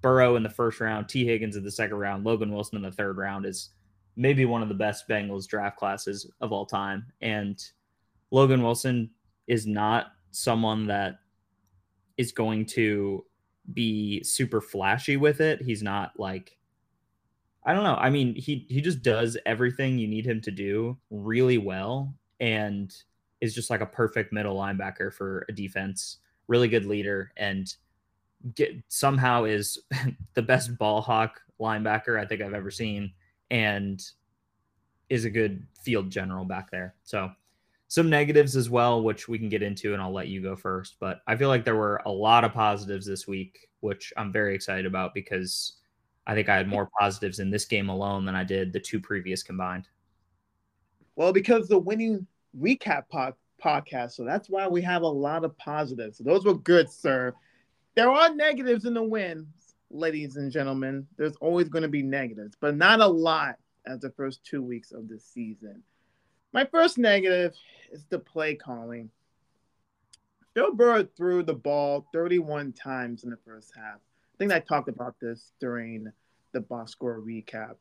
Burrow 0.02 0.36
in 0.36 0.42
the 0.42 0.50
first 0.50 0.80
round, 0.80 1.08
Tee 1.08 1.24
Higgins 1.24 1.56
in 1.56 1.64
the 1.64 1.70
second 1.70 1.96
round, 1.96 2.24
Logan 2.24 2.52
Wilson 2.52 2.76
in 2.76 2.82
the 2.82 2.92
third 2.92 3.16
round 3.16 3.46
is 3.46 3.70
maybe 4.16 4.44
one 4.44 4.62
of 4.62 4.68
the 4.68 4.74
best 4.74 5.08
Bengals 5.08 5.46
draft 5.46 5.76
classes 5.78 6.30
of 6.40 6.52
all 6.52 6.66
time. 6.66 7.06
And 7.20 7.62
Logan 8.30 8.62
Wilson 8.62 9.10
is 9.46 9.66
not 9.66 10.12
someone 10.34 10.86
that 10.86 11.20
is 12.16 12.32
going 12.32 12.66
to 12.66 13.24
be 13.72 14.22
super 14.22 14.60
flashy 14.60 15.16
with 15.16 15.40
it. 15.40 15.62
He's 15.62 15.82
not 15.82 16.18
like 16.18 16.58
I 17.66 17.72
don't 17.72 17.84
know. 17.84 17.96
I 17.96 18.10
mean, 18.10 18.34
he 18.34 18.66
he 18.68 18.80
just 18.80 19.02
does 19.02 19.38
everything 19.46 19.98
you 19.98 20.06
need 20.06 20.26
him 20.26 20.40
to 20.42 20.50
do 20.50 20.98
really 21.10 21.56
well 21.56 22.14
and 22.40 22.94
is 23.40 23.54
just 23.54 23.70
like 23.70 23.80
a 23.80 23.86
perfect 23.86 24.32
middle 24.32 24.56
linebacker 24.56 25.12
for 25.12 25.46
a 25.48 25.52
defense. 25.52 26.18
Really 26.46 26.68
good 26.68 26.84
leader 26.84 27.32
and 27.38 27.74
get 28.54 28.72
somehow 28.88 29.44
is 29.44 29.78
the 30.34 30.42
best 30.42 30.76
ball 30.76 31.00
hawk 31.00 31.40
linebacker 31.58 32.20
I 32.20 32.26
think 32.26 32.42
I've 32.42 32.52
ever 32.52 32.70
seen 32.70 33.12
and 33.50 34.02
is 35.08 35.24
a 35.24 35.30
good 35.30 35.66
field 35.82 36.10
general 36.10 36.44
back 36.44 36.70
there. 36.70 36.94
So 37.04 37.30
some 37.88 38.10
negatives 38.10 38.56
as 38.56 38.70
well, 38.70 39.02
which 39.02 39.28
we 39.28 39.38
can 39.38 39.48
get 39.48 39.62
into, 39.62 39.92
and 39.92 40.02
I'll 40.02 40.12
let 40.12 40.28
you 40.28 40.40
go 40.40 40.56
first. 40.56 40.96
But 41.00 41.20
I 41.26 41.36
feel 41.36 41.48
like 41.48 41.64
there 41.64 41.76
were 41.76 42.00
a 42.06 42.10
lot 42.10 42.44
of 42.44 42.52
positives 42.52 43.06
this 43.06 43.26
week, 43.26 43.68
which 43.80 44.12
I'm 44.16 44.32
very 44.32 44.54
excited 44.54 44.86
about 44.86 45.14
because 45.14 45.76
I 46.26 46.34
think 46.34 46.48
I 46.48 46.56
had 46.56 46.68
more 46.68 46.90
positives 46.98 47.38
in 47.38 47.50
this 47.50 47.66
game 47.66 47.88
alone 47.88 48.24
than 48.24 48.34
I 48.34 48.44
did 48.44 48.72
the 48.72 48.80
two 48.80 49.00
previous 49.00 49.42
combined. 49.42 49.88
Well, 51.16 51.32
because 51.32 51.68
the 51.68 51.78
winning 51.78 52.26
recap 52.58 53.08
pod- 53.08 53.34
podcast, 53.62 54.12
so 54.12 54.24
that's 54.24 54.48
why 54.48 54.66
we 54.66 54.82
have 54.82 55.02
a 55.02 55.06
lot 55.06 55.44
of 55.44 55.56
positives. 55.58 56.18
So 56.18 56.24
those 56.24 56.44
were 56.44 56.54
good, 56.54 56.90
sir. 56.90 57.34
There 57.94 58.10
are 58.10 58.34
negatives 58.34 58.86
in 58.86 58.94
the 58.94 59.02
wins, 59.02 59.74
ladies 59.90 60.36
and 60.36 60.50
gentlemen. 60.50 61.06
There's 61.16 61.36
always 61.36 61.68
going 61.68 61.82
to 61.82 61.88
be 61.88 62.02
negatives, 62.02 62.56
but 62.60 62.76
not 62.76 63.00
a 63.00 63.06
lot 63.06 63.56
as 63.86 64.00
the 64.00 64.10
first 64.10 64.44
two 64.44 64.62
weeks 64.62 64.92
of 64.92 65.08
the 65.08 65.20
season. 65.20 65.82
My 66.54 66.64
first 66.64 66.98
negative 66.98 67.52
is 67.90 68.04
the 68.04 68.20
play 68.20 68.54
calling. 68.54 69.10
Joe 70.56 70.72
Burrow 70.72 71.02
threw 71.02 71.42
the 71.42 71.52
ball 71.52 72.06
31 72.12 72.72
times 72.72 73.24
in 73.24 73.30
the 73.30 73.36
first 73.44 73.72
half. 73.76 73.96
I 73.96 74.36
think 74.38 74.52
I 74.52 74.60
talked 74.60 74.88
about 74.88 75.16
this 75.20 75.50
during 75.58 76.12
the 76.52 76.60
box 76.60 76.92
score 76.92 77.20
recap. 77.20 77.74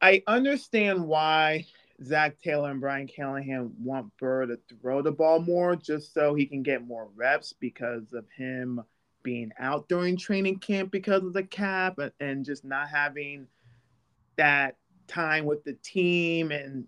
I 0.00 0.22
understand 0.26 1.06
why 1.06 1.66
Zac 2.02 2.40
Taylor 2.40 2.70
and 2.70 2.80
Brian 2.80 3.06
Callahan 3.06 3.72
want 3.78 4.16
Burrow 4.18 4.46
to 4.46 4.58
throw 4.80 5.02
the 5.02 5.12
ball 5.12 5.38
more 5.38 5.76
just 5.76 6.14
so 6.14 6.34
he 6.34 6.46
can 6.46 6.62
get 6.62 6.86
more 6.86 7.10
reps 7.14 7.52
because 7.52 8.14
of 8.14 8.24
him 8.34 8.82
being 9.22 9.52
out 9.58 9.86
during 9.90 10.16
training 10.16 10.60
camp 10.60 10.90
because 10.90 11.22
of 11.22 11.34
the 11.34 11.42
cap 11.42 11.98
and, 11.98 12.12
and 12.20 12.46
just 12.46 12.64
not 12.64 12.88
having 12.88 13.46
that 14.36 14.78
time 15.06 15.44
with 15.44 15.62
the 15.64 15.74
team 15.82 16.50
and 16.50 16.86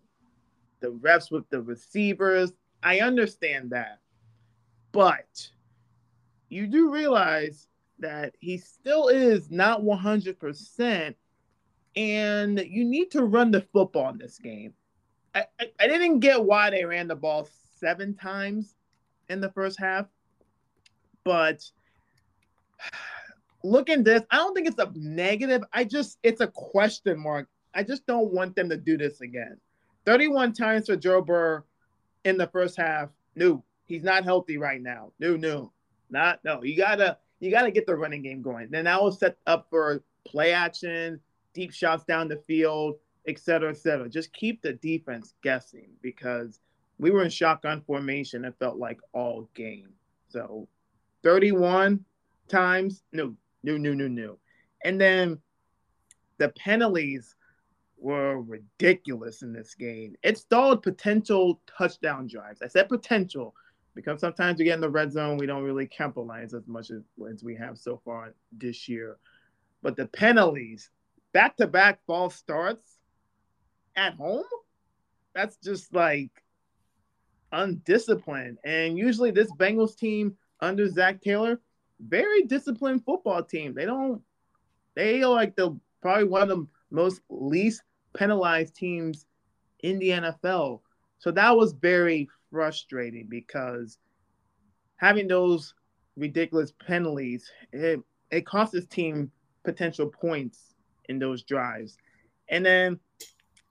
the 0.81 0.91
reps 0.91 1.31
with 1.31 1.49
the 1.51 1.61
receivers. 1.61 2.53
I 2.83 3.01
understand 3.01 3.71
that. 3.71 4.01
But 4.93 5.49
you 6.49 6.67
do 6.67 6.91
realize 6.91 7.69
that 7.99 8.35
he 8.41 8.59
still 8.59 9.09
is 9.09 9.51
not 9.51 9.83
100%, 9.83 11.15
and 11.97 12.61
you 12.61 12.85
need 12.85 13.11
to 13.11 13.25
run 13.25 13.51
the 13.51 13.63
football 13.73 14.11
in 14.11 14.19
this 14.19 14.39
game. 14.39 14.75
I, 15.35 15.47
I, 15.61 15.71
I 15.81 15.87
didn't 15.87 16.21
get 16.21 16.43
why 16.43 16.71
they 16.71 16.85
ran 16.85 17.09
the 17.09 17.17
ball 17.17 17.49
seven 17.79 18.15
times 18.15 18.75
in 19.29 19.41
the 19.41 19.51
first 19.51 19.79
half, 19.79 20.07
but 21.25 21.63
looking 23.65 23.99
at 24.01 24.05
this, 24.05 24.23
I 24.31 24.37
don't 24.37 24.55
think 24.55 24.69
it's 24.69 24.79
a 24.79 24.91
negative. 24.95 25.63
I 25.73 25.85
just, 25.85 26.19
it's 26.23 26.41
a 26.41 26.47
question 26.49 27.19
mark. 27.19 27.49
I 27.75 27.83
just 27.83 28.07
don't 28.07 28.33
want 28.33 28.57
them 28.57 28.71
to 28.71 28.77
do 28.77 28.97
this 28.97 29.21
again. 29.21 29.59
31 30.07 30.53
times 30.53 30.87
for 30.87 30.97
Joe 30.97 31.21
Burrow 31.21 31.65
in 32.25 32.39
the 32.39 32.47
first 32.47 32.77
half. 32.77 33.11
No, 33.35 33.63
he's 33.87 34.03
not 34.03 34.25
healthy 34.25 34.57
right 34.57 34.81
now. 34.81 35.13
No, 35.19 35.37
no, 35.37 35.73
not 36.11 36.41
no. 36.45 36.63
You 36.63 36.77
gotta 36.77 37.19
you 37.41 37.51
gotta 37.51 37.71
get 37.71 37.87
the 37.87 37.97
running 37.97 38.23
game 38.23 38.41
going. 38.41 38.71
Then 38.71 38.85
that 38.85 39.03
will 39.03 39.13
set 39.13 39.37
up 39.47 39.67
for 39.69 40.03
play 40.25 40.53
action, 40.53 41.21
deep 41.53 41.73
shots 41.73 42.05
down 42.05 42.29
the 42.29 42.43
field. 42.47 42.97
et 43.29 43.39
cetera, 43.39 43.71
et 43.71 43.77
cetera. 43.77 44.09
Just 44.09 44.33
keep 44.33 44.63
the 44.63 44.75
defense 44.75 45.35
guessing 45.43 45.89
because 46.01 46.61
we 46.99 47.11
were 47.11 47.25
in 47.25 47.31
shotgun 47.31 47.83
formation. 47.87 48.45
It 48.45 48.55
felt 48.59 48.79
like 48.79 49.01
all 49.13 49.49
game. 49.55 49.91
So 50.29 50.69
31 51.23 52.05
times, 52.49 53.03
no, 53.13 53.35
no, 53.63 53.77
no, 53.77 53.93
no, 53.95 54.09
no. 54.09 54.39
And 54.85 55.01
then 55.01 55.39
the 56.39 56.51
penalties 56.51 57.35
were 57.99 58.41
ridiculous 58.41 59.43
in 59.43 59.53
this 59.53 59.75
game. 59.75 60.17
It 60.23 60.39
stalled 60.39 60.83
potential 60.83 61.61
touchdown 61.67 62.27
drives. 62.27 62.63
I 62.63 62.69
said 62.69 62.89
potential 62.89 63.55
because 63.95 64.21
sometimes 64.21 64.59
we 64.59 64.67
get 64.67 64.75
in 64.75 64.81
the 64.81 64.91
red 64.91 65.11
zone, 65.11 65.39
we 65.39 65.47
don't 65.47 65.63
really 65.63 65.87
capitalize 65.87 66.53
as 66.53 66.69
much 66.69 66.91
as, 66.91 67.03
as 67.31 67.43
we 67.43 67.57
have 67.57 67.79
so 67.79 68.01
far 68.05 68.35
this 68.53 68.89
year. 68.89 69.17
But 69.83 69.97
the 69.97 70.07
penalties, 70.07 70.91
back 71.33 71.57
to 71.57 71.67
back 71.67 72.01
false 72.07 72.37
starts 72.37 72.99
at 73.97 74.15
home, 74.15 74.45
that's 75.35 75.57
just 75.57 75.95
like 75.95 76.31
undisciplined. 77.53 78.59
And 78.65 78.99
usually, 78.99 79.31
this 79.31 79.51
Bengals 79.53 79.97
team 79.97 80.37
under 80.61 80.89
Zac 80.91 81.23
Taylor, 81.23 81.61
very 81.99 82.43
disciplined 82.43 83.05
football 83.05 83.43
team. 83.43 83.75
They 83.75 83.87
don't, 83.87 84.21
they 84.95 85.23
are 85.23 85.33
like 85.33 85.57
the 85.57 85.79
probably 86.03 86.25
one 86.25 86.43
of 86.43 86.49
the 86.49 86.67
most 86.91 87.21
least 87.29 87.83
penalized 88.17 88.75
teams 88.75 89.27
in 89.81 89.99
the 89.99 90.11
NFL. 90.11 90.81
So 91.19 91.31
that 91.33 91.57
was 91.57 91.73
very 91.73 92.29
frustrating 92.51 93.27
because 93.29 93.99
having 94.97 95.29
those 95.29 95.75
ridiculous 96.17 96.73
penalties, 96.87 97.51
it, 97.73 98.01
it 98.31 98.47
cost 98.47 98.73
his 98.73 98.87
team 98.87 99.31
potential 99.65 100.07
points 100.07 100.75
in 101.09 101.19
those 101.19 101.43
drives. 101.43 101.99
And 102.49 102.65
then 102.65 103.01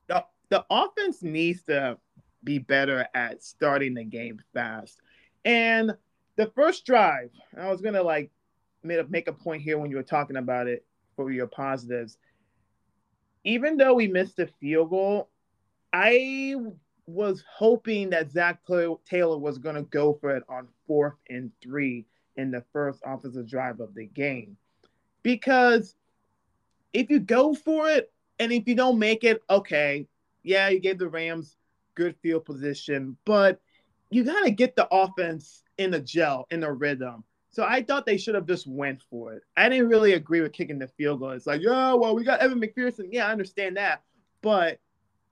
the, 0.07 0.23
the 0.49 0.65
offense 0.69 1.23
needs 1.23 1.63
to 1.63 1.97
be 2.43 2.59
better 2.59 3.07
at 3.15 3.43
starting 3.43 3.93
the 3.93 4.03
game 4.03 4.39
fast. 4.53 5.01
And 5.43 5.91
the 6.35 6.51
first 6.55 6.85
drive, 6.85 7.31
I 7.57 7.69
was 7.69 7.81
gonna 7.81 8.03
like 8.03 8.31
make 8.83 9.27
a 9.27 9.33
point 9.33 9.61
here 9.61 9.77
when 9.77 9.89
you 9.89 9.97
were 9.97 10.03
talking 10.03 10.37
about 10.37 10.67
it 10.67 10.85
for 11.15 11.31
your 11.31 11.47
positives. 11.47 12.17
Even 13.45 13.77
though 13.77 13.93
we 13.93 14.07
missed 14.07 14.39
a 14.39 14.47
field 14.59 14.89
goal, 14.89 15.29
I 15.93 16.55
was 17.07 17.43
hoping 17.47 18.09
that 18.09 18.31
Zac 18.31 18.59
Taylor 18.65 19.37
was 19.37 19.59
going 19.59 19.75
to 19.75 19.83
go 19.83 20.17
for 20.19 20.35
it 20.35 20.43
on 20.49 20.67
fourth 20.87 21.13
and 21.29 21.51
three 21.61 22.05
in 22.35 22.51
the 22.51 22.63
first 22.73 22.99
offensive 23.05 23.47
drive 23.47 23.79
of 23.79 23.93
the 23.93 24.07
game. 24.07 24.57
Because 25.23 25.95
if 26.91 27.09
you 27.09 27.19
go 27.19 27.53
for 27.53 27.87
it 27.89 28.11
and 28.39 28.51
if 28.51 28.67
you 28.67 28.75
don't 28.75 28.99
make 28.99 29.23
it, 29.23 29.41
okay, 29.49 30.07
yeah, 30.43 30.69
you 30.69 30.79
gave 30.79 30.97
the 30.97 31.07
Rams 31.07 31.55
good 31.93 32.15
field 32.21 32.45
position, 32.45 33.15
but 33.25 33.61
you 34.09 34.23
got 34.23 34.43
to 34.43 34.51
get 34.51 34.75
the 34.75 34.87
offense 34.91 35.63
in 35.77 35.91
the 35.91 35.99
gel, 35.99 36.47
in 36.49 36.59
the 36.61 36.71
rhythm. 36.71 37.23
So 37.55 37.63
I 37.63 37.83
thought 37.83 38.05
they 38.05 38.17
should 38.17 38.35
have 38.35 38.47
just 38.47 38.67
went 38.67 39.01
for 39.09 39.31
it. 39.31 39.43
I 39.55 39.69
didn't 39.69 39.87
really 39.87 40.11
agree 40.11 40.41
with 40.41 40.51
kicking 40.51 40.77
the 40.77 40.89
field 40.89 41.21
goal. 41.21 41.29
It's 41.29 41.47
like, 41.47 41.61
yeah, 41.61 41.93
well, 41.93 42.13
we 42.13 42.25
got 42.25 42.41
Evan 42.41 42.59
McPherson. 42.59 43.07
Yeah, 43.11 43.27
I 43.27 43.31
understand 43.31 43.77
that. 43.77 44.03
But 44.41 44.77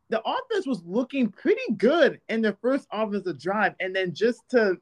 the 0.08 0.22
offense 0.22 0.66
was 0.66 0.82
looking 0.86 1.30
pretty 1.30 1.74
good 1.76 2.22
in 2.30 2.42
their 2.42 2.56
first 2.62 2.88
offensive 2.94 3.42
drive. 3.42 3.76
And 3.82 3.94
then 3.94 4.14
just 4.14 4.40
to 4.52 4.78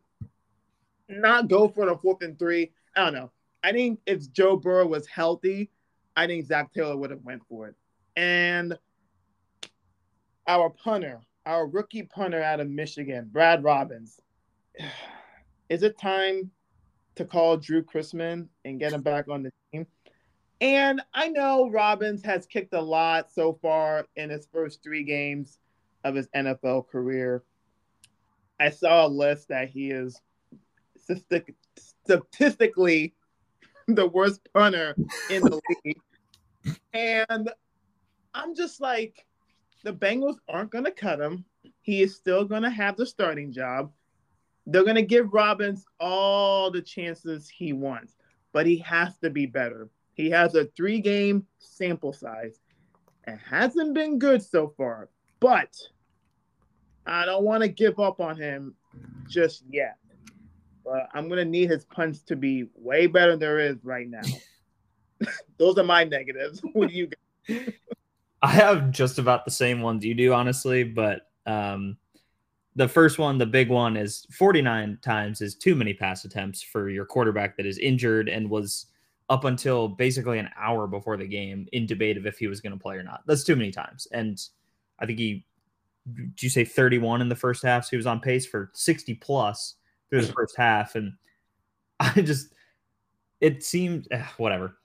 not 1.09 1.47
go 1.47 1.67
for 1.67 1.89
on 1.89 1.97
fourth 1.97 2.21
and 2.21 2.37
three, 2.37 2.73
I 2.95 3.05
don't 3.05 3.15
know. 3.15 3.31
I 3.63 3.71
think 3.71 4.01
if 4.05 4.31
Joe 4.31 4.55
Burrow 4.55 4.85
was 4.85 5.07
healthy, 5.07 5.71
I 6.15 6.27
think 6.27 6.45
Zac 6.45 6.71
Taylor 6.71 6.95
would 6.95 7.09
have 7.09 7.23
went 7.23 7.41
for 7.49 7.69
it. 7.69 7.75
And 8.15 8.77
our 10.45 10.69
punter, 10.69 11.21
our 11.47 11.65
rookie 11.65 12.03
punter 12.03 12.43
out 12.43 12.59
of 12.59 12.69
Michigan, 12.69 13.29
Brad 13.31 13.63
Robbins. 13.63 14.19
Is 15.69 15.81
it 15.81 15.97
time 15.97 16.51
to 17.15 17.25
call 17.25 17.57
Drue 17.57 17.83
Chrisman 17.83 18.47
and 18.65 18.79
get 18.79 18.93
him 18.93 19.01
back 19.01 19.27
on 19.27 19.43
the 19.43 19.51
team? 19.71 19.87
And 20.61 21.01
I 21.13 21.29
know 21.29 21.69
Robbins 21.69 22.23
has 22.23 22.45
kicked 22.45 22.73
a 22.73 22.81
lot 22.81 23.31
so 23.31 23.57
far 23.61 24.05
in 24.15 24.29
his 24.29 24.47
first 24.53 24.83
three 24.83 25.03
games 25.03 25.57
of 26.03 26.15
his 26.15 26.27
NFL 26.35 26.87
career. 26.87 27.43
I 28.59 28.69
saw 28.69 29.05
a 29.05 29.09
list 29.09 29.47
that 29.47 29.69
he 29.69 29.89
is 29.89 30.21
statistically 32.05 33.15
the 33.87 34.07
worst 34.07 34.41
punter 34.53 34.95
in 35.31 35.41
the 35.41 35.59
league. 35.83 35.97
And 36.93 37.49
I'm 38.35 38.55
just 38.55 38.79
like, 38.81 39.25
the 39.83 39.93
Bengals 39.93 40.37
aren't 40.47 40.69
going 40.69 40.85
to 40.85 40.91
cut 40.91 41.19
him. 41.19 41.43
He 41.81 42.03
is 42.03 42.15
still 42.15 42.45
going 42.45 42.61
to 42.61 42.69
have 42.69 42.97
the 42.97 43.05
starting 43.05 43.51
job. 43.51 43.91
They're 44.67 44.83
going 44.83 44.95
to 44.95 45.01
give 45.01 45.33
Robbins 45.33 45.85
all 45.99 46.71
the 46.71 46.81
chances 46.81 47.49
he 47.49 47.73
wants, 47.73 48.15
but 48.53 48.65
he 48.65 48.77
has 48.79 49.17
to 49.19 49.29
be 49.29 49.45
better. 49.45 49.89
He 50.13 50.29
has 50.29 50.55
a 50.55 50.65
three 50.65 50.99
game 50.99 51.45
sample 51.59 52.13
size. 52.13 52.59
It 53.27 53.39
hasn't 53.49 53.93
been 53.93 54.19
good 54.19 54.41
so 54.41 54.73
far, 54.77 55.09
but 55.39 55.75
I 57.05 57.25
don't 57.25 57.43
want 57.43 57.63
to 57.63 57.69
give 57.69 57.99
up 57.99 58.19
on 58.19 58.37
him 58.37 58.75
just 59.27 59.63
yet. 59.69 59.97
But 60.83 61.07
I'm 61.13 61.27
going 61.27 61.43
to 61.43 61.49
need 61.49 61.69
his 61.69 61.85
punch 61.85 62.23
to 62.25 62.35
be 62.35 62.65
way 62.75 63.07
better 63.07 63.31
than 63.31 63.39
there 63.39 63.59
is 63.59 63.77
right 63.83 64.07
now. 64.09 64.21
Those 65.57 65.77
are 65.77 65.83
my 65.83 66.03
negatives. 66.03 66.61
What 66.73 66.89
do 66.89 66.95
you 66.95 67.07
got? 67.07 67.57
I 68.43 68.49
have 68.49 68.91
just 68.91 69.19
about 69.19 69.45
the 69.45 69.51
same 69.51 69.81
ones 69.81 70.03
you 70.03 70.15
do, 70.15 70.33
honestly. 70.33 70.83
But 70.83 71.27
um, 71.45 71.97
the 72.75 72.87
first 72.87 73.19
one, 73.19 73.37
the 73.37 73.45
big 73.45 73.69
one, 73.69 73.97
is 73.97 74.25
49 74.31 74.99
times 75.01 75.41
is 75.41 75.55
too 75.55 75.75
many 75.75 75.93
pass 75.93 76.23
attempts 76.23 76.61
for 76.61 76.89
your 76.89 77.05
quarterback 77.05 77.57
that 77.57 77.65
is 77.65 77.77
injured 77.77 78.29
and 78.29 78.49
was 78.49 78.87
up 79.29 79.45
until 79.45 79.87
basically 79.87 80.39
an 80.39 80.49
hour 80.57 80.87
before 80.87 81.17
the 81.17 81.25
game 81.25 81.67
in 81.73 81.85
debate 81.85 82.17
of 82.17 82.25
if 82.25 82.37
he 82.37 82.47
was 82.47 82.61
going 82.61 82.73
to 82.73 82.81
play 82.81 82.95
or 82.95 83.03
not. 83.03 83.21
That's 83.25 83.43
too 83.43 83.55
many 83.55 83.71
times. 83.71 84.07
And 84.11 84.41
I 84.99 85.05
think 85.05 85.19
he, 85.19 85.45
did 86.13 86.41
you 86.41 86.49
say 86.49 86.65
31 86.65 87.21
in 87.21 87.29
the 87.29 87.35
first 87.35 87.63
half? 87.63 87.85
So 87.85 87.91
he 87.91 87.97
was 87.97 88.07
on 88.07 88.19
pace 88.19 88.45
for 88.45 88.71
60 88.73 89.15
plus 89.15 89.75
through 90.09 90.25
the 90.25 90.33
first 90.33 90.55
half. 90.57 90.95
And 90.95 91.13
I 91.99 92.21
just, 92.21 92.53
it 93.41 93.63
seemed, 93.63 94.07
eh, 94.11 94.25
whatever. 94.37 94.77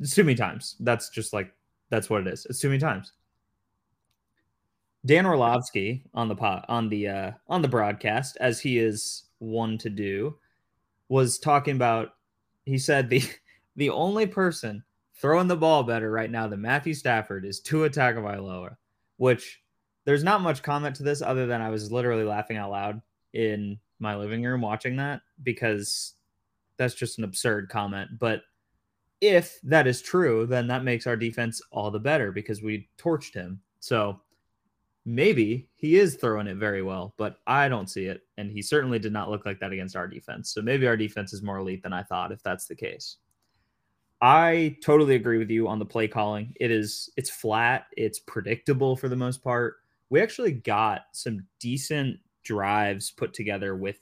It's 0.00 0.14
too 0.14 0.24
many 0.24 0.36
times. 0.36 0.76
That's 0.80 1.10
just 1.10 1.32
like, 1.32 1.52
that's 1.90 2.08
what 2.08 2.26
it 2.26 2.32
is. 2.32 2.46
It's 2.46 2.60
too 2.60 2.68
many 2.68 2.80
times. 2.80 3.12
Dan 5.06 5.26
Orlovsky 5.26 6.04
on 6.14 6.28
the 6.28 6.36
pot 6.36 6.64
on 6.68 6.88
the 6.88 7.08
uh, 7.08 7.30
on 7.48 7.62
the 7.62 7.68
broadcast, 7.68 8.36
as 8.40 8.60
he 8.60 8.78
is 8.78 9.24
one 9.38 9.78
to 9.78 9.90
do, 9.90 10.36
was 11.08 11.38
talking 11.38 11.76
about. 11.76 12.14
He 12.66 12.78
said 12.78 13.08
the 13.08 13.22
the 13.76 13.90
only 13.90 14.26
person 14.26 14.84
throwing 15.14 15.48
the 15.48 15.56
ball 15.56 15.82
better 15.82 16.10
right 16.10 16.30
now 16.30 16.46
than 16.46 16.60
Matthew 16.60 16.94
Stafford 16.94 17.44
is 17.44 17.60
Tua 17.60 17.90
Tagovailoa, 17.90 18.76
which 19.16 19.62
there's 20.04 20.24
not 20.24 20.40
much 20.40 20.62
comment 20.62 20.96
to 20.96 21.02
this 21.02 21.22
other 21.22 21.46
than 21.46 21.60
I 21.60 21.68
was 21.68 21.92
literally 21.92 22.24
laughing 22.24 22.56
out 22.56 22.70
loud 22.70 23.02
in 23.32 23.78
my 23.98 24.16
living 24.16 24.42
room 24.42 24.62
watching 24.62 24.96
that 24.96 25.20
because 25.42 26.14
that's 26.78 26.94
just 26.94 27.18
an 27.18 27.24
absurd 27.24 27.68
comment. 27.68 28.18
But 28.18 28.42
if 29.20 29.60
that 29.64 29.86
is 29.86 30.00
true, 30.00 30.46
then 30.46 30.66
that 30.68 30.84
makes 30.84 31.06
our 31.06 31.16
defense 31.16 31.60
all 31.70 31.90
the 31.90 31.98
better 31.98 32.32
because 32.32 32.62
we 32.62 32.88
torched 32.98 33.34
him. 33.34 33.60
So 33.80 34.20
maybe 35.04 35.68
he 35.76 35.98
is 35.98 36.16
throwing 36.16 36.46
it 36.46 36.56
very 36.56 36.82
well, 36.82 37.14
but 37.16 37.38
I 37.46 37.68
don't 37.68 37.88
see 37.88 38.06
it. 38.06 38.22
And 38.36 38.50
he 38.50 38.62
certainly 38.62 38.98
did 38.98 39.12
not 39.12 39.30
look 39.30 39.46
like 39.46 39.60
that 39.60 39.72
against 39.72 39.96
our 39.96 40.06
defense. 40.06 40.52
So 40.52 40.62
maybe 40.62 40.86
our 40.86 40.96
defense 40.96 41.32
is 41.32 41.42
more 41.42 41.58
elite 41.58 41.82
than 41.82 41.92
I 41.92 42.02
thought 42.02 42.32
if 42.32 42.42
that's 42.42 42.66
the 42.66 42.76
case. 42.76 43.16
I 44.22 44.76
totally 44.82 45.14
agree 45.14 45.38
with 45.38 45.50
you 45.50 45.66
on 45.66 45.78
the 45.78 45.86
play 45.86 46.06
calling. 46.06 46.54
It 46.60 46.70
is 46.70 47.10
it's 47.16 47.30
flat, 47.30 47.86
it's 47.96 48.18
predictable 48.18 48.96
for 48.96 49.08
the 49.08 49.16
most 49.16 49.42
part. 49.42 49.76
We 50.10 50.20
actually 50.20 50.52
got 50.52 51.02
some 51.12 51.46
decent 51.58 52.18
drives 52.42 53.10
put 53.10 53.32
together 53.32 53.76
with 53.76 53.98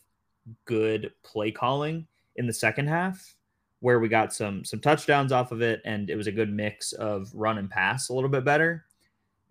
good 0.64 1.12
play 1.22 1.50
calling 1.52 2.06
in 2.36 2.46
the 2.46 2.52
second 2.52 2.88
half 2.88 3.36
where 3.80 4.00
we 4.00 4.08
got 4.08 4.32
some 4.32 4.64
some 4.64 4.80
touchdowns 4.80 5.30
off 5.30 5.52
of 5.52 5.62
it 5.62 5.80
and 5.84 6.10
it 6.10 6.16
was 6.16 6.26
a 6.26 6.32
good 6.32 6.52
mix 6.52 6.92
of 6.94 7.30
run 7.32 7.58
and 7.58 7.70
pass 7.70 8.08
a 8.08 8.12
little 8.12 8.30
bit 8.30 8.44
better. 8.44 8.84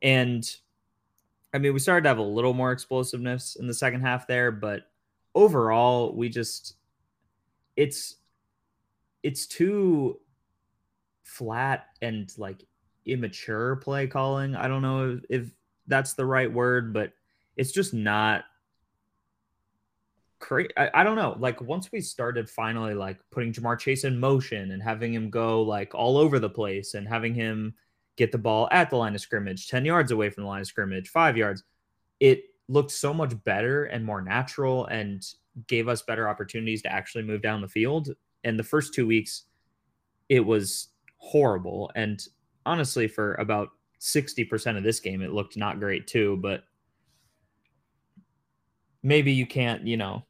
And 0.02 0.46
I 1.58 1.60
mean, 1.60 1.74
we 1.74 1.80
started 1.80 2.04
to 2.04 2.10
have 2.10 2.20
a 2.20 2.22
little 2.22 2.54
more 2.54 2.72
explosiveness 2.72 3.56
in 3.56 3.66
the 3.66 3.74
second 3.74 4.02
half 4.02 4.28
there, 4.28 4.52
but 4.52 4.92
overall 5.34 6.16
we 6.16 6.30
just 6.30 6.76
it's 7.76 8.18
it's 9.24 9.48
too 9.48 10.20
flat 11.24 11.88
and 12.04 12.32
like 12.38 12.64
immature 13.08 13.78
play 13.78 14.06
calling. 14.06 14.56
I 14.56 14.68
don't 14.68 14.84
know 14.84 15.20
if, 15.32 15.50
that's 15.88 16.14
the 16.14 16.28
right 16.28 16.54
word, 16.54 16.94
but 16.94 17.14
it's 17.56 17.72
just 17.72 17.92
not 17.92 18.44
crazy. 20.38 20.70
I, 20.78 21.04
don't 21.04 21.16
know. 21.16 21.38
Like 21.40 21.60
once 21.60 21.92
we 21.92 22.02
started 22.02 22.48
finally 22.48 22.94
like 22.94 23.18
putting 23.32 23.52
Ja'Marr 23.52 23.80
Chase 23.80 24.04
in 24.04 24.20
motion 24.20 24.70
and 24.70 24.84
having 24.84 25.12
him 25.12 25.32
go 25.32 25.64
like 25.64 25.96
all 25.96 26.18
over 26.18 26.38
the 26.38 26.52
place 26.52 26.94
and 26.94 27.08
having 27.08 27.34
him 27.34 27.74
get 28.18 28.32
the 28.32 28.38
ball 28.38 28.68
at 28.72 28.90
the 28.90 28.98
line 28.98 29.16
of 29.16 29.22
scrimmage, 29.22 29.68
10 29.68 29.86
yards 29.86 30.12
away 30.12 30.30
from 30.30 30.44
the 30.44 30.50
line 30.50 30.62
of 30.62 30.68
scrimmage, 30.68 31.10
five 31.10 31.38
yards. 31.38 31.64
It 32.20 32.44
looked 32.68 32.92
so 32.92 33.14
much 33.14 33.34
better 33.46 33.86
and 33.86 34.04
more 34.04 34.22
natural 34.22 34.88
and 34.88 35.24
gave 35.68 35.88
us 35.88 36.02
better 36.02 36.28
opportunities 36.28 36.82
to 36.82 36.92
actually 36.92 37.24
move 37.24 37.42
down 37.42 37.62
the 37.62 37.68
field. 37.68 38.10
And 38.44 38.60
the 38.60 38.64
first 38.64 38.94
two 38.94 39.08
weeks, 39.08 39.46
it 40.30 40.42
was 40.42 40.90
horrible. 41.18 41.92
And 41.96 42.22
honestly, 42.66 43.08
for 43.08 43.36
about 43.36 43.70
60% 44.02 44.78
of 44.78 44.84
this 44.84 45.00
game, 45.00 45.22
it 45.22 45.32
looked 45.32 45.56
not 45.56 45.80
great 45.80 46.08
too. 46.08 46.38
But 46.42 46.64
maybe 49.04 49.32
you 49.32 49.46
can't, 49.46 49.86
you 49.88 49.98
know, 49.98 50.26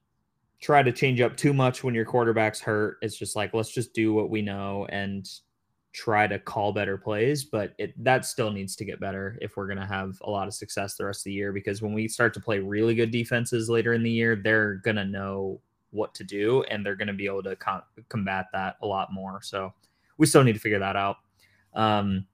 try 0.61 0.83
to 0.83 0.91
change 0.91 1.21
up 1.21 1.37
too 1.37 1.53
much 1.53 1.83
when 1.83 1.95
your 1.95 2.05
quarterback's 2.05 2.59
hurt. 2.59 2.97
It's 3.01 3.17
just 3.17 3.35
like, 3.35 3.53
let's 3.53 3.71
just 3.71 3.93
do 3.93 4.13
what 4.13 4.29
we 4.29 4.41
know 4.41 4.85
and 4.89 5.27
try 5.97 6.27
to 6.27 6.37
call 6.37 6.71
better 6.71 6.95
plays. 6.95 7.43
But 7.43 7.73
it 7.79 7.91
that 8.03 8.25
still 8.25 8.51
needs 8.51 8.75
to 8.75 8.85
get 8.85 8.99
better 8.99 9.37
if 9.41 9.57
we're 9.57 9.65
going 9.65 9.79
to 9.79 9.85
have 9.85 10.21
a 10.21 10.29
lot 10.29 10.47
of 10.47 10.53
success 10.53 10.95
the 10.95 11.05
rest 11.05 11.21
of 11.21 11.25
the 11.25 11.33
year. 11.33 11.51
Because 11.51 11.81
when 11.81 11.93
we 11.93 12.07
start 12.07 12.33
to 12.35 12.39
play 12.39 12.59
really 12.59 12.93
good 12.93 13.09
defenses 13.09 13.69
later 13.69 13.93
in 13.93 14.03
the 14.03 14.11
year, 14.11 14.35
they're 14.35 14.75
going 14.75 14.95
to 14.95 15.05
know 15.05 15.59
what 15.91 16.13
to 16.13 16.23
do 16.23 16.61
and 16.63 16.85
they're 16.85 16.95
going 16.95 17.07
to 17.07 17.13
be 17.13 17.25
able 17.25 17.41
to 17.41 17.55
com- 17.55 17.81
combat 18.09 18.45
that 18.53 18.75
a 18.83 18.85
lot 18.85 19.11
more. 19.11 19.41
So 19.41 19.73
we 20.17 20.27
still 20.27 20.43
need 20.43 20.53
to 20.53 20.59
figure 20.59 20.79
that 20.79 20.95
out. 20.95 21.17
Um, 21.73 22.27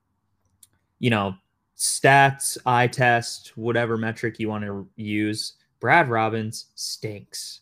you 0.99 1.09
know, 1.09 1.35
stats, 1.77 2.57
eye 2.65 2.87
test, 2.87 3.55
whatever 3.55 3.97
metric 3.97 4.39
you 4.39 4.49
want 4.49 4.65
to 4.65 4.87
use, 4.97 5.53
Brad 5.79 6.09
Robbins 6.09 6.65
stinks. 6.75 7.61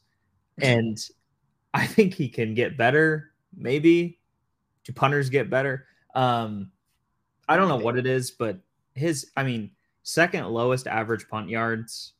And 0.59 0.99
I 1.73 1.85
think 1.85 2.15
he 2.15 2.27
can 2.27 2.55
get 2.55 2.75
better. 2.75 3.31
Maybe 3.55 4.17
do 4.83 4.93
punters 4.93 5.29
get 5.29 5.49
better? 5.49 5.85
Um, 6.15 6.71
I 7.47 7.57
don't 7.57 7.67
know 7.67 7.77
what 7.77 7.97
it 7.97 8.05
is, 8.05 8.31
but 8.31 8.59
his, 8.93 9.31
I 9.35 9.43
mean, 9.43 9.71
second 10.03 10.45
lowest 10.47 10.87
average 10.87 11.27
punt 11.27 11.49
yards 11.49 12.13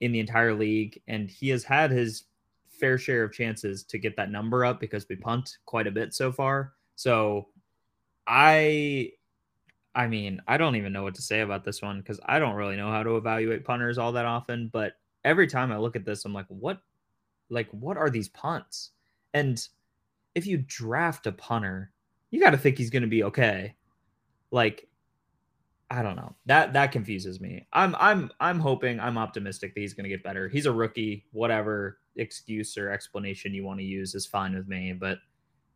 in 0.00 0.12
the 0.12 0.20
entire 0.20 0.54
league, 0.54 1.00
and 1.08 1.30
he 1.30 1.48
has 1.50 1.64
had 1.64 1.90
his 1.90 2.24
fair 2.68 2.98
share 2.98 3.24
of 3.24 3.32
chances 3.32 3.82
to 3.84 3.98
get 3.98 4.16
that 4.16 4.30
number 4.30 4.64
up 4.64 4.80
because 4.80 5.08
we 5.08 5.16
punt 5.16 5.58
quite 5.66 5.86
a 5.86 5.90
bit 5.90 6.14
so 6.14 6.30
far. 6.30 6.72
So 6.94 7.48
I 8.26 9.12
I 9.94 10.06
mean, 10.06 10.40
I 10.46 10.58
don't 10.58 10.76
even 10.76 10.92
know 10.92 11.02
what 11.02 11.16
to 11.16 11.22
say 11.22 11.40
about 11.40 11.64
this 11.64 11.82
one 11.82 11.98
because 11.98 12.20
I 12.24 12.38
don't 12.38 12.54
really 12.54 12.76
know 12.76 12.90
how 12.90 13.02
to 13.02 13.16
evaluate 13.16 13.64
punters 13.64 13.98
all 13.98 14.12
that 14.12 14.26
often. 14.26 14.68
But 14.72 14.92
every 15.24 15.48
time 15.48 15.72
I 15.72 15.78
look 15.78 15.96
at 15.96 16.04
this, 16.04 16.24
I'm 16.24 16.32
like, 16.32 16.46
what 16.48 16.80
like 17.50 17.68
what 17.70 17.96
are 17.96 18.10
these 18.10 18.28
punts? 18.28 18.90
And 19.34 19.60
if 20.34 20.46
you 20.46 20.58
draft 20.58 21.26
a 21.26 21.32
punter, 21.32 21.90
you 22.30 22.40
got 22.40 22.50
to 22.50 22.58
think 22.58 22.78
he's 22.78 22.90
going 22.90 23.02
to 23.02 23.08
be 23.08 23.24
okay. 23.24 23.74
Like 24.50 24.88
I 25.90 26.02
don't 26.02 26.16
know. 26.16 26.34
That 26.46 26.74
that 26.74 26.92
confuses 26.92 27.40
me. 27.40 27.66
I'm 27.72 27.96
I'm 27.98 28.30
I'm 28.40 28.60
hoping 28.60 29.00
I'm 29.00 29.16
optimistic 29.16 29.74
that 29.74 29.80
he's 29.80 29.94
going 29.94 30.04
to 30.04 30.10
get 30.10 30.22
better. 30.22 30.48
He's 30.48 30.66
a 30.66 30.72
rookie, 30.72 31.24
whatever 31.32 31.98
excuse 32.16 32.76
or 32.76 32.90
explanation 32.90 33.54
you 33.54 33.64
want 33.64 33.80
to 33.80 33.84
use 33.84 34.14
is 34.14 34.26
fine 34.26 34.54
with 34.54 34.68
me, 34.68 34.92
but 34.92 35.18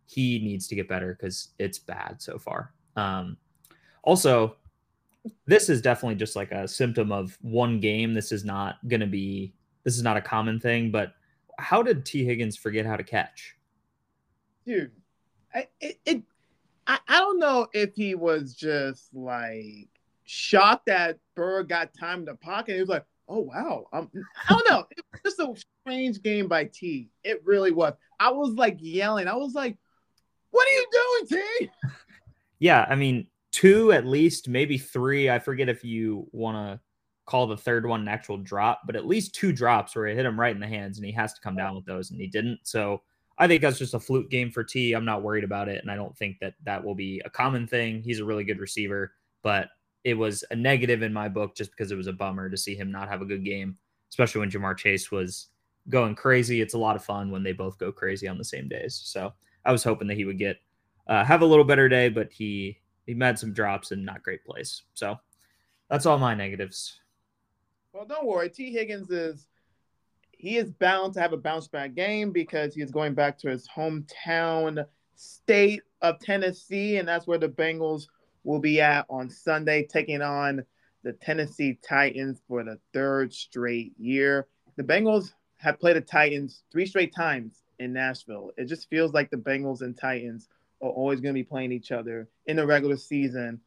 he 0.05 0.38
needs 0.40 0.66
to 0.68 0.74
get 0.74 0.88
better 0.88 1.14
cuz 1.14 1.50
it's 1.59 1.78
bad 1.78 2.20
so 2.20 2.38
far. 2.38 2.74
Um 2.96 3.38
also 4.03 4.57
this 5.46 5.68
is 5.68 5.80
definitely 5.80 6.16
just 6.16 6.36
like 6.36 6.50
a 6.53 6.66
symptom 6.68 7.12
of 7.12 7.38
one 7.40 7.80
game. 7.80 8.12
This 8.12 8.32
is 8.32 8.44
not 8.44 8.76
going 8.88 9.00
to 9.00 9.07
be 9.07 9.55
this 9.84 9.96
is 9.96 10.03
not 10.03 10.16
a 10.16 10.22
common 10.22 10.61
thing, 10.61 10.90
but 10.90 11.14
how 11.59 11.82
did 11.82 12.05
Tee 12.05 12.24
Higgins 12.24 12.57
forget 12.57 12.84
how 12.84 12.96
to 12.96 13.05
catch? 13.05 13.57
Dude, 14.66 14.92
I, 15.55 15.68
it, 15.80 15.98
it 16.05 16.22
I, 16.93 16.99
I 17.09 17.18
don't 17.20 17.38
know 17.38 17.68
if 17.72 17.95
he 17.95 18.14
was 18.14 18.55
just 18.55 19.14
like 19.14 19.88
shocked 20.24 20.86
that 20.86 21.18
Burr 21.34 21.62
got 21.62 21.95
time 21.99 22.18
in 22.20 22.24
the 22.26 22.34
pocket. 22.34 22.74
He 22.74 22.80
was 22.80 22.90
like, 22.90 23.07
oh 23.28 23.40
wow. 23.40 23.86
Um, 23.95 24.11
I 24.14 24.53
don't 24.53 24.70
know. 24.70 24.84
It 24.90 25.03
was 25.24 25.34
just 25.34 25.38
a 25.40 25.55
strange 25.86 26.22
game 26.22 26.49
by 26.49 26.64
T. 26.64 27.09
It 27.24 27.40
really 27.47 27.70
was. 27.70 27.95
I 28.20 28.30
was 28.30 28.53
like 28.53 28.76
yelling. 28.78 29.26
I 29.26 29.34
was 29.34 29.55
like, 29.55 29.78
what 30.51 30.68
are 30.68 30.70
you 30.70 30.86
doing, 30.93 31.43
T? 31.43 31.70
Yeah, 32.59 32.84
I 32.86 32.95
mean, 32.95 33.26
two 33.53 33.90
at 33.93 34.05
least, 34.05 34.49
maybe 34.49 34.76
three. 34.76 35.30
I 35.30 35.38
forget 35.38 35.70
if 35.70 35.84
you 35.84 36.28
want 36.30 36.57
to 36.57 36.80
call 37.24 37.47
the 37.47 37.57
third 37.57 37.86
one 37.86 38.03
an 38.03 38.09
actual 38.09 38.36
drop, 38.36 38.82
but 38.84 38.97
at 38.97 39.07
least 39.07 39.34
two 39.34 39.53
drops 39.53 39.97
where 39.97 40.09
it 40.09 40.16
hit 40.16 40.26
him 40.26 40.38
right 40.38 40.55
in 40.55 40.61
the 40.61 40.66
hands 40.66 40.99
and 40.99 41.07
he 41.07 41.12
has 41.12 41.32
to 41.32 41.40
come 41.40 41.57
down 41.57 41.74
with 41.74 41.86
those 41.86 42.11
and 42.11 42.20
he 42.20 42.26
didn't. 42.26 42.61
So 42.64 43.01
I 43.39 43.47
think 43.47 43.62
that's 43.62 43.78
just 43.78 43.95
a 43.95 44.01
fluke 44.01 44.30
game 44.30 44.51
for 44.51 44.62
T. 44.62 44.93
I'm 44.93 45.05
not 45.05 45.22
worried 45.22 45.45
about 45.45 45.68
it. 45.68 45.80
And 45.83 45.91
I 45.91 45.97
don't 45.97 46.16
think 46.16 46.39
that 46.41 46.55
that 46.64 46.85
will 46.85 46.95
be 46.95 47.20
a 47.24 47.30
common 47.30 47.66
thing. 47.66 48.03
He's 48.03 48.20
a 48.20 48.24
really 48.24 48.45
good 48.45 48.61
receiver, 48.61 49.12
but 49.43 49.68
it 50.05 50.14
was 50.14 50.45
a 50.51 50.57
negative 50.57 51.03
in 51.03 51.12
my 51.12 51.28
book 51.28 51.55
just 51.55 51.70
because 51.70 51.91
it 51.91 51.97
was 51.97 52.07
a 52.07 52.12
bummer 52.12 52.51
to 52.51 52.57
see 52.57 52.74
him 52.74 52.91
not 52.91 53.09
have 53.09 53.22
a 53.22 53.26
good 53.26 53.45
game, 53.45 53.76
especially 54.11 54.41
when 54.41 54.51
Ja'Marr 54.51 54.76
Chase 54.76 55.11
was 55.11 55.49
going 55.89 56.14
crazy. 56.14 56.61
It's 56.61 56.74
a 56.74 56.78
lot 56.78 56.97
of 56.97 57.05
fun 57.05 57.30
when 57.30 57.43
they 57.43 57.53
both 57.53 57.78
go 57.78 57.93
crazy 57.93 58.28
on 58.28 58.39
the 58.39 58.45
same 58.45 58.68
days. 58.68 59.01
So 59.05 59.33
I 59.64 59.72
was 59.72 59.85
hoping 59.85 60.09
that 60.09 60.16
he 60.16 60.24
would 60.24 60.39
get 60.39 60.59
uh, 61.07 61.24
have 61.24 61.43
a 61.43 61.47
little 61.47 61.64
better 61.64 61.89
day, 61.89 62.09
but 62.09 62.33
he 62.33 62.78
he 63.07 63.18
had 63.18 63.39
some 63.39 63.53
drops 63.53 63.91
and 63.91 64.05
not 64.05 64.22
great 64.22 64.45
plays. 64.45 64.83
So 64.95 65.18
that's 65.89 66.07
all 66.07 66.18
my 66.18 66.35
negatives. 66.35 67.01
Well, 67.93 68.07
don't 68.07 68.26
worry. 68.26 68.49
Tee 68.49 68.72
Higgins 68.72 69.11
is 69.11 69.49
he 70.43 70.57
is 70.57 70.72
bound 70.72 71.14
to 71.14 71.20
have 71.20 71.32
a 71.32 71.36
bounce 71.36 71.68
back 71.68 71.95
game 71.95 72.32
because 72.32 72.74
he 72.74 72.82
is 72.82 72.90
going 72.90 73.14
back 73.14 73.38
to 73.38 73.49
his 73.49 73.68
hometown 73.68 74.84
state 75.14 75.82
of 76.01 76.18
Tennessee, 76.18 76.97
and 76.97 77.07
that's 77.07 77.28
where 77.28 77.38
the 77.38 77.49
Bengals 77.49 78.09
will 78.43 78.59
be 78.59 78.80
at 78.80 79.07
on 79.09 79.30
Sunday, 79.30 79.86
taking 79.86 80.20
on 80.20 80.64
the 81.05 81.12
Tennessee 81.12 81.78
Titans 81.88 82.43
for 82.49 82.64
the 82.64 82.76
third 82.93 83.32
straight 83.32 83.93
year. 83.97 84.49
The 84.74 84.82
Bengals 84.82 85.32
have 85.59 85.78
played 85.78 85.95
the 85.95 86.01
Titans 86.01 86.64
three 86.72 86.86
straight 86.86 87.14
times 87.14 87.62
in 87.78 87.93
Nashville. 87.93 88.51
It 88.57 88.64
just 88.64 88.90
feels 88.90 89.12
like 89.12 89.30
the 89.30 89.36
Bengals 89.36 89.82
and 89.82 89.97
Titans 89.97 90.49
are 90.80 90.90
always 90.90 91.20
going 91.20 91.32
to 91.32 91.38
be 91.38 91.45
playing 91.45 91.70
each 91.70 91.93
other 91.93 92.28
in 92.47 92.57
the 92.57 92.66
regular 92.66 92.97
season 92.97 93.61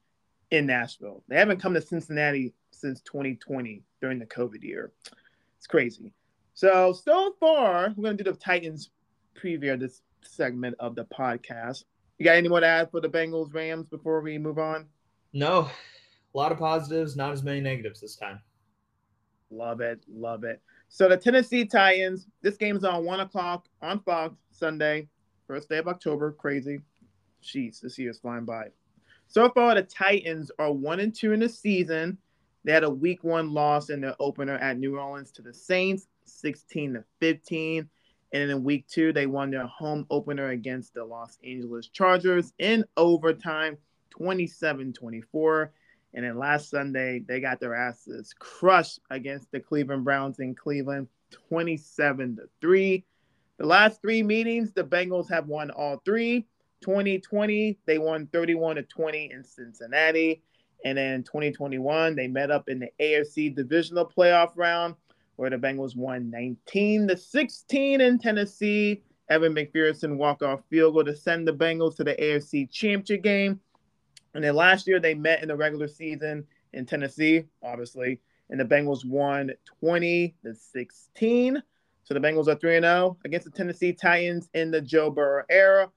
in 0.51 0.65
Nashville. 0.65 1.23
They 1.29 1.37
haven't 1.37 1.61
come 1.61 1.73
to 1.75 1.81
Cincinnati 1.81 2.53
since 2.71 2.99
2020 2.99 3.81
during 4.01 4.19
the 4.19 4.25
COVID 4.25 4.61
year. 4.61 4.91
It's 5.57 5.67
crazy. 5.67 6.11
So, 6.55 6.93
so 6.93 7.35
far, 7.37 7.93
we're 7.95 8.03
going 8.03 8.17
to 8.17 8.23
do 8.23 8.31
the 8.31 8.37
Titans 8.37 8.89
preview 9.37 9.73
of 9.73 9.81
this 9.81 10.01
segment 10.21 10.77
of 10.79 10.95
the 10.95 11.03
podcast. 11.03 11.83
You 12.17 12.23
got 12.23 12.37
any 12.37 12.47
more 12.47 12.61
to 12.61 12.65
add 12.65 12.91
for 12.91 13.01
the 13.01 13.09
Bengals 13.09 13.53
Rams 13.53 13.87
before 13.87 14.21
we 14.21 14.37
move 14.37 14.57
on? 14.57 14.87
No. 15.33 15.69
A 16.33 16.37
lot 16.37 16.53
of 16.53 16.57
positives, 16.57 17.17
not 17.17 17.33
as 17.33 17.43
many 17.43 17.59
negatives 17.59 17.99
this 17.99 18.15
time. 18.15 18.39
Love 19.51 19.81
it. 19.81 19.99
Love 20.07 20.45
it. 20.45 20.61
So, 20.87 21.09
the 21.09 21.17
Tennessee 21.17 21.65
Titans, 21.65 22.27
this 22.41 22.55
game 22.55 22.77
is 22.77 22.85
on 22.85 23.03
1 23.03 23.19
o'clock 23.19 23.67
on 23.81 23.99
Fox 23.99 24.35
Sunday, 24.51 25.09
first 25.47 25.67
day 25.67 25.79
of 25.79 25.89
October. 25.89 26.31
Crazy. 26.31 26.79
Jeez, 27.43 27.81
this 27.81 27.99
year 27.99 28.11
is 28.11 28.19
flying 28.19 28.45
by. 28.45 28.67
So 29.27 29.49
far, 29.49 29.75
the 29.75 29.83
Titans 29.83 30.51
are 30.57 30.71
one 30.71 31.01
and 31.01 31.13
two 31.13 31.33
in 31.33 31.41
the 31.41 31.49
season. 31.49 32.17
They 32.63 32.71
had 32.71 32.85
a 32.85 32.89
week 32.89 33.25
one 33.25 33.53
loss 33.53 33.89
in 33.89 33.99
their 33.99 34.15
opener 34.21 34.55
at 34.55 34.79
New 34.79 34.97
Orleans 34.97 35.31
to 35.33 35.41
the 35.41 35.53
Saints, 35.53 36.07
16 36.25 36.93
to 36.93 37.03
15. 37.19 37.89
And 38.33 38.51
in 38.51 38.63
week 38.63 38.87
two, 38.87 39.13
they 39.13 39.27
won 39.27 39.51
their 39.51 39.67
home 39.67 40.05
opener 40.09 40.49
against 40.49 40.93
the 40.93 41.05
Los 41.05 41.37
Angeles 41.43 41.87
Chargers 41.87 42.53
in 42.59 42.83
overtime, 42.97 43.77
27 44.11 44.93
24. 44.93 45.71
And 46.13 46.23
then 46.23 46.37
last 46.37 46.69
Sunday, 46.69 47.19
they 47.19 47.39
got 47.39 47.59
their 47.59 47.75
asses 47.75 48.33
crushed 48.37 48.99
against 49.09 49.51
the 49.51 49.59
Cleveland 49.59 50.05
Browns 50.05 50.39
in 50.39 50.55
Cleveland, 50.55 51.07
27 51.49 52.37
to 52.37 52.43
3. 52.61 53.05
The 53.57 53.65
last 53.65 54.01
three 54.01 54.23
meetings, 54.23 54.71
the 54.71 54.83
Bengals 54.83 55.29
have 55.29 55.47
won 55.47 55.71
all 55.71 56.01
three. 56.05 56.45
2020, 56.81 57.79
they 57.85 57.97
won 57.97 58.27
31 58.27 58.77
to 58.77 58.83
20 58.83 59.31
in 59.31 59.43
Cincinnati. 59.43 60.41
And 60.83 60.97
then 60.97 61.23
2021, 61.23 62.15
they 62.15 62.27
met 62.27 62.51
up 62.51 62.69
in 62.69 62.79
the 62.79 62.89
AFC 62.99 63.55
divisional 63.55 64.05
playoff 64.05 64.51
round 64.55 64.95
where 65.35 65.49
the 65.49 65.57
Bengals 65.57 65.95
won 65.95 66.29
19 66.29 67.07
to 67.07 67.17
16 67.17 68.01
in 68.01 68.19
Tennessee. 68.19 69.03
Evan 69.29 69.55
McPherson 69.55 70.17
walk-off 70.17 70.61
field 70.69 70.93
goal 70.93 71.03
to 71.03 71.15
send 71.15 71.47
the 71.47 71.53
Bengals 71.53 71.95
to 71.97 72.03
the 72.03 72.13
AFC 72.15 72.69
championship 72.69 73.23
game. 73.23 73.59
And 74.33 74.43
then 74.43 74.55
last 74.55 74.87
year 74.87 74.99
they 74.99 75.15
met 75.15 75.41
in 75.41 75.47
the 75.47 75.55
regular 75.55 75.87
season 75.87 76.45
in 76.73 76.85
Tennessee, 76.85 77.45
obviously, 77.63 78.19
and 78.49 78.59
the 78.59 78.65
Bengals 78.65 79.05
won 79.05 79.51
20 79.79 80.35
to 80.43 80.53
16. 80.53 81.63
So 82.03 82.13
the 82.13 82.19
Bengals 82.19 82.47
are 82.47 82.55
3 82.55 82.79
0 82.81 83.17
against 83.25 83.45
the 83.45 83.51
Tennessee 83.51 83.93
Titans 83.93 84.47
in 84.53 84.69
the 84.69 84.81
Joe 84.81 85.09
Burrow 85.09 85.43
era. 85.49 85.89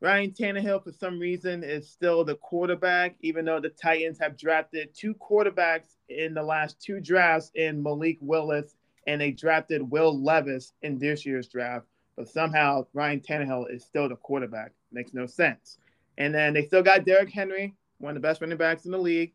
Ryan 0.00 0.30
Tannehill, 0.30 0.84
for 0.84 0.92
some 0.92 1.18
reason, 1.18 1.64
is 1.64 1.88
still 1.88 2.22
the 2.22 2.34
quarterback, 2.36 3.16
even 3.22 3.46
though 3.46 3.60
the 3.60 3.70
Titans 3.70 4.18
have 4.18 4.36
drafted 4.36 4.94
two 4.94 5.14
quarterbacks 5.14 5.96
in 6.10 6.34
the 6.34 6.42
last 6.42 6.80
two 6.80 7.00
drafts 7.00 7.50
in 7.54 7.82
Malik 7.82 8.18
Willis, 8.20 8.76
and 9.06 9.20
they 9.20 9.30
drafted 9.30 9.90
Will 9.90 10.22
Levis 10.22 10.74
in 10.82 10.98
this 10.98 11.24
year's 11.24 11.48
draft. 11.48 11.86
But 12.16 12.28
somehow 12.28 12.86
Ryan 12.92 13.20
Tannehill 13.20 13.72
is 13.72 13.84
still 13.84 14.08
the 14.08 14.16
quarterback. 14.16 14.72
Makes 14.92 15.14
no 15.14 15.26
sense. 15.26 15.78
And 16.18 16.34
then 16.34 16.52
they 16.52 16.66
still 16.66 16.82
got 16.82 17.04
Derrick 17.04 17.30
Henry, 17.30 17.74
one 17.98 18.16
of 18.16 18.22
the 18.22 18.26
best 18.26 18.40
running 18.40 18.56
backs 18.58 18.84
in 18.84 18.90
the 18.90 18.98
league. 18.98 19.32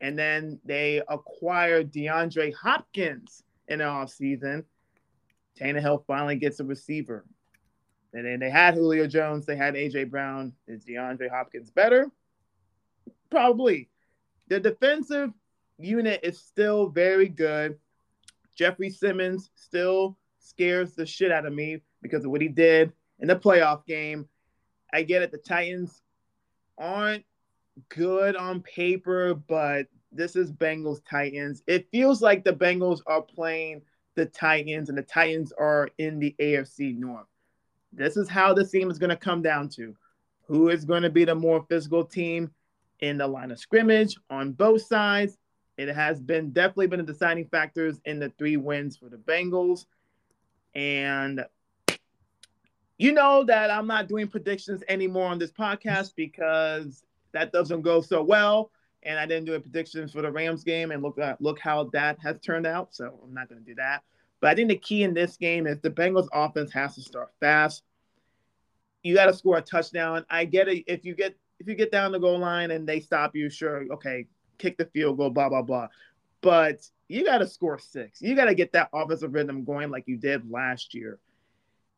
And 0.00 0.18
then 0.18 0.58
they 0.64 1.02
acquired 1.08 1.92
DeAndre 1.92 2.52
Hopkins 2.54 3.42
in 3.68 3.78
the 3.78 3.84
offseason. 3.84 4.64
Tannehill 5.58 6.04
finally 6.06 6.36
gets 6.36 6.60
a 6.60 6.64
receiver. 6.64 7.24
And 8.14 8.24
then 8.24 8.38
they 8.38 8.48
had 8.48 8.74
Julio 8.74 9.08
Jones, 9.08 9.44
they 9.44 9.56
had 9.56 9.74
AJ 9.74 10.08
Brown. 10.08 10.52
Is 10.68 10.84
DeAndre 10.84 11.28
Hopkins 11.28 11.70
better? 11.70 12.10
Probably. 13.28 13.88
The 14.48 14.60
defensive 14.60 15.30
unit 15.78 16.20
is 16.22 16.38
still 16.38 16.88
very 16.88 17.28
good. 17.28 17.76
Jeffrey 18.54 18.88
Simmons 18.88 19.50
still 19.56 20.16
scares 20.38 20.94
the 20.94 21.04
shit 21.04 21.32
out 21.32 21.44
of 21.44 21.52
me 21.52 21.82
because 22.02 22.24
of 22.24 22.30
what 22.30 22.40
he 22.40 22.46
did 22.46 22.92
in 23.18 23.26
the 23.26 23.34
playoff 23.34 23.84
game. 23.84 24.28
I 24.92 25.02
get 25.02 25.22
it. 25.22 25.32
The 25.32 25.38
Titans 25.38 26.00
aren't 26.78 27.24
good 27.88 28.36
on 28.36 28.62
paper, 28.62 29.34
but 29.34 29.88
this 30.12 30.36
is 30.36 30.52
Bengals 30.52 31.00
Titans. 31.08 31.64
It 31.66 31.90
feels 31.90 32.22
like 32.22 32.44
the 32.44 32.52
Bengals 32.52 33.00
are 33.08 33.22
playing 33.22 33.82
the 34.14 34.26
Titans 34.26 34.88
and 34.88 34.96
the 34.96 35.02
Titans 35.02 35.52
are 35.58 35.90
in 35.98 36.20
the 36.20 36.36
AFC 36.38 36.96
North. 36.96 37.26
This 37.96 38.16
is 38.16 38.28
how 38.28 38.52
this 38.52 38.70
game 38.70 38.90
is 38.90 38.98
going 38.98 39.10
to 39.10 39.16
come 39.16 39.42
down 39.42 39.68
to 39.70 39.94
who 40.46 40.68
is 40.68 40.84
going 40.84 41.02
to 41.02 41.10
be 41.10 41.24
the 41.24 41.34
more 41.34 41.64
physical 41.68 42.04
team 42.04 42.50
in 43.00 43.18
the 43.18 43.26
line 43.26 43.50
of 43.50 43.58
scrimmage 43.58 44.16
on 44.30 44.52
both 44.52 44.82
sides. 44.82 45.38
It 45.76 45.88
has 45.88 46.20
been 46.20 46.50
definitely 46.50 46.86
been 46.88 47.00
a 47.00 47.04
deciding 47.04 47.46
factors 47.48 48.00
in 48.04 48.20
the 48.20 48.30
three 48.38 48.56
wins 48.56 48.96
for 48.96 49.08
the 49.08 49.16
Bengals. 49.16 49.86
And 50.74 51.44
you 52.98 53.12
know 53.12 53.44
that 53.44 53.70
I'm 53.70 53.86
not 53.86 54.08
doing 54.08 54.28
predictions 54.28 54.82
anymore 54.88 55.26
on 55.26 55.38
this 55.38 55.50
podcast 55.50 56.14
because 56.16 57.02
that 57.32 57.52
doesn't 57.52 57.82
go 57.82 58.00
so 58.00 58.22
well. 58.22 58.70
And 59.02 59.18
I 59.18 59.26
didn't 59.26 59.44
do 59.44 59.54
a 59.54 59.60
predictions 59.60 60.12
for 60.12 60.22
the 60.22 60.32
Rams 60.32 60.64
game, 60.64 60.90
and 60.90 61.02
look 61.02 61.18
at 61.18 61.38
look 61.38 61.58
how 61.58 61.90
that 61.92 62.18
has 62.20 62.40
turned 62.40 62.66
out. 62.66 62.94
So 62.94 63.20
I'm 63.22 63.34
not 63.34 63.50
going 63.50 63.60
to 63.60 63.66
do 63.66 63.74
that. 63.74 64.02
But 64.44 64.50
I 64.50 64.56
think 64.56 64.68
the 64.68 64.76
key 64.76 65.04
in 65.04 65.14
this 65.14 65.38
game 65.38 65.66
is 65.66 65.80
the 65.80 65.88
Bengals 65.88 66.28
offense 66.30 66.70
has 66.72 66.96
to 66.96 67.00
start 67.00 67.32
fast. 67.40 67.82
You 69.02 69.14
got 69.14 69.24
to 69.24 69.32
score 69.32 69.56
a 69.56 69.62
touchdown. 69.62 70.26
I 70.28 70.44
get 70.44 70.68
it. 70.68 70.84
If 70.86 71.06
you 71.06 71.14
get 71.14 71.34
if 71.60 71.66
you 71.66 71.74
get 71.74 71.90
down 71.90 72.12
the 72.12 72.18
goal 72.18 72.40
line 72.40 72.70
and 72.70 72.86
they 72.86 73.00
stop 73.00 73.34
you, 73.34 73.48
sure, 73.48 73.86
okay, 73.90 74.26
kick 74.58 74.76
the 74.76 74.84
field 74.84 75.16
goal, 75.16 75.30
blah 75.30 75.48
blah 75.48 75.62
blah. 75.62 75.88
But 76.42 76.86
you 77.08 77.24
got 77.24 77.38
to 77.38 77.46
score 77.46 77.78
six. 77.78 78.20
You 78.20 78.36
got 78.36 78.44
to 78.44 78.54
get 78.54 78.70
that 78.74 78.90
offensive 78.92 79.32
rhythm 79.32 79.64
going 79.64 79.90
like 79.90 80.04
you 80.06 80.18
did 80.18 80.50
last 80.50 80.92
year. 80.92 81.18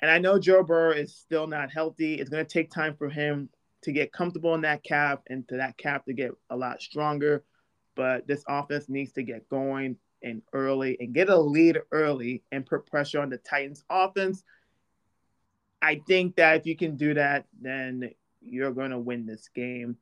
And 0.01 0.09
I 0.09 0.19
know 0.19 0.39
Joe 0.39 0.63
Burrow 0.63 0.93
is 0.93 1.17
still 1.17 1.49
not 1.49 1.73
healthy. 1.73 2.15
It's 2.15 2.31
going 2.31 2.47
to 2.47 2.53
take 2.53 2.71
time 2.71 2.95
for 2.97 3.09
him 3.09 3.49
to 3.83 3.91
get 3.91 4.13
comfortable 4.13 4.55
in 4.55 4.61
that 4.61 4.85
cap 4.85 5.23
and 5.29 5.49
to 5.49 5.57
that 5.57 5.79
cap 5.79 6.05
to 6.05 6.13
get 6.13 6.31
a 6.51 6.57
lot 6.57 6.81
stronger. 6.81 7.43
But 7.97 8.29
this 8.29 8.45
offense 8.47 8.89
needs 8.89 9.11
to 9.15 9.25
get 9.25 9.49
going 9.49 9.97
and 10.23 10.43
early 10.53 10.97
and 11.01 11.15
get 11.15 11.29
a 11.29 11.37
lead 11.37 11.79
early 11.93 12.43
and 12.53 12.67
put 12.67 12.87
pressure 12.87 13.21
on 13.21 13.31
the 13.31 13.39
Titans 13.39 13.85
offense. 13.91 14.43
I 15.83 16.01
think 16.07 16.37
that 16.37 16.57
if 16.57 16.67
you 16.67 16.77
can 16.77 16.97
do 16.97 17.15
that, 17.15 17.47
then 17.61 18.11
you're 18.41 18.73
going 18.73 18.91
to 18.91 18.99
win 18.99 19.27
this 19.27 19.49
game. 19.55 19.97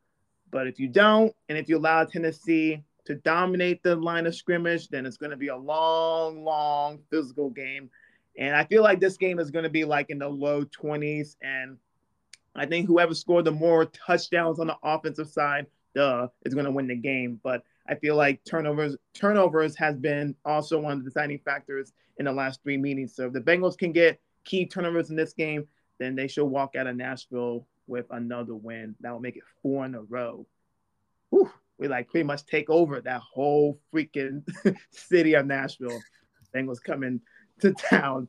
But 0.51 0.67
if 0.67 0.79
you 0.79 0.89
don't, 0.89 1.35
and 1.49 1.59
if 1.59 1.69
you 1.69 1.79
allow 1.79 2.05
Tennessee 2.05 2.83
to 3.07 3.17
dominate 3.17 3.83
the 3.83 3.97
line 3.97 4.27
of 4.27 4.35
scrimmage, 4.35 4.89
then 4.89 5.05
it's 5.05 5.17
going 5.17 5.31
to 5.31 5.37
be 5.37 5.49
a 5.49 5.57
long, 5.57 6.45
long 6.45 7.01
physical 7.11 7.51
game. 7.51 7.91
And 8.39 8.57
I 8.57 8.65
feel 8.65 8.83
like 8.83 9.01
this 9.01 9.17
game 9.17 9.39
is 9.39 9.51
going 9.51 9.65
to 9.65 9.71
be 9.71 9.85
like 9.85 10.11
in 10.11 10.19
the 10.19 10.29
low 10.29 10.65
20s. 10.65 11.37
And 11.43 11.77
I 12.55 12.67
think 12.67 12.87
whoever 12.87 13.15
scored 13.15 13.45
the 13.45 13.53
more 13.53 13.85
touchdowns 13.87 14.59
on 14.59 14.69
the 14.69 14.77
offensive 14.83 15.29
side, 15.29 15.67
duh, 15.95 16.29
is 16.45 16.55
going 16.55 16.67
to 16.67 16.73
win 16.73 16.87
the 16.87 16.97
game. 16.97 17.41
But 17.43 17.63
I 17.89 17.95
feel 17.95 18.17
like 18.17 18.43
turnovers 18.45 18.97
turnovers 19.13 19.77
has 19.77 19.97
been 19.97 20.35
also 20.45 20.81
one 20.81 20.93
of 20.93 20.99
the 21.05 21.11
deciding 21.11 21.41
factors 21.41 21.93
in 22.19 22.25
the 22.25 22.33
last 22.33 22.63
three 22.63 22.77
meetings. 22.77 23.15
So 23.15 23.27
if 23.27 23.33
the 23.33 23.41
Bengals 23.41 23.77
can 23.77 23.93
get 23.93 24.21
key 24.45 24.67
turnovers 24.67 25.11
in 25.11 25.17
this 25.17 25.33
game, 25.33 25.67
then 25.99 26.15
they 26.15 26.29
should 26.29 26.47
walk 26.47 26.77
out 26.77 26.87
of 26.87 26.97
Nashville 26.97 27.67
with 27.87 28.07
another 28.11 28.55
win. 28.55 28.95
That 29.01 29.13
will 29.13 29.21
make 29.21 29.37
it 29.37 29.43
four 29.63 29.85
in 29.85 29.95
a 29.95 30.03
row. 30.03 30.47
Whew, 31.31 31.51
we 31.79 31.89
like 31.89 32.09
pretty 32.09 32.25
much 32.25 32.47
take 32.47 32.71
over 32.71 33.01
that 33.01 33.21
whole 33.21 33.79
freaking 33.93 34.43
city 34.91 35.35
of 35.35 35.47
Nashville. 35.47 36.01
Bengals 36.55 36.83
coming 36.83 37.21
to 37.61 37.73
town. 37.73 38.29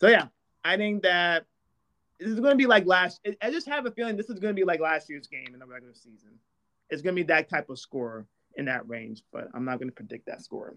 So 0.00 0.08
yeah, 0.08 0.26
I 0.64 0.76
think 0.76 1.02
that 1.02 1.46
this 2.20 2.28
is 2.28 2.40
going 2.40 2.52
to 2.52 2.56
be 2.56 2.66
like 2.66 2.86
last. 2.86 3.20
I 3.40 3.50
just 3.50 3.66
have 3.66 3.86
a 3.86 3.90
feeling 3.90 4.16
this 4.16 4.28
is 4.28 4.38
going 4.38 4.54
to 4.54 4.60
be 4.60 4.64
like 4.64 4.80
last 4.80 5.08
year's 5.08 5.26
game 5.26 5.50
in 5.54 5.58
the 5.58 5.66
regular 5.66 5.94
season. 5.94 6.38
It's 6.90 7.02
going 7.02 7.16
to 7.16 7.22
be 7.22 7.26
that 7.28 7.48
type 7.48 7.70
of 7.70 7.78
score 7.78 8.26
in 8.56 8.64
that 8.66 8.88
range, 8.88 9.22
but 9.32 9.48
I'm 9.54 9.64
not 9.64 9.78
going 9.78 9.88
to 9.88 9.94
predict 9.94 10.26
that 10.26 10.42
score. 10.42 10.76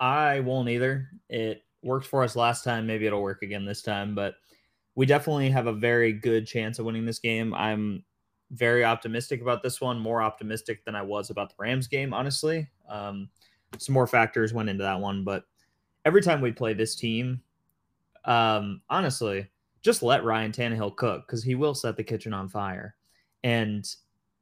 I 0.00 0.40
won't 0.40 0.68
either. 0.68 1.08
It 1.28 1.64
worked 1.82 2.06
for 2.06 2.22
us 2.22 2.36
last 2.36 2.64
time. 2.64 2.86
Maybe 2.86 3.06
it'll 3.06 3.22
work 3.22 3.42
again 3.42 3.64
this 3.64 3.82
time, 3.82 4.14
but 4.14 4.34
we 4.94 5.06
definitely 5.06 5.50
have 5.50 5.66
a 5.66 5.72
very 5.72 6.12
good 6.12 6.46
chance 6.46 6.78
of 6.78 6.86
winning 6.86 7.06
this 7.06 7.18
game. 7.18 7.54
I'm 7.54 8.04
very 8.50 8.84
optimistic 8.84 9.42
about 9.42 9.62
this 9.62 9.80
one, 9.80 9.98
more 9.98 10.22
optimistic 10.22 10.84
than 10.84 10.94
I 10.94 11.02
was 11.02 11.30
about 11.30 11.50
the 11.50 11.56
Rams 11.58 11.86
game, 11.86 12.14
honestly. 12.14 12.68
Um, 12.88 13.28
some 13.78 13.92
more 13.92 14.06
factors 14.06 14.52
went 14.52 14.68
into 14.68 14.82
that 14.82 15.00
one, 15.00 15.24
but 15.24 15.44
every 16.04 16.22
time 16.22 16.40
we 16.40 16.52
play 16.52 16.74
this 16.74 16.94
team, 16.96 17.42
um, 18.24 18.80
honestly, 18.88 19.46
just 19.82 20.02
let 20.02 20.24
Ryan 20.24 20.52
Tannehill 20.52 20.96
cook 20.96 21.26
because 21.26 21.42
he 21.42 21.54
will 21.54 21.74
set 21.74 21.96
the 21.96 22.04
kitchen 22.04 22.32
on 22.32 22.48
fire. 22.48 22.94
And 23.44 23.88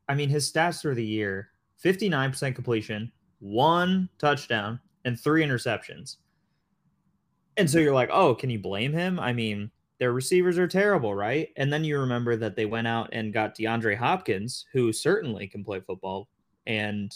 I 0.08 0.14
mean, 0.14 0.28
his 0.28 0.50
stats 0.50 0.80
through 0.80 0.94
the 0.94 1.04
year 1.04 1.50
59% 1.84 2.54
completion, 2.54 3.12
one 3.38 4.08
touchdown, 4.18 4.80
and 5.04 5.18
three 5.18 5.44
interceptions. 5.44 6.16
And 7.56 7.68
so 7.68 7.78
you're 7.78 7.94
like, 7.94 8.10
oh, 8.12 8.34
can 8.34 8.50
you 8.50 8.58
blame 8.58 8.92
him? 8.92 9.18
I 9.18 9.32
mean, 9.32 9.70
their 9.98 10.12
receivers 10.12 10.58
are 10.58 10.68
terrible, 10.68 11.14
right? 11.14 11.48
And 11.56 11.72
then 11.72 11.84
you 11.84 11.98
remember 11.98 12.36
that 12.36 12.54
they 12.54 12.66
went 12.66 12.86
out 12.86 13.10
and 13.12 13.32
got 13.32 13.56
DeAndre 13.56 13.96
Hopkins, 13.96 14.66
who 14.72 14.92
certainly 14.92 15.46
can 15.46 15.64
play 15.64 15.80
football. 15.80 16.28
And 16.66 17.14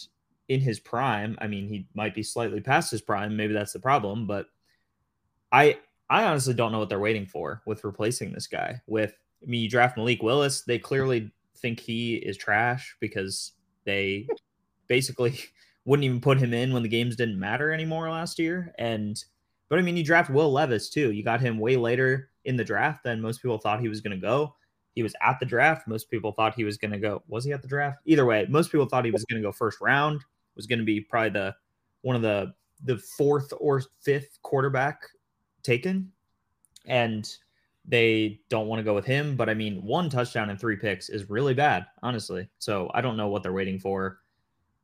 in 0.48 0.60
his 0.60 0.80
prime, 0.80 1.36
I 1.40 1.46
mean, 1.46 1.68
he 1.68 1.86
might 1.94 2.14
be 2.14 2.22
slightly 2.22 2.60
past 2.60 2.90
his 2.90 3.02
prime. 3.02 3.36
Maybe 3.36 3.52
that's 3.52 3.72
the 3.72 3.80
problem. 3.80 4.26
But 4.26 4.46
I 5.52 5.78
I 6.08 6.24
honestly 6.24 6.54
don't 6.54 6.72
know 6.72 6.78
what 6.78 6.88
they're 6.88 6.98
waiting 6.98 7.26
for 7.26 7.62
with 7.66 7.84
replacing 7.84 8.32
this 8.32 8.46
guy. 8.46 8.80
With 8.86 9.14
I 9.42 9.46
mean, 9.46 9.62
you 9.62 9.68
draft 9.68 9.96
Malik 9.96 10.22
Willis, 10.22 10.62
they 10.62 10.78
clearly 10.78 11.30
think 11.60 11.80
he 11.80 12.16
is 12.16 12.36
trash 12.36 12.96
because 13.00 13.52
they 13.84 14.26
basically 14.86 15.38
wouldn't 15.84 16.04
even 16.04 16.20
put 16.20 16.38
him 16.38 16.52
in 16.52 16.72
when 16.72 16.82
the 16.82 16.88
games 16.88 17.16
didn't 17.16 17.38
matter 17.38 17.72
anymore 17.72 18.10
last 18.10 18.38
year. 18.38 18.74
And 18.78 19.22
but 19.68 19.78
I 19.78 19.82
mean, 19.82 19.96
you 19.96 20.04
draft 20.04 20.30
Will 20.30 20.52
Levis 20.52 20.90
too. 20.90 21.12
You 21.12 21.22
got 21.22 21.40
him 21.40 21.58
way 21.58 21.76
later 21.76 22.30
in 22.44 22.56
the 22.56 22.64
draft 22.64 23.04
than 23.04 23.20
most 23.20 23.40
people 23.40 23.58
thought 23.58 23.80
he 23.80 23.88
was 23.88 24.00
going 24.00 24.18
to 24.18 24.26
go. 24.26 24.54
He 24.94 25.02
was 25.02 25.14
at 25.22 25.38
the 25.38 25.46
draft. 25.46 25.86
Most 25.86 26.10
people 26.10 26.32
thought 26.32 26.54
he 26.54 26.64
was 26.64 26.76
going 26.76 26.90
to 26.90 26.98
go. 26.98 27.22
Was 27.28 27.44
he 27.44 27.52
at 27.52 27.62
the 27.62 27.68
draft? 27.68 27.98
Either 28.04 28.26
way, 28.26 28.46
most 28.50 28.72
people 28.72 28.86
thought 28.86 29.04
he 29.04 29.12
was 29.12 29.24
going 29.24 29.40
to 29.40 29.46
go 29.46 29.52
first 29.52 29.80
round. 29.80 30.22
Was 30.56 30.66
going 30.66 30.80
to 30.80 30.84
be 30.84 31.00
probably 31.00 31.30
the 31.30 31.54
one 32.02 32.16
of 32.16 32.22
the 32.22 32.52
the 32.84 32.98
fourth 32.98 33.52
or 33.58 33.82
fifth 34.02 34.38
quarterback 34.42 35.02
taken, 35.62 36.10
and 36.86 37.32
they 37.84 38.40
don't 38.48 38.66
want 38.66 38.78
to 38.80 38.84
go 38.84 38.94
with 38.94 39.06
him. 39.06 39.36
But 39.36 39.48
I 39.48 39.54
mean, 39.54 39.82
one 39.82 40.10
touchdown 40.10 40.50
and 40.50 40.60
three 40.60 40.76
picks 40.76 41.08
is 41.08 41.30
really 41.30 41.54
bad, 41.54 41.86
honestly. 42.02 42.48
So 42.58 42.90
I 42.94 43.00
don't 43.00 43.16
know 43.16 43.28
what 43.28 43.42
they're 43.42 43.52
waiting 43.52 43.78
for. 43.78 44.18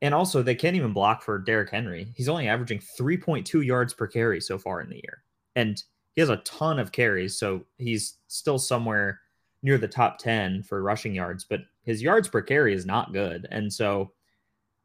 And 0.02 0.14
also, 0.14 0.42
they 0.42 0.54
can't 0.54 0.76
even 0.76 0.92
block 0.92 1.22
for 1.22 1.38
Derrick 1.38 1.70
Henry. 1.70 2.12
He's 2.14 2.28
only 2.28 2.48
averaging 2.48 2.80
3.2 2.80 3.64
yards 3.64 3.94
per 3.94 4.06
carry 4.06 4.40
so 4.40 4.58
far 4.58 4.80
in 4.82 4.90
the 4.90 4.96
year. 4.96 5.22
And 5.54 5.82
he 6.14 6.20
has 6.20 6.28
a 6.28 6.36
ton 6.38 6.78
of 6.78 6.92
carries, 6.92 7.38
so 7.38 7.64
he's 7.78 8.18
still 8.26 8.58
somewhere 8.58 9.20
near 9.62 9.78
the 9.78 9.88
top 9.88 10.18
10 10.18 10.62
for 10.62 10.82
rushing 10.82 11.14
yards, 11.14 11.44
but 11.44 11.60
his 11.82 12.02
yards 12.02 12.28
per 12.28 12.42
carry 12.42 12.74
is 12.74 12.86
not 12.86 13.12
good. 13.12 13.46
And 13.50 13.72
so 13.72 14.12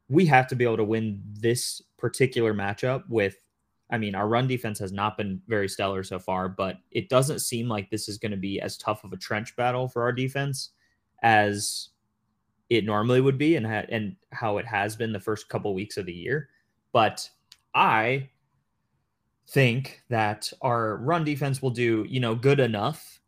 we 0.08 0.26
have 0.26 0.46
to 0.48 0.56
be 0.56 0.64
able 0.64 0.76
to 0.78 0.84
win 0.84 1.22
this 1.24 1.80
particular 1.98 2.52
matchup 2.52 3.08
with 3.08 3.36
I 3.92 3.98
mean, 3.98 4.14
our 4.14 4.26
run 4.26 4.48
defense 4.48 4.78
has 4.78 4.90
not 4.90 5.18
been 5.18 5.42
very 5.46 5.68
stellar 5.68 6.02
so 6.02 6.18
far, 6.18 6.48
but 6.48 6.78
it 6.90 7.10
doesn't 7.10 7.40
seem 7.40 7.68
like 7.68 7.90
this 7.90 8.08
is 8.08 8.16
going 8.16 8.30
to 8.30 8.38
be 8.38 8.58
as 8.58 8.78
tough 8.78 9.04
of 9.04 9.12
a 9.12 9.18
trench 9.18 9.54
battle 9.54 9.86
for 9.86 10.02
our 10.02 10.12
defense 10.12 10.70
as 11.22 11.90
it 12.70 12.86
normally 12.86 13.20
would 13.20 13.36
be 13.36 13.54
and 13.56 13.66
ha- 13.66 13.84
and 13.90 14.16
how 14.32 14.56
it 14.56 14.66
has 14.66 14.96
been 14.96 15.12
the 15.12 15.20
first 15.20 15.50
couple 15.50 15.74
weeks 15.74 15.98
of 15.98 16.06
the 16.06 16.12
year. 16.12 16.48
But 16.90 17.28
I 17.74 18.30
think 19.48 20.02
that 20.08 20.50
our 20.62 20.96
run 20.96 21.22
defense 21.22 21.60
will 21.60 21.70
do, 21.70 22.06
you 22.08 22.18
know, 22.18 22.34
good 22.34 22.60
enough, 22.60 23.20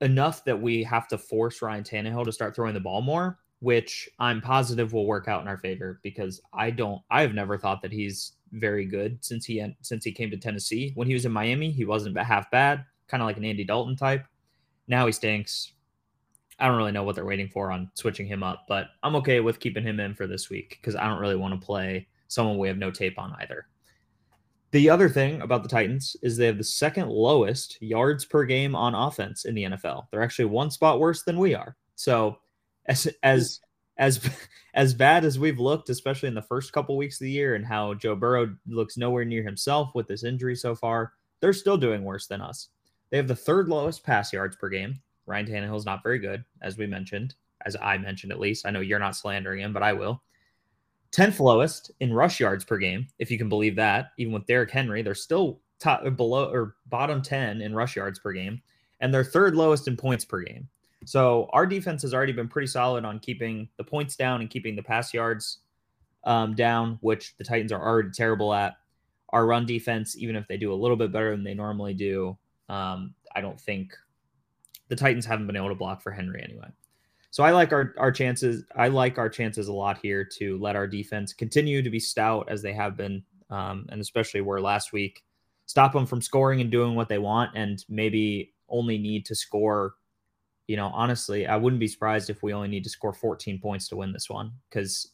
enough 0.00 0.44
that 0.44 0.60
we 0.60 0.84
have 0.84 1.08
to 1.08 1.18
force 1.18 1.60
Ryan 1.62 1.82
Tannehill 1.82 2.24
to 2.26 2.32
start 2.32 2.54
throwing 2.54 2.74
the 2.74 2.80
ball 2.80 3.02
more, 3.02 3.40
which 3.58 4.08
I'm 4.20 4.40
positive 4.40 4.92
will 4.92 5.06
work 5.06 5.26
out 5.26 5.42
in 5.42 5.48
our 5.48 5.58
favor 5.58 5.98
because 6.04 6.40
I 6.52 6.70
don't, 6.70 7.02
I 7.10 7.22
have 7.22 7.34
never 7.34 7.58
thought 7.58 7.82
that 7.82 7.92
he's 7.92 8.34
very 8.52 8.84
good 8.84 9.24
since 9.24 9.44
he 9.44 9.64
since 9.80 10.04
he 10.04 10.12
came 10.12 10.30
to 10.30 10.36
Tennessee. 10.36 10.92
When 10.94 11.08
he 11.08 11.14
was 11.14 11.24
in 11.24 11.32
Miami, 11.32 11.70
he 11.70 11.84
wasn't 11.84 12.16
half 12.18 12.50
bad, 12.50 12.84
kind 13.08 13.22
of 13.22 13.26
like 13.26 13.36
an 13.36 13.44
Andy 13.44 13.64
Dalton 13.64 13.96
type. 13.96 14.26
Now 14.88 15.06
he 15.06 15.12
stinks. 15.12 15.72
I 16.58 16.68
don't 16.68 16.76
really 16.76 16.92
know 16.92 17.02
what 17.02 17.14
they're 17.14 17.24
waiting 17.24 17.48
for 17.48 17.72
on 17.72 17.90
switching 17.94 18.26
him 18.26 18.42
up, 18.42 18.66
but 18.68 18.88
I'm 19.02 19.16
okay 19.16 19.40
with 19.40 19.58
keeping 19.58 19.82
him 19.82 19.98
in 19.98 20.14
for 20.14 20.26
this 20.26 20.50
week 20.50 20.78
because 20.80 20.94
I 20.94 21.08
don't 21.08 21.20
really 21.20 21.36
want 21.36 21.58
to 21.58 21.64
play 21.64 22.06
someone 22.28 22.58
we 22.58 22.68
have 22.68 22.78
no 22.78 22.90
tape 22.90 23.18
on 23.18 23.34
either. 23.40 23.66
The 24.70 24.88
other 24.88 25.08
thing 25.08 25.42
about 25.42 25.62
the 25.62 25.68
Titans 25.68 26.16
is 26.22 26.36
they 26.36 26.46
have 26.46 26.58
the 26.58 26.64
second 26.64 27.08
lowest 27.08 27.80
yards 27.82 28.24
per 28.24 28.44
game 28.44 28.74
on 28.74 28.94
offense 28.94 29.44
in 29.44 29.54
the 29.54 29.64
NFL. 29.64 30.06
They're 30.10 30.22
actually 30.22 30.46
one 30.46 30.70
spot 30.70 30.98
worse 30.98 31.24
than 31.24 31.38
we 31.38 31.54
are. 31.54 31.76
So 31.94 32.38
as 32.86 33.06
as 33.22 33.60
as 34.02 34.28
as 34.74 34.92
bad 34.92 35.24
as 35.24 35.38
we've 35.38 35.60
looked, 35.60 35.88
especially 35.88 36.28
in 36.28 36.34
the 36.34 36.42
first 36.42 36.72
couple 36.72 36.96
weeks 36.96 37.20
of 37.20 37.24
the 37.24 37.30
year, 37.30 37.54
and 37.54 37.64
how 37.64 37.94
Joe 37.94 38.16
Burrow 38.16 38.54
looks 38.66 38.96
nowhere 38.96 39.24
near 39.24 39.42
himself 39.42 39.90
with 39.94 40.08
this 40.08 40.24
injury 40.24 40.56
so 40.56 40.74
far, 40.74 41.12
they're 41.40 41.52
still 41.52 41.76
doing 41.76 42.04
worse 42.04 42.26
than 42.26 42.40
us. 42.40 42.68
They 43.10 43.16
have 43.16 43.28
the 43.28 43.36
third 43.36 43.68
lowest 43.68 44.04
pass 44.04 44.32
yards 44.32 44.56
per 44.56 44.68
game. 44.68 45.00
Ryan 45.26 45.46
Tannehill 45.46 45.76
is 45.76 45.86
not 45.86 46.02
very 46.02 46.18
good, 46.18 46.44
as 46.62 46.76
we 46.78 46.86
mentioned, 46.86 47.34
as 47.64 47.76
I 47.80 47.96
mentioned 47.98 48.32
at 48.32 48.40
least. 48.40 48.66
I 48.66 48.70
know 48.70 48.80
you're 48.80 48.98
not 48.98 49.16
slandering 49.16 49.60
him, 49.60 49.72
but 49.72 49.82
I 49.82 49.92
will. 49.92 50.22
10th 51.12 51.38
lowest 51.38 51.90
in 52.00 52.12
rush 52.12 52.40
yards 52.40 52.64
per 52.64 52.78
game, 52.78 53.06
if 53.18 53.30
you 53.30 53.36
can 53.36 53.50
believe 53.50 53.76
that. 53.76 54.12
Even 54.18 54.32
with 54.32 54.46
Derrick 54.46 54.70
Henry, 54.70 55.02
they're 55.02 55.14
still 55.14 55.60
top 55.78 56.02
below 56.16 56.50
or 56.50 56.76
bottom 56.86 57.20
10 57.20 57.60
in 57.60 57.74
rush 57.74 57.96
yards 57.96 58.18
per 58.18 58.32
game, 58.32 58.62
and 59.00 59.12
they're 59.12 59.22
third 59.22 59.54
lowest 59.54 59.86
in 59.86 59.96
points 59.96 60.24
per 60.24 60.40
game. 60.40 60.68
So 61.04 61.48
our 61.52 61.66
defense 61.66 62.02
has 62.02 62.14
already 62.14 62.32
been 62.32 62.48
pretty 62.48 62.68
solid 62.68 63.04
on 63.04 63.18
keeping 63.18 63.68
the 63.76 63.84
points 63.84 64.16
down 64.16 64.40
and 64.40 64.50
keeping 64.50 64.76
the 64.76 64.82
pass 64.82 65.12
yards 65.12 65.58
um, 66.24 66.54
down, 66.54 66.98
which 67.00 67.36
the 67.38 67.44
Titans 67.44 67.72
are 67.72 67.82
already 67.82 68.10
terrible 68.10 68.54
at. 68.54 68.76
Our 69.30 69.46
run 69.46 69.64
defense, 69.64 70.16
even 70.18 70.36
if 70.36 70.46
they 70.46 70.58
do 70.58 70.72
a 70.72 70.76
little 70.76 70.96
bit 70.96 71.10
better 71.10 71.30
than 71.30 71.42
they 71.42 71.54
normally 71.54 71.94
do, 71.94 72.36
um, 72.68 73.14
I 73.34 73.40
don't 73.40 73.60
think 73.60 73.96
the 74.88 74.96
Titans 74.96 75.24
haven't 75.24 75.46
been 75.46 75.56
able 75.56 75.70
to 75.70 75.74
block 75.74 76.02
for 76.02 76.10
Henry 76.10 76.42
anyway. 76.42 76.68
So 77.30 77.42
I 77.42 77.50
like 77.50 77.72
our 77.72 77.94
our 77.96 78.12
chances. 78.12 78.64
I 78.76 78.88
like 78.88 79.16
our 79.16 79.30
chances 79.30 79.68
a 79.68 79.72
lot 79.72 79.98
here 80.02 80.22
to 80.36 80.58
let 80.58 80.76
our 80.76 80.86
defense 80.86 81.32
continue 81.32 81.80
to 81.80 81.88
be 81.88 81.98
stout 81.98 82.50
as 82.50 82.60
they 82.60 82.74
have 82.74 82.94
been, 82.94 83.22
um, 83.48 83.86
and 83.88 84.02
especially 84.02 84.42
where 84.42 84.60
last 84.60 84.92
week 84.92 85.24
stop 85.64 85.94
them 85.94 86.04
from 86.04 86.20
scoring 86.20 86.60
and 86.60 86.70
doing 86.70 86.94
what 86.94 87.08
they 87.08 87.18
want, 87.18 87.52
and 87.54 87.86
maybe 87.88 88.52
only 88.68 88.98
need 88.98 89.24
to 89.24 89.34
score 89.34 89.94
you 90.72 90.76
know, 90.78 90.90
honestly, 90.94 91.46
I 91.46 91.56
wouldn't 91.56 91.80
be 91.80 91.86
surprised 91.86 92.30
if 92.30 92.42
we 92.42 92.54
only 92.54 92.66
need 92.66 92.84
to 92.84 92.88
score 92.88 93.12
14 93.12 93.60
points 93.60 93.88
to 93.88 93.96
win 93.96 94.10
this 94.10 94.30
one 94.30 94.52
because 94.70 95.10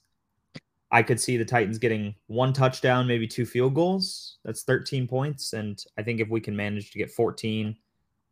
I 0.92 1.02
could 1.02 1.18
see 1.18 1.36
the 1.36 1.44
Titans 1.44 1.78
getting 1.78 2.14
one 2.28 2.52
touchdown, 2.52 3.08
maybe 3.08 3.26
two 3.26 3.44
field 3.44 3.74
goals. 3.74 4.36
That's 4.44 4.62
13 4.62 5.08
points. 5.08 5.54
And 5.54 5.84
I 5.98 6.04
think 6.04 6.20
if 6.20 6.28
we 6.28 6.40
can 6.40 6.54
manage 6.54 6.92
to 6.92 6.98
get 6.98 7.10
14 7.10 7.76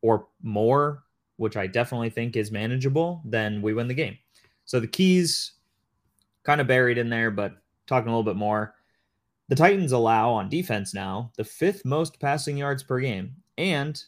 or 0.02 0.28
more, 0.40 1.02
which 1.36 1.56
I 1.56 1.66
definitely 1.66 2.10
think 2.10 2.36
is 2.36 2.52
manageable, 2.52 3.22
then 3.24 3.60
we 3.60 3.74
win 3.74 3.88
the 3.88 3.94
game. 3.94 4.16
So 4.64 4.78
the 4.78 4.86
keys 4.86 5.54
kind 6.44 6.60
of 6.60 6.68
buried 6.68 6.96
in 6.96 7.10
there, 7.10 7.32
but 7.32 7.56
talking 7.88 8.06
a 8.06 8.16
little 8.16 8.22
bit 8.22 8.38
more. 8.38 8.76
The 9.48 9.56
Titans 9.56 9.90
allow 9.90 10.30
on 10.30 10.48
defense 10.48 10.94
now 10.94 11.32
the 11.36 11.42
fifth 11.42 11.84
most 11.84 12.20
passing 12.20 12.56
yards 12.56 12.84
per 12.84 13.00
game. 13.00 13.34
And 13.58 14.00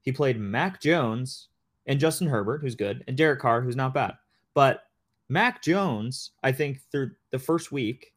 he 0.00 0.12
played 0.12 0.40
Mac 0.40 0.80
Jones 0.80 1.48
and 1.86 2.00
Justin 2.00 2.28
Herbert, 2.28 2.60
who's 2.60 2.74
good, 2.74 3.04
and 3.06 3.16
Derek 3.16 3.40
Carr, 3.40 3.60
who's 3.60 3.76
not 3.76 3.94
bad. 3.94 4.14
But 4.54 4.84
Mac 5.28 5.62
Jones, 5.62 6.30
I 6.42 6.52
think 6.52 6.80
through 6.90 7.12
the 7.30 7.38
first 7.38 7.72
week 7.72 8.14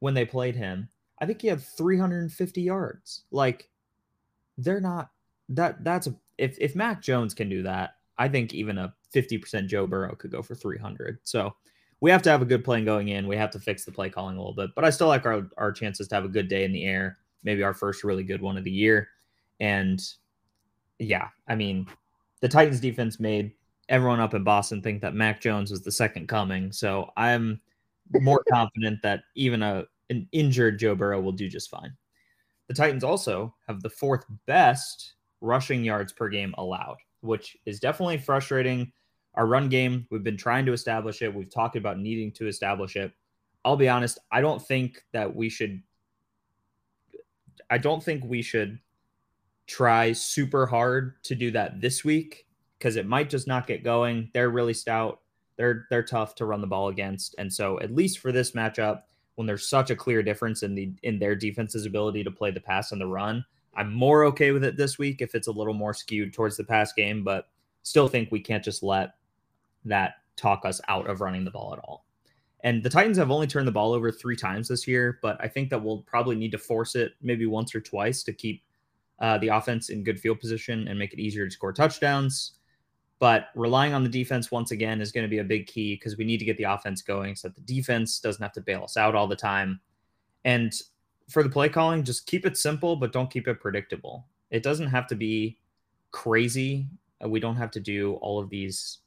when 0.00 0.14
they 0.14 0.24
played 0.24 0.56
him, 0.56 0.88
I 1.20 1.26
think 1.26 1.42
he 1.42 1.48
had 1.48 1.62
350 1.62 2.60
yards. 2.60 3.22
Like 3.30 3.68
they're 4.58 4.80
not 4.80 5.10
that 5.50 5.84
that's 5.84 6.06
a 6.06 6.14
if 6.38 6.56
if 6.60 6.74
Mac 6.74 7.02
Jones 7.02 7.34
can 7.34 7.48
do 7.48 7.62
that, 7.62 7.96
I 8.18 8.28
think 8.28 8.54
even 8.54 8.78
a 8.78 8.94
50% 9.14 9.66
Joe 9.66 9.86
Burrow 9.86 10.14
could 10.16 10.30
go 10.30 10.42
for 10.42 10.54
300. 10.54 11.18
So 11.22 11.54
we 12.00 12.10
have 12.10 12.22
to 12.22 12.30
have 12.30 12.42
a 12.42 12.46
good 12.46 12.64
plan 12.64 12.84
going 12.84 13.08
in. 13.08 13.28
We 13.28 13.36
have 13.36 13.50
to 13.52 13.60
fix 13.60 13.84
the 13.84 13.92
play 13.92 14.10
calling 14.10 14.36
a 14.36 14.40
little 14.40 14.54
bit, 14.54 14.70
but 14.74 14.84
I 14.84 14.90
still 14.90 15.08
like 15.08 15.26
our 15.26 15.48
our 15.56 15.72
chances 15.72 16.08
to 16.08 16.14
have 16.14 16.24
a 16.24 16.28
good 16.28 16.48
day 16.48 16.64
in 16.64 16.72
the 16.72 16.84
air. 16.84 17.18
Maybe 17.42 17.62
our 17.62 17.74
first 17.74 18.04
really 18.04 18.24
good 18.24 18.40
one 18.40 18.56
of 18.56 18.64
the 18.64 18.70
year. 18.70 19.08
And 19.60 20.02
yeah, 20.98 21.28
I 21.48 21.54
mean, 21.54 21.86
the 22.44 22.48
Titans 22.50 22.78
defense 22.78 23.18
made 23.18 23.52
everyone 23.88 24.20
up 24.20 24.34
in 24.34 24.44
Boston 24.44 24.82
think 24.82 25.00
that 25.00 25.14
Mac 25.14 25.40
Jones 25.40 25.70
was 25.70 25.80
the 25.80 25.90
second 25.90 26.28
coming. 26.28 26.72
So 26.72 27.10
I'm 27.16 27.58
more 28.12 28.44
confident 28.52 29.00
that 29.02 29.22
even 29.34 29.62
a 29.62 29.86
an 30.10 30.28
injured 30.30 30.78
Joe 30.78 30.94
Burrow 30.94 31.22
will 31.22 31.32
do 31.32 31.48
just 31.48 31.70
fine. 31.70 31.96
The 32.68 32.74
Titans 32.74 33.02
also 33.02 33.54
have 33.66 33.80
the 33.80 33.88
fourth 33.88 34.26
best 34.46 35.14
rushing 35.40 35.82
yards 35.82 36.12
per 36.12 36.28
game 36.28 36.54
allowed, 36.58 36.98
which 37.22 37.56
is 37.64 37.80
definitely 37.80 38.18
frustrating. 38.18 38.92
Our 39.36 39.46
run 39.46 39.70
game, 39.70 40.06
we've 40.10 40.22
been 40.22 40.36
trying 40.36 40.66
to 40.66 40.74
establish 40.74 41.22
it. 41.22 41.34
We've 41.34 41.50
talked 41.50 41.76
about 41.76 41.98
needing 41.98 42.30
to 42.32 42.46
establish 42.46 42.94
it. 42.96 43.10
I'll 43.64 43.78
be 43.78 43.88
honest, 43.88 44.18
I 44.30 44.42
don't 44.42 44.60
think 44.60 45.02
that 45.14 45.34
we 45.34 45.48
should 45.48 45.82
I 47.70 47.78
don't 47.78 48.04
think 48.04 48.22
we 48.22 48.42
should 48.42 48.80
try 49.66 50.12
super 50.12 50.66
hard 50.66 51.22
to 51.24 51.34
do 51.34 51.50
that 51.52 51.80
this 51.80 52.04
week 52.04 52.46
because 52.78 52.96
it 52.96 53.06
might 53.06 53.30
just 53.30 53.46
not 53.46 53.66
get 53.66 53.84
going. 53.84 54.30
They're 54.34 54.50
really 54.50 54.74
stout. 54.74 55.20
They're 55.56 55.86
they're 55.90 56.02
tough 56.02 56.34
to 56.36 56.46
run 56.46 56.60
the 56.60 56.66
ball 56.66 56.88
against, 56.88 57.34
and 57.38 57.52
so 57.52 57.78
at 57.80 57.94
least 57.94 58.18
for 58.18 58.32
this 58.32 58.52
matchup, 58.52 59.02
when 59.36 59.46
there's 59.46 59.68
such 59.68 59.90
a 59.90 59.96
clear 59.96 60.22
difference 60.22 60.62
in 60.62 60.74
the 60.74 60.92
in 61.02 61.18
their 61.18 61.36
defense's 61.36 61.86
ability 61.86 62.24
to 62.24 62.30
play 62.30 62.50
the 62.50 62.60
pass 62.60 62.92
and 62.92 63.00
the 63.00 63.06
run, 63.06 63.44
I'm 63.76 63.92
more 63.92 64.24
okay 64.26 64.50
with 64.50 64.64
it 64.64 64.76
this 64.76 64.98
week 64.98 65.22
if 65.22 65.34
it's 65.34 65.46
a 65.46 65.52
little 65.52 65.74
more 65.74 65.94
skewed 65.94 66.32
towards 66.32 66.56
the 66.56 66.64
pass 66.64 66.92
game, 66.92 67.22
but 67.22 67.48
still 67.82 68.08
think 68.08 68.30
we 68.30 68.40
can't 68.40 68.64
just 68.64 68.82
let 68.82 69.14
that 69.84 70.14
talk 70.36 70.64
us 70.64 70.80
out 70.88 71.08
of 71.08 71.20
running 71.20 71.44
the 71.44 71.50
ball 71.50 71.72
at 71.72 71.78
all. 71.80 72.04
And 72.64 72.82
the 72.82 72.90
Titans 72.90 73.18
have 73.18 73.30
only 73.30 73.46
turned 73.46 73.68
the 73.68 73.72
ball 73.72 73.92
over 73.92 74.10
three 74.10 74.36
times 74.36 74.68
this 74.68 74.88
year, 74.88 75.18
but 75.20 75.36
I 75.38 75.48
think 75.48 75.68
that 75.68 75.82
we'll 75.82 75.98
probably 76.02 76.34
need 76.34 76.52
to 76.52 76.58
force 76.58 76.94
it 76.94 77.12
maybe 77.20 77.44
once 77.44 77.74
or 77.74 77.80
twice 77.80 78.22
to 78.22 78.32
keep 78.32 78.62
uh, 79.20 79.38
the 79.38 79.48
offense 79.48 79.90
in 79.90 80.04
good 80.04 80.20
field 80.20 80.40
position 80.40 80.88
and 80.88 80.98
make 80.98 81.12
it 81.12 81.20
easier 81.20 81.44
to 81.46 81.50
score 81.50 81.72
touchdowns. 81.72 82.52
But 83.18 83.46
relying 83.54 83.94
on 83.94 84.02
the 84.02 84.08
defense 84.08 84.50
once 84.50 84.70
again 84.70 85.00
is 85.00 85.12
going 85.12 85.24
to 85.24 85.30
be 85.30 85.38
a 85.38 85.44
big 85.44 85.66
key 85.66 85.94
because 85.94 86.16
we 86.16 86.24
need 86.24 86.38
to 86.38 86.44
get 86.44 86.56
the 86.56 86.64
offense 86.64 87.00
going 87.00 87.36
so 87.36 87.48
that 87.48 87.54
the 87.54 87.74
defense 87.74 88.18
doesn't 88.18 88.42
have 88.42 88.52
to 88.52 88.60
bail 88.60 88.82
us 88.84 88.96
out 88.96 89.14
all 89.14 89.26
the 89.26 89.36
time. 89.36 89.80
And 90.44 90.74
for 91.28 91.42
the 91.42 91.48
play 91.48 91.68
calling, 91.68 92.02
just 92.02 92.26
keep 92.26 92.44
it 92.44 92.56
simple, 92.56 92.96
but 92.96 93.12
don't 93.12 93.30
keep 93.30 93.48
it 93.48 93.60
predictable. 93.60 94.26
It 94.50 94.62
doesn't 94.62 94.88
have 94.88 95.06
to 95.06 95.14
be 95.14 95.58
crazy. 96.10 96.86
Uh, 97.24 97.28
we 97.28 97.40
don't 97.40 97.56
have 97.56 97.70
to 97.72 97.80
do 97.80 98.14
all 98.14 98.38
of 98.38 98.50
these 98.50 98.98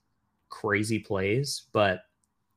crazy 0.50 1.00
plays, 1.00 1.64
but 1.74 2.02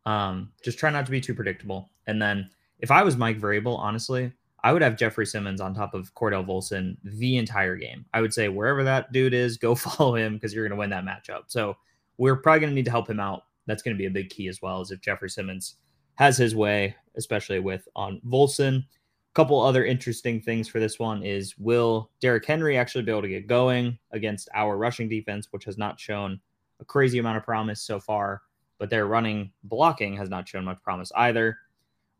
um, 0.07 0.53
just 0.65 0.79
try 0.79 0.91
not 0.91 1.05
to 1.07 1.13
be 1.13 1.21
too 1.21 1.35
predictable. 1.35 1.91
And 2.07 2.23
then 2.23 2.49
if 2.79 2.91
I 2.91 3.03
was 3.03 3.17
Mike 3.17 3.39
Vrabel, 3.39 3.79
honestly, 3.79 4.33
I 4.63 4.73
would 4.73 4.83
have 4.83 4.97
Jeffrey 4.97 5.27
Simmons 5.27 5.61
on 5.61 5.75
top 5.75 5.95
of 5.95 6.15
Cordell 6.15 6.47
Volson 6.47 6.97
the 7.03 7.37
entire 7.37 7.77
game. 7.77 8.05
I 8.13 8.21
would 8.21 8.35
say 8.35 8.49
wherever 8.49 8.85
that 8.85 9.13
dude 9.13 9.35
is, 9.35 9.57
go 9.57 9.75
follow 9.77 10.15
him 10.15 10.35
because 10.35 10.53
you're 10.53 10.65
going 10.65 10.77
to 10.77 10.81
win 10.81 10.91
that 10.91 11.05
matchup. 11.05 11.45
So 11.47 11.77
we're 12.19 12.37
probably 12.37 12.61
going 12.61 12.71
to 12.71 12.75
need 12.75 12.85
to 12.85 12.91
help 12.91 13.09
him 13.09 13.21
out. 13.21 13.45
That's 13.67 13.83
going 13.83 13.95
to 13.95 13.99
be 13.99 14.07
a 14.07 14.11
big 14.11 14.31
key 14.31 14.49
as 14.49 14.61
well 14.61 14.81
as 14.81 14.91
if 14.91 15.01
Jeffrey 15.01 15.31
Simmons 15.31 15.77
has 16.17 16.37
his 16.37 16.55
way, 16.55 16.95
especially 17.17 17.61
with 17.61 17.89
on 17.97 18.21
Volson. 18.27 18.79
A 18.79 19.35
couple 19.35 19.61
other 19.61 19.85
interesting 19.85 20.41
things 20.41 20.69
for 20.69 20.81
this 20.81 20.99
one 20.99 21.23
is 21.23 21.57
will 21.57 22.11
Derrick 22.21 22.45
Henry 22.45 22.77
actually 22.77 23.05
be 23.05 23.13
able 23.13 23.23
to 23.23 23.29
get 23.29 23.47
going 23.47 23.99
against 24.11 24.49
our 24.55 24.77
rushing 24.77 25.09
defense, 25.09 25.49
which 25.51 25.65
has 25.65 25.79
not 25.79 26.01
shown 26.01 26.41
a 26.81 26.85
crazy 26.85 27.19
amount 27.19 27.39
of 27.39 27.45
promise 27.45 27.81
so 27.81 28.01
far, 28.01 28.43
but 28.79 28.91
their 28.91 29.07
running 29.07 29.53
blocking 29.65 30.17
has 30.17 30.29
not 30.29 30.49
shown 30.49 30.65
much 30.65 30.83
promise 30.83 31.13
either. 31.17 31.57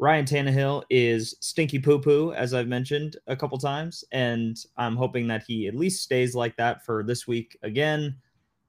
Ryan 0.01 0.25
Tannehill 0.25 0.85
is 0.89 1.37
stinky 1.41 1.79
poo 1.79 1.99
poo, 1.99 2.33
as 2.33 2.55
I've 2.55 2.69
mentioned 2.69 3.19
a 3.27 3.37
couple 3.37 3.59
times, 3.59 4.03
and 4.13 4.57
I'm 4.79 4.97
hoping 4.97 5.27
that 5.27 5.45
he 5.47 5.69
at 5.69 5.75
least 5.75 6.03
stays 6.03 6.35
like 6.35 6.57
that 6.57 6.87
for 6.87 7.03
this 7.03 7.29
week 7.29 7.59
again. 7.63 8.17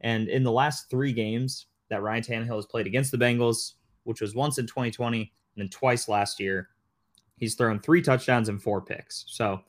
And 0.02 0.28
in 0.28 0.44
the 0.44 0.52
last 0.52 0.90
three 0.90 1.14
games 1.14 1.68
that 1.90 2.02
Ryan 2.02 2.22
Tannehill 2.22 2.58
has 2.58 2.66
played 2.66 2.86
against 2.86 3.14
the 3.14 3.18
Bengals, 3.18 3.76
which 4.04 4.20
was 4.20 4.36
once 4.36 4.58
in 4.58 4.68
2020 4.68 5.20
and 5.22 5.30
then 5.56 5.70
twice 5.70 6.10
last 6.10 6.38
year, 6.38 6.68
he's 7.38 7.56
thrown 7.56 7.80
three 7.80 8.02
touchdowns 8.02 8.50
and 8.50 8.62
four 8.62 8.82
picks. 8.82 9.24
So 9.30 9.62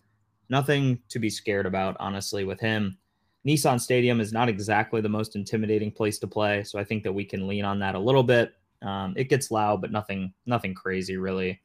nothing 0.48 0.98
to 1.10 1.20
be 1.20 1.30
scared 1.30 1.66
about, 1.66 1.96
honestly, 2.00 2.42
with 2.42 2.58
him. 2.58 2.98
Nissan 3.46 3.80
Stadium 3.80 4.20
is 4.20 4.32
not 4.32 4.48
exactly 4.48 5.00
the 5.00 5.08
most 5.08 5.36
intimidating 5.36 5.92
place 5.92 6.18
to 6.18 6.26
play, 6.26 6.64
so 6.64 6.80
I 6.80 6.82
think 6.82 7.04
that 7.04 7.12
we 7.12 7.24
can 7.24 7.46
lean 7.46 7.64
on 7.64 7.78
that 7.78 7.94
a 7.94 8.00
little 8.00 8.24
bit. 8.24 8.52
Um, 8.82 9.14
it 9.16 9.28
gets 9.28 9.50
loud, 9.50 9.80
but 9.80 9.92
nothing 9.92 10.32
nothing 10.46 10.74
crazy 10.74 11.16
really. 11.16 11.60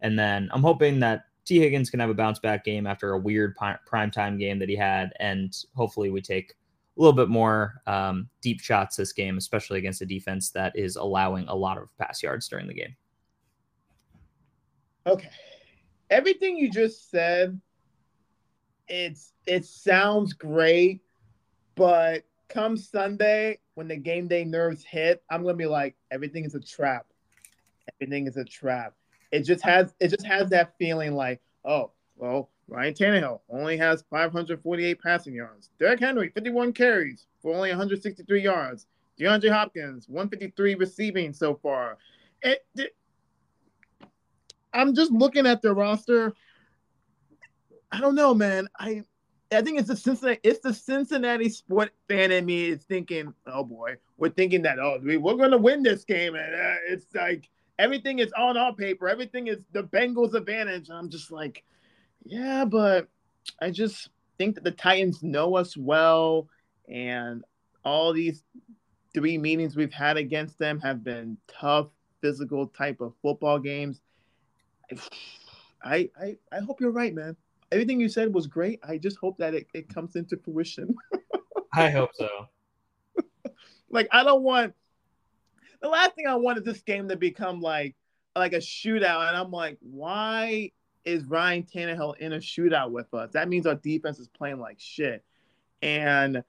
And 0.00 0.18
then 0.18 0.48
I'm 0.52 0.62
hoping 0.62 1.00
that 1.00 1.24
Tee 1.44 1.58
Higgins 1.58 1.90
can 1.90 2.00
have 2.00 2.10
a 2.10 2.14
bounce 2.14 2.38
back 2.38 2.64
game 2.64 2.86
after 2.86 3.12
a 3.12 3.18
weird 3.18 3.56
prime 3.56 4.10
time 4.10 4.36
game 4.36 4.58
that 4.58 4.68
he 4.68 4.76
had, 4.76 5.12
and 5.18 5.56
hopefully 5.74 6.10
we 6.10 6.20
take 6.20 6.52
a 6.52 7.00
little 7.00 7.14
bit 7.14 7.28
more 7.28 7.80
um, 7.86 8.28
deep 8.42 8.60
shots 8.60 8.96
this 8.96 9.12
game, 9.12 9.38
especially 9.38 9.78
against 9.78 10.02
a 10.02 10.06
defense 10.06 10.50
that 10.50 10.76
is 10.76 10.96
allowing 10.96 11.46
a 11.48 11.54
lot 11.54 11.78
of 11.78 11.88
pass 11.96 12.22
yards 12.22 12.48
during 12.48 12.66
the 12.66 12.74
game. 12.74 12.94
Okay, 15.06 15.30
everything 16.10 16.58
you 16.58 16.70
just 16.70 17.10
said, 17.10 17.58
it's 18.88 19.32
it 19.46 19.64
sounds 19.64 20.34
great, 20.34 21.00
but 21.76 22.24
come 22.48 22.76
Sunday 22.76 23.58
when 23.74 23.88
the 23.88 23.96
game 23.96 24.28
day 24.28 24.44
nerves 24.44 24.84
hit, 24.84 25.22
I'm 25.30 25.42
gonna 25.42 25.54
be 25.54 25.66
like, 25.66 25.96
everything 26.10 26.44
is 26.44 26.54
a 26.54 26.60
trap. 26.60 27.06
Everything 27.94 28.26
is 28.26 28.36
a 28.36 28.44
trap. 28.44 28.94
It 29.30 29.42
just 29.42 29.62
has 29.62 29.94
it 30.00 30.08
just 30.08 30.26
has 30.26 30.50
that 30.50 30.74
feeling 30.78 31.14
like, 31.14 31.40
oh, 31.64 31.92
well, 32.16 32.50
Ryan 32.68 32.94
Tannehill 32.94 33.40
only 33.48 33.76
has 33.76 34.04
548 34.10 35.00
passing 35.00 35.34
yards. 35.34 35.70
Derrick 35.78 36.00
Henry, 36.00 36.30
51 36.30 36.72
carries 36.72 37.26
for 37.40 37.54
only 37.54 37.70
163 37.70 38.42
yards. 38.42 38.86
DeAndre 39.18 39.50
Hopkins, 39.50 40.08
153 40.08 40.74
receiving 40.76 41.32
so 41.32 41.54
far. 41.54 41.98
It, 42.42 42.64
it, 42.76 42.94
I'm 44.72 44.94
just 44.94 45.10
looking 45.10 45.46
at 45.46 45.62
the 45.62 45.72
roster. 45.72 46.34
I 47.90 48.00
don't 48.00 48.14
know, 48.14 48.34
man. 48.34 48.68
I 48.78 49.02
I 49.50 49.62
think 49.62 49.78
it's 49.78 49.88
the 49.88 49.96
Cincinnati, 49.96 50.40
it's 50.42 50.60
the 50.60 50.74
Cincinnati 50.74 51.48
sport 51.48 51.90
fan 52.08 52.32
in 52.32 52.44
me 52.44 52.66
is 52.66 52.84
thinking, 52.84 53.32
oh 53.46 53.64
boy, 53.64 53.96
we're 54.18 54.28
thinking 54.30 54.62
that 54.62 54.78
oh 54.78 54.98
we, 55.02 55.16
we're 55.16 55.36
going 55.36 55.52
to 55.52 55.58
win 55.58 55.82
this 55.82 56.04
game, 56.04 56.34
and 56.34 56.54
uh, 56.54 56.74
it's 56.88 57.06
like 57.14 57.48
everything 57.78 58.18
is 58.18 58.32
on 58.32 58.56
our 58.56 58.74
paper, 58.74 59.08
everything 59.08 59.46
is 59.46 59.58
the 59.72 59.84
Bengals' 59.84 60.34
advantage. 60.34 60.88
And 60.90 60.98
I'm 60.98 61.08
just 61.08 61.30
like, 61.30 61.64
yeah, 62.24 62.64
but 62.66 63.08
I 63.62 63.70
just 63.70 64.10
think 64.36 64.54
that 64.56 64.64
the 64.64 64.70
Titans 64.70 65.22
know 65.22 65.56
us 65.56 65.76
well, 65.76 66.48
and 66.88 67.42
all 67.84 68.12
these 68.12 68.42
three 69.14 69.38
meetings 69.38 69.76
we've 69.76 69.92
had 69.92 70.18
against 70.18 70.58
them 70.58 70.78
have 70.80 71.02
been 71.02 71.38
tough, 71.48 71.88
physical 72.20 72.66
type 72.66 73.00
of 73.00 73.14
football 73.22 73.58
games. 73.58 74.02
I 75.82 76.10
I, 76.20 76.36
I 76.52 76.60
hope 76.60 76.82
you're 76.82 76.90
right, 76.90 77.14
man 77.14 77.34
everything 77.72 78.00
you 78.00 78.08
said 78.08 78.32
was 78.32 78.46
great. 78.46 78.80
I 78.86 78.98
just 78.98 79.18
hope 79.18 79.38
that 79.38 79.54
it, 79.54 79.66
it 79.74 79.92
comes 79.92 80.16
into 80.16 80.36
fruition. 80.36 80.94
I 81.74 81.90
hope 81.90 82.10
so. 82.14 82.28
like 83.90 84.08
I 84.12 84.24
don't 84.24 84.42
want 84.42 84.74
the 85.80 85.88
last 85.88 86.14
thing 86.14 86.26
I 86.26 86.34
want 86.36 86.58
is 86.58 86.64
this 86.64 86.80
game 86.80 87.08
to 87.08 87.16
become 87.16 87.60
like 87.60 87.94
like 88.36 88.52
a 88.52 88.58
shootout, 88.58 89.28
and 89.28 89.36
I'm 89.36 89.50
like, 89.50 89.78
why 89.80 90.72
is 91.04 91.24
Ryan 91.24 91.64
Tannehill 91.64 92.18
in 92.18 92.34
a 92.34 92.38
shootout 92.38 92.90
with 92.90 93.12
us? 93.14 93.30
That 93.32 93.48
means 93.48 93.66
our 93.66 93.74
defense 93.74 94.18
is 94.18 94.28
playing 94.28 94.60
like 94.60 94.78
shit. 94.78 95.24
And 95.82 96.42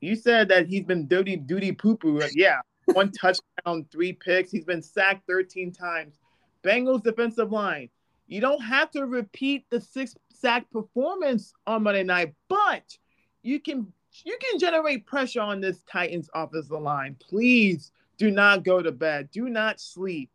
you 0.00 0.16
said 0.16 0.48
that 0.48 0.66
he's 0.66 0.84
been 0.84 1.06
dirty 1.06 1.36
duty 1.36 1.72
poo 1.72 1.96
poo. 1.96 2.22
Yeah, 2.34 2.60
one 2.86 3.12
touchdown, 3.20 3.86
three 3.90 4.12
picks. 4.12 4.50
He's 4.50 4.64
been 4.64 4.82
sacked 4.82 5.26
13 5.26 5.72
times. 5.72 6.18
Bengals 6.62 7.02
defensive 7.02 7.52
line 7.52 7.88
you 8.30 8.40
don't 8.40 8.62
have 8.62 8.92
to 8.92 9.06
repeat 9.06 9.66
the 9.70 9.80
six 9.80 10.14
sack 10.32 10.70
performance 10.70 11.52
on 11.66 11.82
Monday 11.82 12.04
night, 12.04 12.32
but 12.48 12.96
you 13.42 13.58
can 13.58 13.92
you 14.24 14.38
can 14.40 14.60
generate 14.60 15.04
pressure 15.04 15.40
on 15.40 15.60
this 15.60 15.82
Titans 15.82 16.30
offensive 16.32 16.80
line. 16.80 17.16
Please 17.20 17.90
do 18.18 18.30
not 18.30 18.62
go 18.62 18.82
to 18.82 18.92
bed. 18.92 19.30
Do 19.32 19.48
not 19.48 19.80
sleep. 19.80 20.30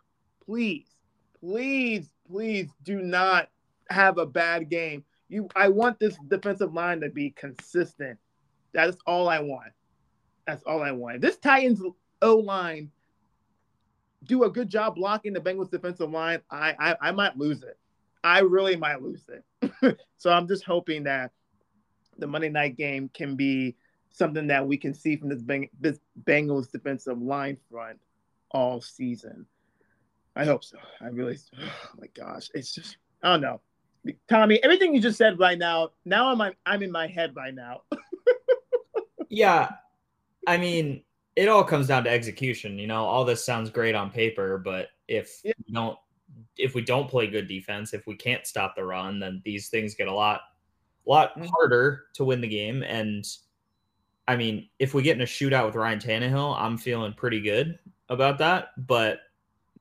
Please, 0.46 0.90
please, 1.40 2.10
please 2.30 2.70
do 2.84 3.02
not 3.02 3.48
have 3.90 4.18
a 4.18 4.26
bad 4.26 4.70
game. 4.70 5.06
You 5.30 5.48
I 5.56 5.70
want 5.70 5.98
this 5.98 6.18
defensive 6.28 6.74
line 6.74 7.00
to 7.00 7.10
be 7.10 7.30
consistent. 7.32 8.20
That's 8.74 8.98
all 9.08 9.30
I 9.30 9.40
want. 9.40 9.72
That's 10.46 10.64
all 10.64 10.84
I 10.84 10.92
want. 10.92 11.22
This 11.22 11.38
Titans 11.38 11.82
O 12.22 12.36
line 12.36 12.92
do 14.26 14.44
a 14.44 14.50
good 14.50 14.68
job 14.68 14.96
blocking 14.96 15.32
the 15.32 15.40
Bengals 15.40 15.72
defensive 15.72 16.12
line. 16.12 16.42
I 16.52 16.76
I, 16.78 16.98
I 17.02 17.12
might 17.14 17.38
lose 17.38 17.64
it. 17.64 17.78
I 18.26 18.40
really 18.40 18.76
might 18.76 19.04
lose 19.04 19.24
it. 19.30 20.00
so 20.18 20.32
I'm 20.32 20.48
just 20.48 20.64
hoping 20.64 21.04
that 21.04 21.32
the 22.18 22.26
Monday 22.26 22.50
night 22.50 22.76
game 22.76 23.08
can 23.14 23.36
be 23.36 23.76
something 24.12 24.48
that 24.48 24.66
we 24.66 24.78
can 24.78 24.96
see 24.96 25.16
from 25.16 25.30
this, 25.30 25.44
Beng- 25.44 25.70
this 25.80 26.00
Bengals 26.24 26.72
defensive 26.72 27.22
line 27.22 27.56
front 27.70 28.00
all 28.50 28.82
season. 28.82 29.46
I 30.36 30.44
hope 30.44 30.64
so. 30.64 30.80
I 31.00 31.10
really, 31.10 31.38
oh 31.60 32.00
my 32.00 32.08
gosh, 32.16 32.50
it's 32.56 32.74
just 32.74 32.98
I 33.22 33.30
don't 33.30 33.42
know, 33.42 33.62
Tommy. 34.28 34.62
Everything 34.64 34.96
you 34.96 35.02
just 35.02 35.20
said 35.20 35.38
right 35.38 35.58
now, 35.58 35.90
now 36.04 36.32
I'm 36.32 36.54
I'm 36.66 36.82
in 36.82 36.92
my 36.92 37.06
head 37.06 37.36
right 37.36 37.54
now. 37.54 37.82
yeah, 39.30 39.70
I 40.48 40.58
mean, 40.58 41.04
it 41.36 41.48
all 41.48 41.64
comes 41.64 41.88
down 41.88 42.06
to 42.06 42.10
execution. 42.10 42.80
You 42.80 42.88
know, 42.88 43.06
all 43.06 43.24
this 43.24 43.46
sounds 43.46 43.70
great 43.70 43.94
on 43.94 44.10
paper, 44.10 44.58
but 44.58 44.90
if 45.08 45.42
yeah. 45.44 45.54
you 45.66 45.74
don't 45.76 45.98
if 46.58 46.76
we 46.76 46.82
don't 46.82 47.10
play 47.10 47.28
good 47.28 47.48
defense, 47.48 47.94
if 47.94 48.08
we 48.08 48.16
can't 48.16 48.46
stop 48.46 48.76
the 48.76 48.84
run, 48.84 49.20
then 49.20 49.42
these 49.44 49.70
things 49.70 49.96
get 49.96 50.08
a 50.08 50.14
lot, 50.14 50.42
lot 51.06 51.32
mm-hmm. 51.32 51.48
harder 51.48 52.06
to 52.14 52.26
win 52.26 52.42
the 52.42 52.48
game. 52.48 52.84
And 52.84 53.26
I 54.28 54.36
mean, 54.36 54.70
if 54.80 54.94
we 54.94 55.04
get 55.04 55.16
in 55.16 55.22
a 55.22 55.26
shootout 55.26 55.66
with 55.66 55.76
Ryan 55.76 56.00
Tannehill, 56.00 56.56
I'm 56.60 56.78
feeling 56.78 57.14
pretty 57.14 57.42
good 57.42 57.78
about 58.10 58.38
that. 58.40 58.70
But 58.88 59.20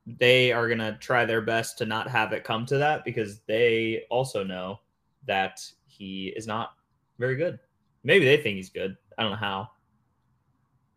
they 0.05 0.51
are 0.51 0.69
gonna 0.69 0.97
try 0.99 1.25
their 1.25 1.41
best 1.41 1.77
to 1.79 1.85
not 1.85 2.07
have 2.07 2.31
it 2.33 2.43
come 2.43 2.65
to 2.67 2.77
that 2.77 3.03
because 3.03 3.39
they 3.47 4.03
also 4.09 4.43
know 4.43 4.79
that 5.25 5.61
he 5.87 6.27
is 6.35 6.45
not 6.45 6.73
very 7.17 7.35
good. 7.35 7.59
Maybe 8.03 8.25
they 8.25 8.37
think 8.37 8.57
he's 8.57 8.69
good. 8.69 8.95
I 9.17 9.23
don't 9.23 9.31
know 9.31 9.37
how. 9.37 9.69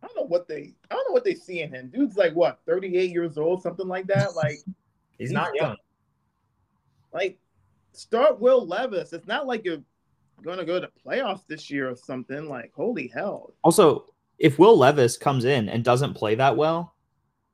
I 0.02 0.06
don't 0.06 0.16
know 0.16 0.26
what 0.26 0.46
they 0.46 0.74
I 0.90 0.94
don't 0.94 1.08
know 1.08 1.14
what 1.14 1.24
they 1.24 1.34
see 1.34 1.62
in 1.62 1.72
him. 1.72 1.88
Dude's 1.88 2.16
like 2.16 2.34
what, 2.34 2.60
38 2.66 3.10
years 3.10 3.38
old, 3.38 3.62
something 3.62 3.88
like 3.88 4.06
that. 4.08 4.34
Like 4.34 4.58
He's, 5.18 5.32
not 5.32 5.54
young. 5.54 5.76
Like, 7.12 7.38
start 7.92 8.40
Will 8.40 8.66
Levis. 8.66 9.12
It's 9.12 9.26
not 9.26 9.46
like 9.46 9.64
you're 9.64 9.82
going 10.42 10.58
to 10.58 10.64
go 10.64 10.80
to 10.80 10.88
playoffs 11.04 11.46
this 11.48 11.70
year 11.70 11.90
or 11.90 11.96
something. 11.96 12.48
Like, 12.48 12.72
holy 12.74 13.08
hell. 13.08 13.52
Also, 13.64 14.06
if 14.38 14.58
Will 14.58 14.76
Levis 14.76 15.16
comes 15.16 15.44
in 15.44 15.68
and 15.68 15.84
doesn't 15.84 16.14
play 16.14 16.34
that 16.36 16.56
well, 16.56 16.94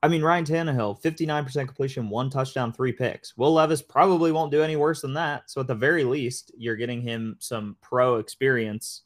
I 0.03 0.09
mean, 0.09 0.23
Ryan 0.23 0.45
Tannehill, 0.45 1.01
59% 1.01 1.67
completion, 1.67 2.11
one 2.11 2.29
touchdown, 2.29 2.75
three 2.75 2.93
picks. 2.93 3.39
Will 3.39 3.55
Levis 3.55 3.81
probably 3.81 4.33
won't 4.33 4.53
do 4.53 4.63
any 4.63 4.77
worse 4.77 5.01
than 5.01 5.15
that. 5.15 5.51
So, 5.51 5.63
at 5.63 5.67
the 5.67 5.75
very 5.75 6.05
least, 6.05 6.53
you're 6.59 6.77
getting 6.77 7.01
him 7.01 7.37
some 7.39 7.77
pro 7.81 8.17
experience 8.17 9.03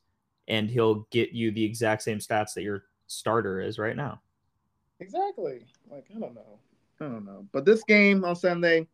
and 0.49 0.69
he'll 0.69 1.07
get 1.11 1.31
you 1.31 1.53
the 1.53 1.63
exact 1.65 2.03
same 2.03 2.19
stats 2.19 2.55
that 2.55 2.63
your 2.63 2.85
starter 3.07 3.61
is 3.61 3.79
right 3.79 3.95
now. 3.97 4.21
Exactly. 4.99 5.65
Like, 5.89 6.07
I 6.15 6.19
don't 6.19 6.35
know. 6.35 6.59
I 7.01 7.05
don't 7.05 7.25
know. 7.25 7.47
But 7.53 7.65
this 7.65 7.85
game 7.85 8.25
on 8.25 8.37
Sunday, 8.37 8.87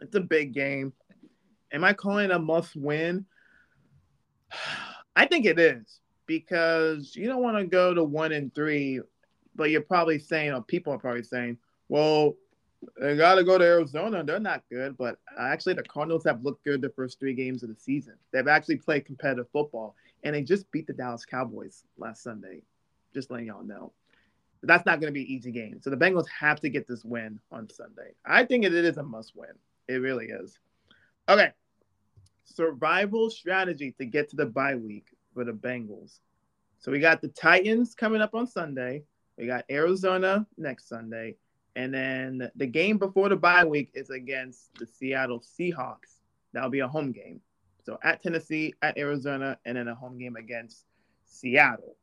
it's 0.00 0.14
a 0.14 0.20
big 0.20 0.52
game. 0.52 0.92
Am 1.72 1.84
I 1.84 1.92
calling 1.92 2.30
a 2.30 2.38
must 2.38 2.76
win? 2.76 3.26
I 5.16 5.26
think 5.26 5.46
it 5.46 5.58
is 5.58 6.00
because 6.26 7.14
you 7.14 7.26
don't 7.26 7.42
want 7.42 7.56
to 7.58 7.64
go 7.64 7.94
to 7.94 8.02
one 8.02 8.32
and 8.32 8.54
three, 8.54 9.00
but 9.54 9.70
you're 9.70 9.80
probably 9.80 10.18
saying, 10.18 10.52
or 10.52 10.62
people 10.62 10.92
are 10.92 10.98
probably 10.98 11.22
saying, 11.22 11.58
well, 11.88 12.34
they 13.00 13.16
got 13.16 13.36
to 13.36 13.44
go 13.44 13.58
to 13.58 13.64
Arizona. 13.64 14.24
They're 14.24 14.40
not 14.40 14.62
good, 14.70 14.96
but 14.96 15.18
actually, 15.38 15.74
the 15.74 15.82
Cardinals 15.82 16.24
have 16.24 16.44
looked 16.44 16.64
good 16.64 16.82
the 16.82 16.90
first 16.90 17.18
three 17.18 17.34
games 17.34 17.62
of 17.62 17.68
the 17.68 17.76
season. 17.76 18.14
They've 18.32 18.48
actually 18.48 18.76
played 18.76 19.06
competitive 19.06 19.46
football, 19.52 19.94
and 20.22 20.34
they 20.34 20.42
just 20.42 20.70
beat 20.70 20.86
the 20.86 20.92
Dallas 20.92 21.24
Cowboys 21.24 21.84
last 21.96 22.22
Sunday. 22.22 22.62
Just 23.14 23.30
letting 23.30 23.46
y'all 23.46 23.62
know. 23.62 23.92
But 24.64 24.72
that's 24.72 24.86
not 24.86 24.98
going 24.98 25.12
to 25.12 25.14
be 25.14 25.20
an 25.20 25.30
easy 25.30 25.52
game. 25.52 25.78
So 25.82 25.90
the 25.90 25.96
Bengals 25.98 26.26
have 26.28 26.58
to 26.60 26.70
get 26.70 26.86
this 26.86 27.04
win 27.04 27.38
on 27.52 27.68
Sunday. 27.68 28.12
I 28.24 28.46
think 28.46 28.64
it 28.64 28.72
is 28.72 28.96
a 28.96 29.02
must 29.02 29.36
win. 29.36 29.50
It 29.88 29.96
really 29.96 30.28
is. 30.28 30.58
Okay. 31.28 31.50
Survival 32.44 33.28
strategy 33.28 33.94
to 33.98 34.06
get 34.06 34.30
to 34.30 34.36
the 34.36 34.46
bye 34.46 34.76
week 34.76 35.08
for 35.34 35.44
the 35.44 35.52
Bengals. 35.52 36.20
So 36.78 36.90
we 36.90 36.98
got 36.98 37.20
the 37.20 37.28
Titans 37.28 37.94
coming 37.94 38.22
up 38.22 38.34
on 38.34 38.46
Sunday. 38.46 39.02
We 39.36 39.46
got 39.46 39.66
Arizona 39.70 40.46
next 40.56 40.88
Sunday. 40.88 41.36
And 41.76 41.92
then 41.92 42.50
the 42.56 42.66
game 42.66 42.96
before 42.96 43.28
the 43.28 43.36
bye 43.36 43.66
week 43.66 43.90
is 43.92 44.08
against 44.08 44.74
the 44.78 44.86
Seattle 44.86 45.40
Seahawks. 45.40 46.20
That'll 46.54 46.70
be 46.70 46.80
a 46.80 46.88
home 46.88 47.12
game. 47.12 47.42
So 47.84 47.98
at 48.02 48.22
Tennessee, 48.22 48.72
at 48.80 48.96
Arizona, 48.96 49.58
and 49.66 49.76
then 49.76 49.88
a 49.88 49.94
home 49.94 50.16
game 50.16 50.36
against 50.36 50.86
Seattle. 51.26 51.96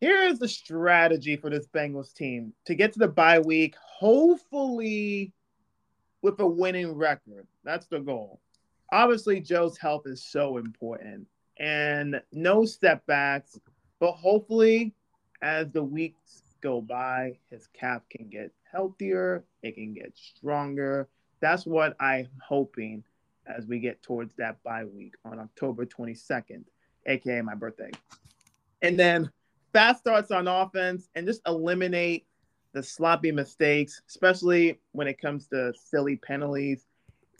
Here 0.00 0.22
is 0.22 0.38
the 0.38 0.48
strategy 0.48 1.36
for 1.36 1.50
this 1.50 1.66
Bengals 1.66 2.14
team 2.14 2.52
to 2.66 2.76
get 2.76 2.92
to 2.92 3.00
the 3.00 3.08
bye 3.08 3.40
week, 3.40 3.74
hopefully 3.76 5.32
with 6.22 6.38
a 6.38 6.46
winning 6.46 6.94
record. 6.94 7.48
That's 7.64 7.86
the 7.86 7.98
goal. 7.98 8.40
Obviously, 8.92 9.40
Joe's 9.40 9.76
health 9.76 10.06
is 10.06 10.22
so 10.22 10.58
important 10.58 11.26
and 11.58 12.20
no 12.32 12.64
setbacks, 12.64 13.58
but 13.98 14.12
hopefully, 14.12 14.94
as 15.42 15.68
the 15.72 15.82
weeks 15.82 16.42
go 16.60 16.80
by, 16.80 17.36
his 17.50 17.66
calf 17.68 18.02
can 18.08 18.28
get 18.28 18.52
healthier, 18.70 19.44
it 19.62 19.74
can 19.74 19.94
get 19.94 20.12
stronger. 20.16 21.08
That's 21.40 21.66
what 21.66 21.96
I'm 21.98 22.28
hoping 22.40 23.02
as 23.46 23.66
we 23.66 23.80
get 23.80 24.00
towards 24.02 24.32
that 24.36 24.62
bye 24.62 24.84
week 24.84 25.14
on 25.24 25.40
October 25.40 25.84
22nd, 25.84 26.62
aka 27.06 27.42
my 27.42 27.54
birthday. 27.54 27.90
And 28.80 28.96
then 28.96 29.30
fast 29.72 30.00
starts 30.00 30.30
on 30.30 30.48
offense 30.48 31.08
and 31.14 31.26
just 31.26 31.40
eliminate 31.46 32.26
the 32.72 32.82
sloppy 32.82 33.32
mistakes, 33.32 34.02
especially 34.08 34.78
when 34.92 35.08
it 35.08 35.20
comes 35.20 35.46
to 35.48 35.72
silly 35.74 36.16
penalties, 36.16 36.86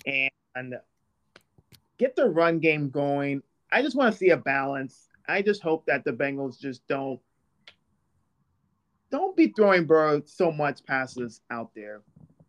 and 0.06 0.74
get 1.98 2.16
the 2.16 2.28
run 2.28 2.58
game 2.58 2.90
going. 2.90 3.42
I 3.70 3.82
just 3.82 3.96
want 3.96 4.12
to 4.12 4.18
see 4.18 4.30
a 4.30 4.36
balance. 4.36 5.08
I 5.28 5.42
just 5.42 5.62
hope 5.62 5.84
that 5.86 6.04
the 6.04 6.12
Bengals 6.12 6.58
just 6.58 6.86
don't 6.88 7.20
don't 9.10 9.36
be 9.36 9.48
throwing 9.48 9.86
Burrow 9.86 10.22
so 10.26 10.52
much 10.52 10.84
passes 10.84 11.40
out 11.50 11.70
there. 11.74 12.02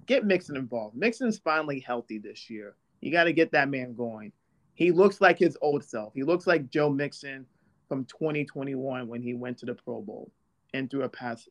Get 0.05 0.25
Mixon 0.25 0.57
involved. 0.57 0.95
Mixon's 0.95 1.39
finally 1.39 1.79
healthy 1.79 2.17
this 2.17 2.49
year. 2.49 2.75
You 2.99 3.11
got 3.11 3.25
to 3.25 3.33
get 3.33 3.51
that 3.53 3.69
man 3.69 3.93
going. 3.93 4.33
He 4.73 4.91
looks 4.91 5.21
like 5.21 5.39
his 5.39 5.57
old 5.61 5.83
self. 5.83 6.13
He 6.13 6.23
looks 6.23 6.47
like 6.47 6.69
Joe 6.69 6.89
Mixon 6.89 7.45
from 7.89 8.05
2021 8.05 9.07
when 9.07 9.21
he 9.21 9.33
went 9.33 9.57
to 9.57 9.65
the 9.65 9.73
Pro 9.73 10.01
Bowl 10.01 10.31
and 10.73 10.89
threw 10.89 11.03
a 11.03 11.09
pass 11.09 11.49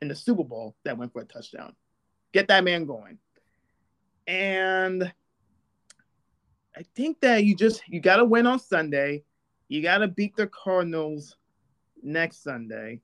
in 0.00 0.08
the 0.08 0.14
Super 0.14 0.44
Bowl 0.44 0.76
that 0.84 0.98
went 0.98 1.12
for 1.12 1.22
a 1.22 1.24
touchdown. 1.24 1.74
Get 2.32 2.48
that 2.48 2.64
man 2.64 2.84
going. 2.84 3.18
And 4.26 5.10
I 6.76 6.82
think 6.94 7.20
that 7.20 7.44
you 7.44 7.56
just 7.56 7.82
you 7.88 8.00
got 8.00 8.16
to 8.16 8.24
win 8.24 8.46
on 8.46 8.58
Sunday. 8.58 9.22
You 9.68 9.82
got 9.82 9.98
to 9.98 10.08
beat 10.08 10.36
the 10.36 10.48
Cardinals 10.48 11.36
next 12.02 12.42
Sunday. 12.42 13.00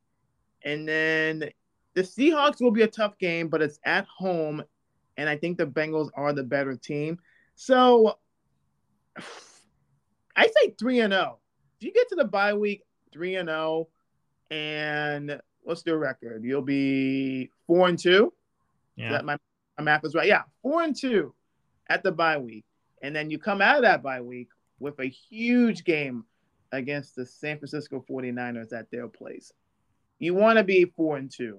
And 0.65 0.87
then 0.87 1.51
the 1.95 2.03
Seahawks 2.03 2.61
will 2.61 2.71
be 2.71 2.83
a 2.83 2.89
tough 2.89 3.17
game, 3.19 3.49
but 3.49 3.63
it's 3.63 3.79
at 3.85 4.07
home 4.07 4.63
and 5.17 5.29
I 5.29 5.37
think 5.37 5.59
the 5.59 5.67
Bengals 5.67 6.11
are 6.15 6.33
the 6.33 6.43
better 6.43 6.77
team. 6.77 7.19
So 7.55 8.19
I 10.37 10.47
say 10.47 10.75
3 10.79 11.01
and 11.01 11.13
0. 11.13 11.39
If 11.83 11.87
you 11.87 11.93
get 11.93 12.09
to 12.11 12.15
the 12.15 12.25
bye 12.25 12.55
week 12.55 12.85
3 13.13 13.35
and 13.35 13.49
0 13.49 13.89
and 14.53 15.41
what's 15.65 15.83
the 15.83 15.99
record? 15.99 16.45
You'll 16.45 16.63
be 16.63 17.51
4 17.67 17.89
and 17.89 17.99
2. 17.99 18.33
Yeah. 18.95 19.11
That 19.11 19.25
my, 19.25 19.37
my 19.77 19.83
math 19.83 20.05
is 20.05 20.15
right. 20.15 20.29
Yeah, 20.29 20.43
4 20.63 20.83
and 20.83 20.95
2 20.95 21.35
at 21.89 22.05
the 22.05 22.13
bye 22.13 22.39
week. 22.39 22.65
And 23.03 23.17
then 23.17 23.31
you 23.31 23.39
come 23.41 23.61
out 23.61 23.75
of 23.75 23.83
that 23.83 24.01
bye 24.01 24.21
week 24.21 24.51
with 24.79 24.97
a 25.01 25.07
huge 25.07 25.83
game 25.83 26.25
against 26.71 27.17
the 27.17 27.27
San 27.27 27.59
Francisco 27.59 28.05
49ers 28.09 28.73
at 28.73 28.89
their 28.93 29.09
place. 29.09 29.53
You 30.21 30.35
want 30.35 30.59
to 30.59 30.65
be 30.65 30.85
4 30.85 31.17
and 31.17 31.33
2. 31.33 31.59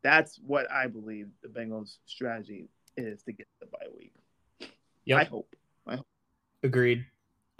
That's 0.00 0.40
what 0.46 0.70
I 0.72 0.86
believe 0.86 1.28
the 1.42 1.48
Bengals 1.50 1.98
strategy 2.06 2.70
is 2.96 3.22
to 3.24 3.32
get 3.32 3.46
the 3.60 3.66
bye 3.66 3.88
week. 3.94 4.14
Yeah. 5.04 5.18
I 5.18 5.24
hope. 5.24 5.54
I 5.86 5.96
hope. 5.96 6.06
Agreed. 6.62 7.04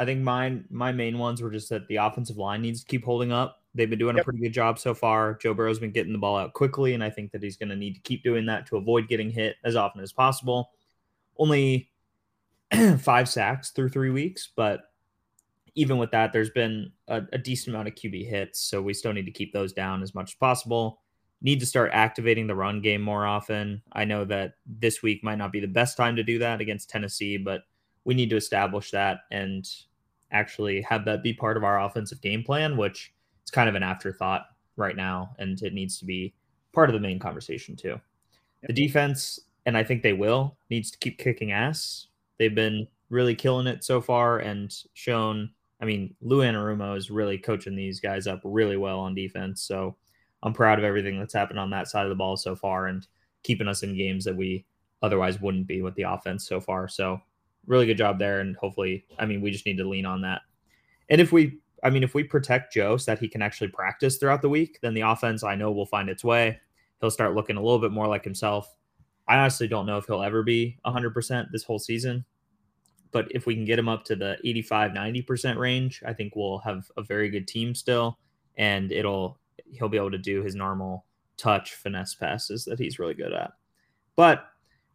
I 0.01 0.07
think 0.07 0.23
mine 0.23 0.65
my 0.71 0.93
main 0.93 1.19
ones 1.19 1.43
were 1.43 1.51
just 1.51 1.69
that 1.69 1.87
the 1.87 1.97
offensive 1.97 2.39
line 2.39 2.63
needs 2.63 2.81
to 2.81 2.87
keep 2.87 3.05
holding 3.05 3.33
up. 3.33 3.61
They've 3.75 3.89
been 3.89 3.99
doing 3.99 4.17
yep. 4.17 4.23
a 4.23 4.25
pretty 4.25 4.41
good 4.41 4.55
job 4.55 4.79
so 4.79 4.95
far. 4.95 5.35
Joe 5.35 5.53
Burrow's 5.53 5.79
been 5.79 5.91
getting 5.91 6.13
the 6.13 6.19
ball 6.19 6.39
out 6.39 6.55
quickly, 6.55 6.95
and 6.95 7.05
I 7.05 7.11
think 7.11 7.33
that 7.33 7.43
he's 7.43 7.59
going 7.59 7.69
to 7.69 7.77
need 7.77 7.97
to 7.97 8.01
keep 8.01 8.25
doing 8.25 8.47
that 8.47 8.67
to 8.69 8.79
avoid 8.79 9.09
getting 9.09 9.29
hit 9.31 9.57
as 9.63 9.77
often 9.77 10.01
as 10.01 10.11
possible. 10.11 10.71
Only 11.37 11.91
five 12.99 13.29
sacks 13.29 13.73
through 13.73 13.91
three 13.91 14.09
weeks, 14.09 14.49
but 14.57 14.85
even 15.75 15.99
with 15.99 16.11
that, 16.13 16.33
there's 16.33 16.51
been 16.51 16.91
a, 17.07 17.23
a, 17.35 17.39
decent 17.39 17.75
amount 17.75 17.89
of 17.89 17.95
QB 17.95 18.27
hits, 18.27 18.59
so 18.59 18.81
we 18.81 18.95
still 18.95 19.13
need 19.13 19.27
to 19.27 19.31
keep 19.31 19.53
those 19.53 19.75
down 19.75 20.03
as 20.03 20.15
much 20.15 20.33
as 20.33 20.35
possible. 20.35 21.01
Need 21.43 21.61
to 21.61 21.67
start 21.67 21.91
activating 21.93 22.47
the 22.47 22.55
run 22.55 22.81
game 22.81 23.03
more 23.03 23.27
often. 23.27 23.83
I 23.93 24.07
know 24.07 24.25
that 24.25 24.55
this 24.67 25.03
week 25.03 25.23
might 25.23 25.39
not 25.39 25.53
be 25.53 25.61
the 25.61 25.69
best 25.69 25.97
time 25.99 26.17
to 26.17 26.23
do 26.23 26.39
that 26.39 26.61
against 26.61 26.89
Tennessee, 26.89 27.37
but 27.37 27.63
we 28.05 28.15
need 28.15 28.31
to 28.31 28.37
establish 28.37 28.91
that 28.91 29.21
and 29.31 29.69
actually 30.33 30.83
have 30.83 31.05
that 31.05 31.23
be 31.23 31.33
part 31.33 31.57
of 31.57 31.65
our 31.65 31.81
offensive 31.81 32.21
game 32.21 32.43
plan, 32.43 32.77
which 32.77 33.13
is 33.45 33.51
kind 33.51 33.69
of 33.69 33.75
an 33.75 33.83
afterthought 33.83 34.47
right 34.77 34.97
now, 34.97 35.35
and 35.39 35.61
it 35.63 35.75
needs 35.75 35.99
to 35.99 36.05
be 36.05 36.35
part 36.73 36.89
of 36.89 36.95
the 36.95 37.01
main 37.01 37.19
conversation 37.19 37.77
too. 37.77 38.01
Yep. 38.63 38.69
The 38.69 38.73
defense, 38.73 39.41
and 39.67 39.77
I 39.77 39.85
think 39.85 40.03
they 40.03 40.13
will, 40.13 40.57
needs 40.71 40.91
to 40.91 40.99
keep 40.99 41.19
kicking 41.19 41.53
ass. 41.53 42.09
They've 42.39 42.55
been 42.55 42.87
really 43.09 43.35
killing 43.35 43.67
it 43.67 43.85
so 43.85 44.01
far 44.01 44.39
and 44.39 44.75
shown. 44.95 45.51
I 45.81 45.85
mean, 45.85 46.15
Lou 46.21 46.39
Anarumo 46.39 46.97
is 46.97 47.11
really 47.11 47.39
coaching 47.39 47.75
these 47.75 48.01
guys 48.01 48.27
up 48.27 48.41
really 48.45 48.77
well 48.77 49.01
on 49.01 49.15
defense. 49.15 49.63
So 49.63 49.97
I'm 50.43 50.53
proud 50.53 50.79
of 50.79 50.85
everything 50.85 51.19
that's 51.19 51.35
happened 51.35 51.59
on 51.59 51.71
that 51.71 51.89
side 51.89 52.05
of 52.05 52.11
the 52.11 52.17
ball 52.17 52.37
so 52.37 52.55
far 52.55 52.87
and 52.87 53.07
keeping 53.43 53.69
us 53.69 53.83
in 53.83 53.97
games 53.97 54.25
that 54.25 54.37
we 54.37 54.65
otherwise 55.03 55.41
wouldn't 55.41 55.67
be 55.67 55.83
with 55.83 55.95
the 55.95 56.03
offense 56.03 56.47
so 56.47 56.61
far. 56.61 56.89
So 56.89 57.21
really 57.67 57.87
good 57.87 57.99
job 57.99 58.19
there. 58.19 58.41
And 58.41 58.57
hopefully, 58.57 59.05
I 59.19 59.27
mean, 59.27 59.41
we 59.41 59.51
just 59.51 59.67
need 59.67 59.79
to 59.79 59.89
lean 59.89 60.07
on 60.07 60.23
that. 60.23 60.43
And 61.09 61.21
if 61.21 61.33
we, 61.33 61.59
I 61.83 61.91
mean, 61.91 62.03
if 62.03 62.15
we 62.15 62.25
protect 62.25 62.73
Joe 62.73 62.97
so 62.97 63.11
that 63.11 63.19
he 63.19 63.29
can 63.29 63.43
actually 63.43 63.69
practice 63.69 64.17
throughout 64.17 64.43
the 64.43 64.49
week, 64.49 64.79
then 64.83 64.95
the 64.95 65.03
offense 65.03 65.43
I 65.43 65.55
know 65.55 65.73
will 65.73 65.87
find 65.87 66.09
its 66.09 66.25
way. 66.25 66.59
He'll 67.01 67.11
start 67.11 67.35
looking 67.35 67.57
a 67.57 67.63
little 67.63 67.79
bit 67.79 67.93
more 67.93 68.07
like 68.07 68.25
himself. 68.25 68.75
I 69.27 69.39
honestly 69.39 69.69
don't 69.69 69.87
know 69.87 69.99
if 69.99 70.07
he'll 70.07 70.23
ever 70.23 70.43
be 70.43 70.79
100% 70.85 71.51
this 71.51 71.65
whole 71.65 71.79
season. 71.79 72.25
But 73.13 73.27
if 73.31 73.47
we 73.47 73.55
can 73.55 73.65
get 73.65 73.79
him 73.79 73.89
up 73.89 74.05
to 74.05 74.17
the 74.17 74.37
85, 74.45 74.93
90% 74.93 75.57
range, 75.57 76.03
I 76.07 76.13
think 76.13 76.37
we'll 76.37 76.59
have 76.59 76.91
a 76.97 77.03
very 77.03 77.29
good 77.29 77.49
team 77.49 77.75
still. 77.75 78.19
And 78.57 78.93
it'll, 78.93 79.39
he'll 79.73 79.89
be 79.89 79.97
able 79.97 80.11
to 80.13 80.19
do 80.19 80.43
his 80.43 80.55
normal 80.55 81.07
touch 81.37 81.75
finesse 81.75 82.15
passes 82.15 82.65
that 82.67 82.79
he's 82.79 82.99
really 82.99 83.15
good 83.15 83.33
at. 83.33 83.53
But 84.15 84.45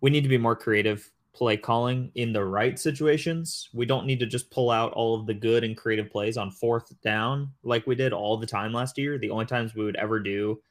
we 0.02 0.10
need 0.10 0.22
to 0.22 0.30
be 0.30 0.38
more 0.38 0.56
creative 0.56 1.12
play 1.36 1.58
calling 1.58 2.10
in 2.16 2.32
the 2.32 2.44
right 2.44 2.80
situations. 2.80 3.70
We 3.74 3.86
don't 3.86 4.06
need 4.06 4.20
to 4.22 4.26
just 4.26 4.50
pull 4.50 4.72
out 4.72 4.94
all 4.94 5.20
of 5.20 5.26
the 5.26 5.34
good 5.34 5.66
and 5.66 5.76
creative 5.76 6.10
plays 6.10 6.38
on 6.38 6.50
fourth 6.50 6.94
down 7.02 7.52
like 7.64 7.86
we 7.86 7.94
did 7.94 8.14
all 8.14 8.38
the 8.38 8.48
time 8.48 8.72
last 8.72 8.98
year. 8.98 9.18
The 9.18 9.30
only 9.30 9.46
times 9.46 9.76
we 9.76 9.84
would 9.84 9.98
ever 9.98 10.20
do 10.20 10.62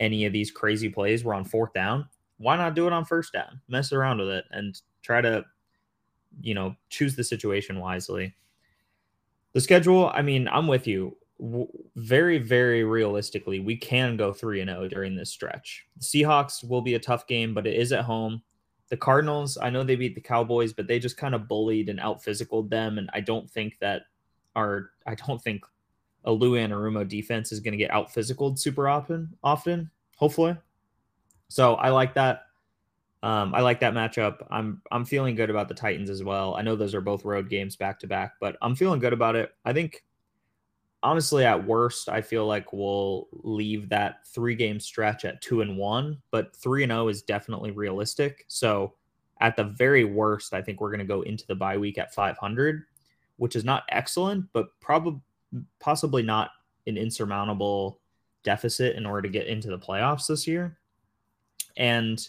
any 0.00 0.24
of 0.24 0.32
these 0.32 0.50
crazy 0.50 0.88
plays 0.88 1.24
were 1.24 1.34
on 1.34 1.44
fourth 1.44 1.74
down. 1.74 2.08
Why 2.38 2.56
not 2.56 2.74
do 2.74 2.86
it 2.86 2.92
on 2.92 3.04
first 3.04 3.34
down? 3.34 3.60
Mess 3.68 3.92
around 3.92 4.18
with 4.18 4.30
it 4.30 4.46
and 4.50 4.80
try 5.02 5.20
to, 5.20 5.44
you 6.40 6.54
know, 6.54 6.74
choose 6.88 7.14
the 7.14 7.24
situation 7.24 7.78
wisely. 7.78 8.34
The 9.52 9.60
schedule, 9.60 10.10
I 10.14 10.22
mean, 10.22 10.48
I'm 10.48 10.68
with 10.68 10.86
you. 10.86 11.16
Very, 11.96 12.38
very 12.38 12.82
realistically, 12.82 13.60
we 13.60 13.76
can 13.76 14.16
go 14.16 14.32
3 14.32 14.62
and 14.62 14.70
0 14.70 14.88
during 14.88 15.14
this 15.14 15.30
stretch. 15.30 15.86
The 15.98 16.04
Seahawks 16.04 16.66
will 16.66 16.80
be 16.80 16.94
a 16.94 16.98
tough 16.98 17.26
game, 17.26 17.52
but 17.54 17.66
it 17.66 17.74
is 17.74 17.92
at 17.92 18.04
home 18.04 18.42
the 18.88 18.96
Cardinals, 18.96 19.58
I 19.60 19.70
know 19.70 19.82
they 19.82 19.96
beat 19.96 20.14
the 20.14 20.20
Cowboys, 20.20 20.72
but 20.72 20.86
they 20.86 20.98
just 20.98 21.16
kind 21.16 21.34
of 21.34 21.48
bullied 21.48 21.88
and 21.88 22.00
out 22.00 22.22
physicaled 22.22 22.70
them. 22.70 22.98
And 22.98 23.10
I 23.12 23.20
don't 23.20 23.50
think 23.50 23.78
that 23.80 24.02
our 24.56 24.90
I 25.06 25.14
don't 25.14 25.42
think 25.42 25.64
a 26.24 26.32
Lou 26.32 26.52
Anarumo 26.52 27.06
defense 27.06 27.52
is 27.52 27.60
going 27.60 27.72
to 27.72 27.78
get 27.78 27.90
out 27.90 28.12
physicaled 28.12 28.58
super 28.58 28.88
often, 28.88 29.36
often, 29.42 29.90
hopefully. 30.16 30.56
So 31.48 31.74
I 31.74 31.90
like 31.90 32.14
that. 32.14 32.42
Um, 33.22 33.54
I 33.54 33.60
like 33.60 33.80
that 33.80 33.94
matchup. 33.94 34.46
I'm 34.50 34.80
I'm 34.90 35.04
feeling 35.04 35.34
good 35.34 35.50
about 35.50 35.68
the 35.68 35.74
Titans 35.74 36.08
as 36.08 36.22
well. 36.22 36.54
I 36.54 36.62
know 36.62 36.76
those 36.76 36.94
are 36.94 37.00
both 37.00 37.24
road 37.24 37.48
games 37.48 37.76
back 37.76 37.98
to 38.00 38.06
back, 38.06 38.34
but 38.40 38.56
I'm 38.62 38.76
feeling 38.76 39.00
good 39.00 39.12
about 39.12 39.36
it. 39.36 39.52
I 39.64 39.72
think 39.72 40.04
honestly, 41.02 41.44
at 41.44 41.64
worst, 41.64 42.08
I 42.08 42.20
feel 42.20 42.46
like 42.46 42.72
we'll 42.72 43.28
leave 43.32 43.88
that 43.88 44.26
three 44.26 44.54
game 44.54 44.80
stretch 44.80 45.24
at 45.24 45.40
two 45.40 45.60
and 45.60 45.76
one, 45.76 46.20
but 46.30 46.54
three 46.56 46.82
and 46.82 46.90
zero 46.90 47.04
oh 47.04 47.08
is 47.08 47.22
definitely 47.22 47.70
realistic. 47.70 48.44
So 48.48 48.94
at 49.40 49.56
the 49.56 49.64
very 49.64 50.04
worst, 50.04 50.52
I 50.52 50.62
think 50.62 50.80
we're 50.80 50.90
going 50.90 50.98
to 50.98 51.04
go 51.04 51.22
into 51.22 51.46
the 51.46 51.54
bye 51.54 51.78
week 51.78 51.98
at 51.98 52.14
500, 52.14 52.84
which 53.36 53.54
is 53.54 53.64
not 53.64 53.84
excellent, 53.90 54.46
but 54.52 54.68
probably 54.80 55.20
possibly 55.78 56.22
not 56.22 56.50
an 56.86 56.96
insurmountable 56.96 58.00
deficit 58.42 58.96
in 58.96 59.06
order 59.06 59.22
to 59.22 59.28
get 59.28 59.46
into 59.46 59.68
the 59.68 59.78
playoffs 59.78 60.26
this 60.26 60.46
year. 60.46 60.78
And 61.76 62.26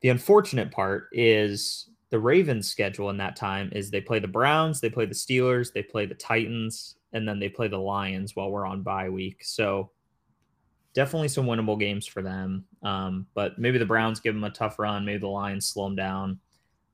the 0.00 0.10
unfortunate 0.10 0.70
part 0.70 1.08
is 1.12 1.88
the 2.10 2.20
Ravens 2.20 2.68
schedule 2.68 3.10
in 3.10 3.16
that 3.16 3.36
time 3.36 3.70
is 3.72 3.90
they 3.90 4.00
play 4.00 4.20
the 4.20 4.28
Browns, 4.28 4.80
they 4.80 4.90
play 4.90 5.06
the 5.06 5.14
Steelers, 5.14 5.72
they 5.72 5.82
play 5.82 6.06
the 6.06 6.14
Titans, 6.14 6.96
and 7.14 7.26
then 7.26 7.38
they 7.38 7.48
play 7.48 7.68
the 7.68 7.78
Lions 7.78 8.36
while 8.36 8.50
we're 8.50 8.66
on 8.66 8.82
bye 8.82 9.08
week. 9.08 9.42
So 9.44 9.90
definitely 10.94 11.28
some 11.28 11.46
winnable 11.46 11.78
games 11.78 12.06
for 12.06 12.22
them. 12.22 12.64
Um, 12.82 13.26
but 13.34 13.58
maybe 13.58 13.78
the 13.78 13.86
Browns 13.86 14.20
give 14.20 14.34
them 14.34 14.44
a 14.44 14.50
tough 14.50 14.78
run. 14.78 15.04
Maybe 15.04 15.18
the 15.18 15.28
Lions 15.28 15.66
slow 15.66 15.84
them 15.84 15.96
down. 15.96 16.40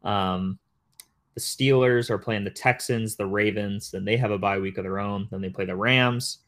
Um, 0.05 0.59
the 1.35 1.41
Steelers 1.41 2.11
are 2.11 2.18
playing 2.18 2.45
the 2.45 2.51
Texans, 2.51 3.16
the 3.16 3.27
Ravens, 3.27 3.91
then 3.91 4.05
they 4.05 4.16
have 4.16 4.31
a 4.31 4.39
bye 4.39 4.59
week 4.59 4.79
of 4.79 4.85
their 4.85 4.99
own. 4.99 5.29
Then 5.31 5.41
they 5.41 5.49
play 5.49 5.64
the 5.64 5.77
Rams, 5.77 6.39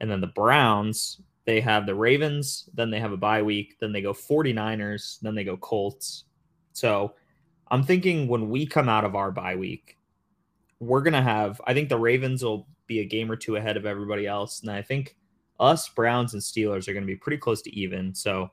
and 0.00 0.10
then 0.10 0.20
the 0.20 0.26
Browns. 0.28 1.20
They 1.46 1.60
have 1.60 1.86
the 1.86 1.94
Ravens, 1.94 2.68
then 2.74 2.90
they 2.90 2.98
have 2.98 3.12
a 3.12 3.16
bye 3.16 3.40
week, 3.40 3.76
then 3.80 3.92
they 3.92 4.02
go 4.02 4.12
49ers, 4.12 5.20
then 5.20 5.36
they 5.36 5.44
go 5.44 5.56
Colts. 5.56 6.24
So 6.72 7.14
I'm 7.68 7.84
thinking 7.84 8.26
when 8.26 8.50
we 8.50 8.66
come 8.66 8.88
out 8.88 9.04
of 9.04 9.14
our 9.14 9.30
bye 9.30 9.54
week, 9.54 9.96
we're 10.80 11.02
going 11.02 11.14
to 11.14 11.22
have, 11.22 11.60
I 11.64 11.72
think 11.72 11.88
the 11.88 11.98
Ravens 11.98 12.42
will 12.42 12.66
be 12.86 13.00
a 13.00 13.04
game 13.04 13.30
or 13.30 13.36
two 13.36 13.56
ahead 13.56 13.76
of 13.76 13.86
everybody 13.86 14.26
else. 14.26 14.60
And 14.60 14.70
I 14.70 14.82
think 14.82 15.16
us, 15.58 15.88
Browns, 15.88 16.34
and 16.34 16.42
Steelers 16.42 16.88
are 16.88 16.92
going 16.92 17.02
to 17.02 17.06
be 17.06 17.16
pretty 17.16 17.38
close 17.38 17.62
to 17.62 17.74
even. 17.74 18.14
So 18.14 18.50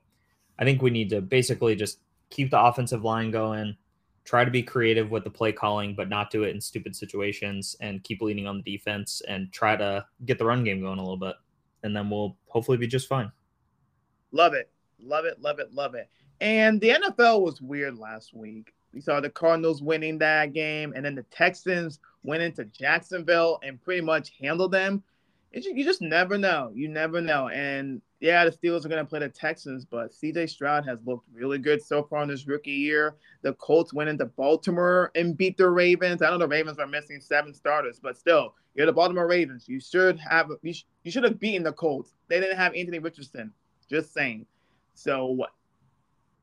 I 0.58 0.64
think 0.64 0.82
we 0.82 0.90
need 0.90 1.10
to 1.10 1.20
basically 1.20 1.74
just 1.76 2.00
keep 2.30 2.50
the 2.50 2.60
offensive 2.60 3.04
line 3.04 3.30
going, 3.30 3.76
try 4.24 4.44
to 4.44 4.50
be 4.50 4.62
creative 4.62 5.10
with 5.10 5.24
the 5.24 5.30
play 5.30 5.52
calling, 5.52 5.94
but 5.94 6.08
not 6.08 6.30
do 6.30 6.44
it 6.44 6.54
in 6.54 6.60
stupid 6.60 6.96
situations, 6.96 7.76
and 7.80 8.02
keep 8.04 8.22
leaning 8.22 8.46
on 8.46 8.56
the 8.56 8.76
defense 8.76 9.22
and 9.28 9.52
try 9.52 9.76
to 9.76 10.04
get 10.24 10.38
the 10.38 10.44
run 10.44 10.64
game 10.64 10.80
going 10.80 10.98
a 10.98 11.02
little 11.02 11.16
bit. 11.16 11.36
And 11.82 11.94
then 11.94 12.08
we'll 12.08 12.36
hopefully 12.46 12.78
be 12.78 12.86
just 12.86 13.08
fine. 13.08 13.30
Love 14.32 14.54
it. 14.54 14.70
Love 14.98 15.26
it. 15.26 15.40
Love 15.40 15.58
it. 15.58 15.72
Love 15.72 15.94
it. 15.94 16.08
And 16.40 16.80
the 16.80 16.90
NFL 16.90 17.42
was 17.42 17.60
weird 17.60 17.98
last 17.98 18.34
week. 18.34 18.73
We 18.94 19.00
saw 19.00 19.20
the 19.20 19.30
Cardinals 19.30 19.82
winning 19.82 20.18
that 20.18 20.52
game, 20.52 20.92
and 20.94 21.04
then 21.04 21.16
the 21.16 21.24
Texans 21.24 21.98
went 22.22 22.42
into 22.42 22.64
Jacksonville 22.66 23.58
and 23.62 23.82
pretty 23.82 24.00
much 24.00 24.32
handled 24.40 24.72
them. 24.72 25.02
It's, 25.52 25.66
you 25.66 25.84
just 25.84 26.00
never 26.00 26.38
know. 26.38 26.70
You 26.74 26.88
never 26.88 27.20
know. 27.20 27.48
And 27.48 28.00
yeah, 28.20 28.44
the 28.44 28.50
Steelers 28.50 28.84
are 28.84 28.88
going 28.88 29.04
to 29.04 29.08
play 29.08 29.20
the 29.20 29.28
Texans, 29.28 29.84
but 29.84 30.12
CJ 30.12 30.48
Stroud 30.48 30.86
has 30.86 30.98
looked 31.04 31.28
really 31.32 31.58
good 31.58 31.82
so 31.82 32.02
far 32.02 32.22
in 32.22 32.28
this 32.28 32.46
rookie 32.46 32.70
year. 32.70 33.16
The 33.42 33.52
Colts 33.54 33.92
went 33.92 34.08
into 34.08 34.24
Baltimore 34.24 35.10
and 35.14 35.36
beat 35.36 35.56
the 35.56 35.68
Ravens. 35.68 36.22
I 36.22 36.30
know 36.30 36.38
the 36.38 36.48
Ravens 36.48 36.78
are 36.78 36.86
missing 36.86 37.20
seven 37.20 37.52
starters, 37.52 38.00
but 38.02 38.16
still, 38.16 38.54
you're 38.74 38.86
the 38.86 38.92
Baltimore 38.92 39.28
Ravens. 39.28 39.68
You 39.68 39.78
should 39.80 40.18
have 40.18 40.50
you, 40.62 40.72
sh- 40.72 40.86
you 41.02 41.10
should 41.10 41.24
have 41.24 41.38
beaten 41.38 41.62
the 41.62 41.72
Colts. 41.72 42.14
They 42.28 42.40
didn't 42.40 42.56
have 42.56 42.74
Anthony 42.74 42.98
Richardson. 42.98 43.52
Just 43.88 44.12
saying. 44.12 44.46
So 44.94 45.46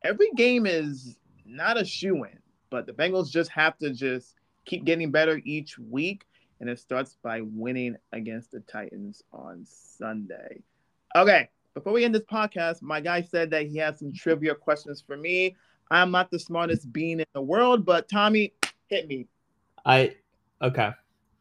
every 0.04 0.30
game 0.36 0.66
is 0.66 1.18
not 1.46 1.80
a 1.80 1.86
shoe 1.86 2.24
in, 2.24 2.38
but 2.72 2.88
the 2.88 2.94
Bengals 2.94 3.30
just 3.30 3.52
have 3.52 3.78
to 3.78 3.92
just 3.92 4.34
keep 4.66 4.86
getting 4.86 5.12
better 5.12 5.40
each 5.46 5.78
week, 5.78 6.26
and 6.60 6.68
it 6.68 6.80
starts 6.80 7.18
by 7.22 7.42
winning 7.42 7.96
against 8.14 8.52
the 8.52 8.62
Titans 8.62 9.22
on 9.32 9.64
Sunday. 9.66 10.64
Okay, 11.16 11.50
before 11.76 11.94
we 11.94 12.04
end 12.04 12.16
this 12.16 12.24
podcast, 12.24 12.82
my 12.82 13.00
guy 13.00 13.22
said 13.22 13.52
that 13.52 13.68
he 13.68 13.78
has 13.78 14.00
some 14.00 14.12
trivia 14.12 14.56
questions 14.56 15.04
for 15.06 15.18
me. 15.18 15.56
I'm 15.92 16.10
not 16.10 16.32
the 16.32 16.40
smartest 16.40 16.92
being 16.92 17.20
in 17.20 17.26
the 17.34 17.42
world, 17.42 17.86
but 17.86 18.10
Tommy, 18.10 18.54
hit 18.88 19.08
me. 19.08 19.28
I 19.86 20.16
okay. 20.62 20.92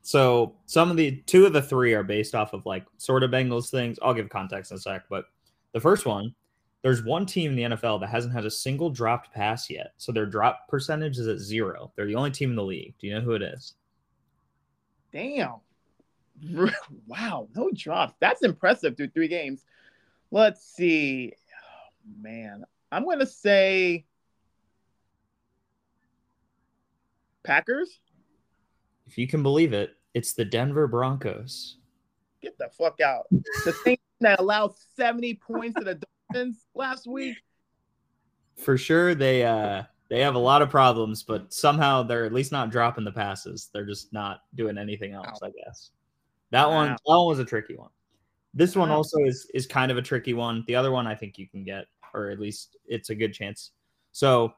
So 0.02 0.56
some 0.66 0.90
of 0.90 0.96
the 0.96 1.22
two 1.26 1.46
of 1.46 1.52
the 1.52 1.62
three 1.62 1.94
are 1.94 2.02
based 2.02 2.34
off 2.34 2.52
of 2.52 2.66
like 2.66 2.84
sort 2.96 3.22
of 3.22 3.30
Bengals 3.30 3.70
things. 3.70 3.98
I'll 4.02 4.14
give 4.14 4.28
context 4.28 4.72
in 4.72 4.78
a 4.78 4.80
sec, 4.80 5.04
but 5.08 5.26
the 5.72 5.80
first 5.80 6.06
one, 6.06 6.34
there's 6.82 7.02
one 7.04 7.26
team 7.26 7.50
in 7.50 7.56
the 7.56 7.76
NFL 7.76 8.00
that 8.00 8.08
hasn't 8.08 8.32
had 8.32 8.46
a 8.46 8.50
single 8.50 8.90
dropped 8.90 9.32
pass 9.32 9.68
yet. 9.68 9.92
So 9.98 10.12
their 10.12 10.26
drop 10.26 10.66
percentage 10.68 11.18
is 11.18 11.26
at 11.26 11.38
zero. 11.38 11.92
They're 11.94 12.06
the 12.06 12.14
only 12.14 12.30
team 12.30 12.50
in 12.50 12.56
the 12.56 12.64
league. 12.64 12.94
Do 12.98 13.06
you 13.06 13.14
know 13.14 13.20
who 13.20 13.32
it 13.32 13.42
is? 13.42 13.74
Damn. 15.12 15.56
Wow, 17.06 17.48
no 17.54 17.70
drops. 17.74 18.14
That's 18.20 18.42
impressive 18.42 18.96
through 18.96 19.08
three 19.08 19.28
games. 19.28 19.64
Let's 20.30 20.64
see. 20.64 21.34
Oh, 21.34 21.90
man, 22.22 22.64
I'm 22.90 23.04
going 23.04 23.18
to 23.18 23.26
say 23.26 24.06
Packers. 27.42 27.98
If 29.06 29.18
you 29.18 29.26
can 29.26 29.42
believe 29.42 29.72
it, 29.72 29.96
it's 30.14 30.32
the 30.32 30.44
Denver 30.44 30.86
Broncos. 30.86 31.76
Get 32.42 32.56
the 32.58 32.70
fuck 32.78 33.00
out. 33.00 33.26
The 33.64 33.72
thing 33.84 33.98
that 34.20 34.40
allowed 34.40 34.74
70 34.96 35.34
points 35.34 35.78
to 35.78 35.84
the 35.84 36.00
last 36.74 37.06
week. 37.06 37.36
For 38.56 38.76
sure, 38.76 39.14
they 39.14 39.44
uh 39.44 39.84
they 40.08 40.20
have 40.20 40.34
a 40.34 40.40
lot 40.40 40.60
of 40.60 40.70
problems, 40.70 41.22
but 41.22 41.52
somehow 41.52 42.02
they're 42.02 42.26
at 42.26 42.32
least 42.32 42.50
not 42.52 42.70
dropping 42.70 43.04
the 43.04 43.12
passes. 43.12 43.70
They're 43.72 43.86
just 43.86 44.12
not 44.12 44.40
doing 44.56 44.76
anything 44.76 45.12
else, 45.12 45.38
wow. 45.40 45.48
I 45.48 45.50
guess. 45.64 45.90
That 46.50 46.68
wow. 46.68 46.74
one, 46.74 46.88
that 46.88 46.98
one 47.04 47.26
was 47.28 47.38
a 47.38 47.44
tricky 47.44 47.76
one. 47.76 47.90
This 48.52 48.74
one 48.74 48.90
also 48.90 49.18
is 49.24 49.48
is 49.54 49.66
kind 49.66 49.92
of 49.92 49.96
a 49.96 50.02
tricky 50.02 50.34
one. 50.34 50.64
The 50.66 50.74
other 50.74 50.90
one 50.90 51.06
I 51.06 51.14
think 51.14 51.38
you 51.38 51.48
can 51.48 51.62
get, 51.62 51.86
or 52.12 52.30
at 52.30 52.40
least 52.40 52.76
it's 52.86 53.10
a 53.10 53.14
good 53.14 53.32
chance. 53.32 53.70
So 54.12 54.54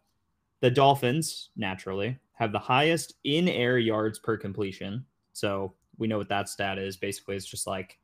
the 0.61 0.71
Dolphins 0.71 1.51
naturally 1.55 2.19
have 2.35 2.53
the 2.53 2.59
highest 2.59 3.15
in 3.25 3.49
air 3.49 3.79
yards 3.79 4.19
per 4.19 4.39
completion. 4.39 5.05
So 5.35 5.75
we 5.99 6.07
know 6.07 6.19
what 6.19 6.31
that 6.31 6.49
stat 6.49 6.79
is. 6.79 6.97
Basically, 6.97 7.37
it's 7.37 7.45
just 7.45 7.67
like 7.67 7.99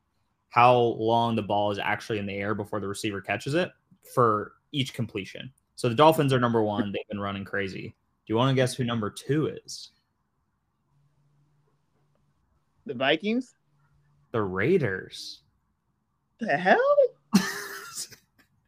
how 0.50 0.76
long 0.76 1.36
the 1.36 1.42
ball 1.42 1.70
is 1.70 1.78
actually 1.78 2.18
in 2.18 2.26
the 2.26 2.34
air 2.34 2.54
before 2.54 2.80
the 2.80 2.88
receiver 2.88 3.20
catches 3.20 3.54
it 3.54 3.70
for 4.14 4.52
each 4.72 4.94
completion. 4.94 5.52
So 5.76 5.88
the 5.88 5.94
Dolphins 5.94 6.32
are 6.32 6.40
number 6.40 6.62
one. 6.62 6.92
They've 6.92 7.08
been 7.08 7.20
running 7.20 7.44
crazy. 7.44 7.94
Do 8.26 8.32
you 8.32 8.36
want 8.36 8.50
to 8.50 8.54
guess 8.54 8.74
who 8.74 8.84
number 8.84 9.10
two 9.10 9.46
is? 9.64 9.90
The 12.86 12.94
Vikings? 12.94 13.54
The 14.32 14.42
Raiders 14.42 15.42
the 16.38 16.56
hell? 16.56 16.78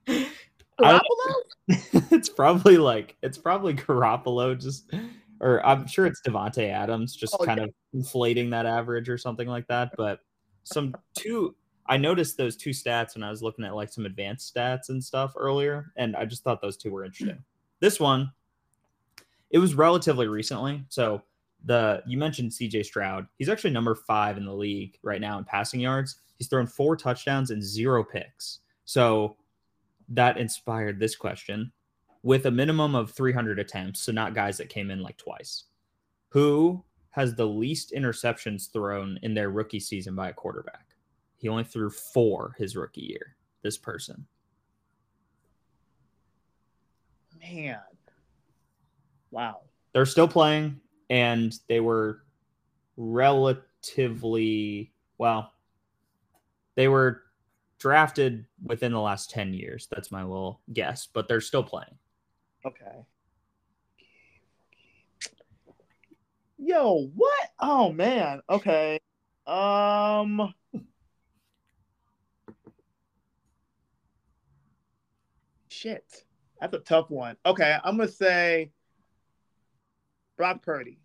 Garoppolo? 0.79 1.01
it's 1.69 2.29
probably 2.29 2.79
like 2.79 3.17
it's 3.23 3.39
probably 3.39 3.75
Garoppolo 3.75 4.61
just 4.61 4.93
or 5.41 5.65
I'm 5.65 5.87
sure 5.87 6.07
it's 6.07 6.21
Davante 6.27 6.69
Adams 6.69 7.15
just 7.15 7.37
oh, 7.39 7.45
kind 7.45 7.59
yeah. 7.59 7.65
of 7.65 7.75
inflating 7.95 8.51
that 8.51 8.67
average 8.67 9.09
or 9.09 9.19
something 9.19 9.49
like 9.49 9.67
that. 9.69 9.93
But 9.97 10.21
some 10.65 10.95
two 11.17 11.55
I 11.91 11.97
noticed 11.97 12.37
those 12.37 12.57
two 12.57 12.71
stats 12.71 13.17
when 13.17 13.25
I 13.25 13.31
was 13.31 13.43
looking 13.43 13.65
at 13.65 13.75
like 13.75 13.93
some 13.93 14.07
advanced 14.07 14.55
stats 14.55 14.91
and 14.91 15.03
stuff 15.03 15.33
earlier, 15.37 15.93
and 15.97 16.15
I 16.15 16.25
just 16.25 16.45
thought 16.45 16.63
those 16.63 16.77
two 16.77 16.91
were 16.91 17.05
interesting. 17.05 17.39
This 17.81 17.99
one, 17.99 18.31
it 19.49 19.57
was 19.57 19.73
relatively 19.73 20.29
recently. 20.29 20.85
So 20.91 21.23
the 21.65 22.03
you 22.07 22.19
mentioned 22.19 22.51
CJ 22.51 22.85
Stroud. 22.85 23.27
He's 23.39 23.49
actually 23.49 23.71
number 23.71 23.95
five 23.95 24.37
in 24.37 24.45
the 24.45 24.53
league 24.53 24.99
right 25.03 25.19
now 25.19 25.39
in 25.39 25.45
passing 25.45 25.81
yards. 25.81 26.21
He's 26.37 26.49
thrown 26.49 26.67
four 26.67 26.95
touchdowns 26.95 27.53
and 27.53 27.63
zero 27.63 28.05
picks. 28.05 28.59
So 28.85 29.39
that 30.11 30.37
inspired 30.37 31.01
this 31.01 31.17
question 31.17 31.73
with 32.23 32.45
a 32.45 32.51
minimum 32.51 32.95
of 32.95 33.13
300 33.13 33.59
attempts. 33.59 34.01
So 34.01 34.13
not 34.13 34.35
guys 34.35 34.59
that 34.59 34.69
came 34.69 34.91
in 34.91 35.03
like 35.03 35.17
twice. 35.17 35.65
Who 36.29 36.85
has 37.13 37.35
the 37.35 37.47
least 37.47 37.95
interceptions 37.97 38.71
thrown 38.71 39.19
in 39.23 39.33
their 39.33 39.49
rookie 39.49 39.81
season 39.81 40.15
by 40.15 40.29
a 40.29 40.35
quarterback? 40.35 40.90
He 41.41 41.49
only 41.49 41.65
threw 41.65 41.91
four 41.91 42.55
his 42.59 42.77
rookie 42.77 43.01
year. 43.01 43.35
This 43.63 43.79
person. 43.79 44.27
Man. 47.41 47.81
Wow. 49.31 49.63
They're 49.93 50.07
still 50.07 50.29
playing 50.29 50.81
and 51.09 51.53
they 51.69 51.81
were 51.81 52.23
relatively 52.97 54.93
well 55.19 55.53
they 56.77 56.89
were 56.89 57.23
drafted 57.79 58.47
within 58.65 58.93
the 58.93 59.01
last 59.01 59.31
10 59.31 59.53
years 59.55 59.89
that's 59.91 60.13
my 60.13 60.23
little 60.23 60.61
guess 60.73 61.07
but 61.07 61.27
they're 61.29 61.41
still 61.41 61.63
playing 61.63 61.97
okay 62.65 63.05
yo 66.59 67.11
what 67.15 67.49
oh 67.59 67.91
man 67.93 68.41
okay 68.49 69.01
um 69.47 70.53
shit 75.81 76.05
that's 76.61 76.75
a 76.75 76.81
tough 76.81 77.11
one 77.11 77.37
okay 77.47 77.77
i'm 77.85 77.97
gonna 77.97 78.09
say 78.09 78.71
Brock 80.41 80.63
Purdy. 80.63 80.99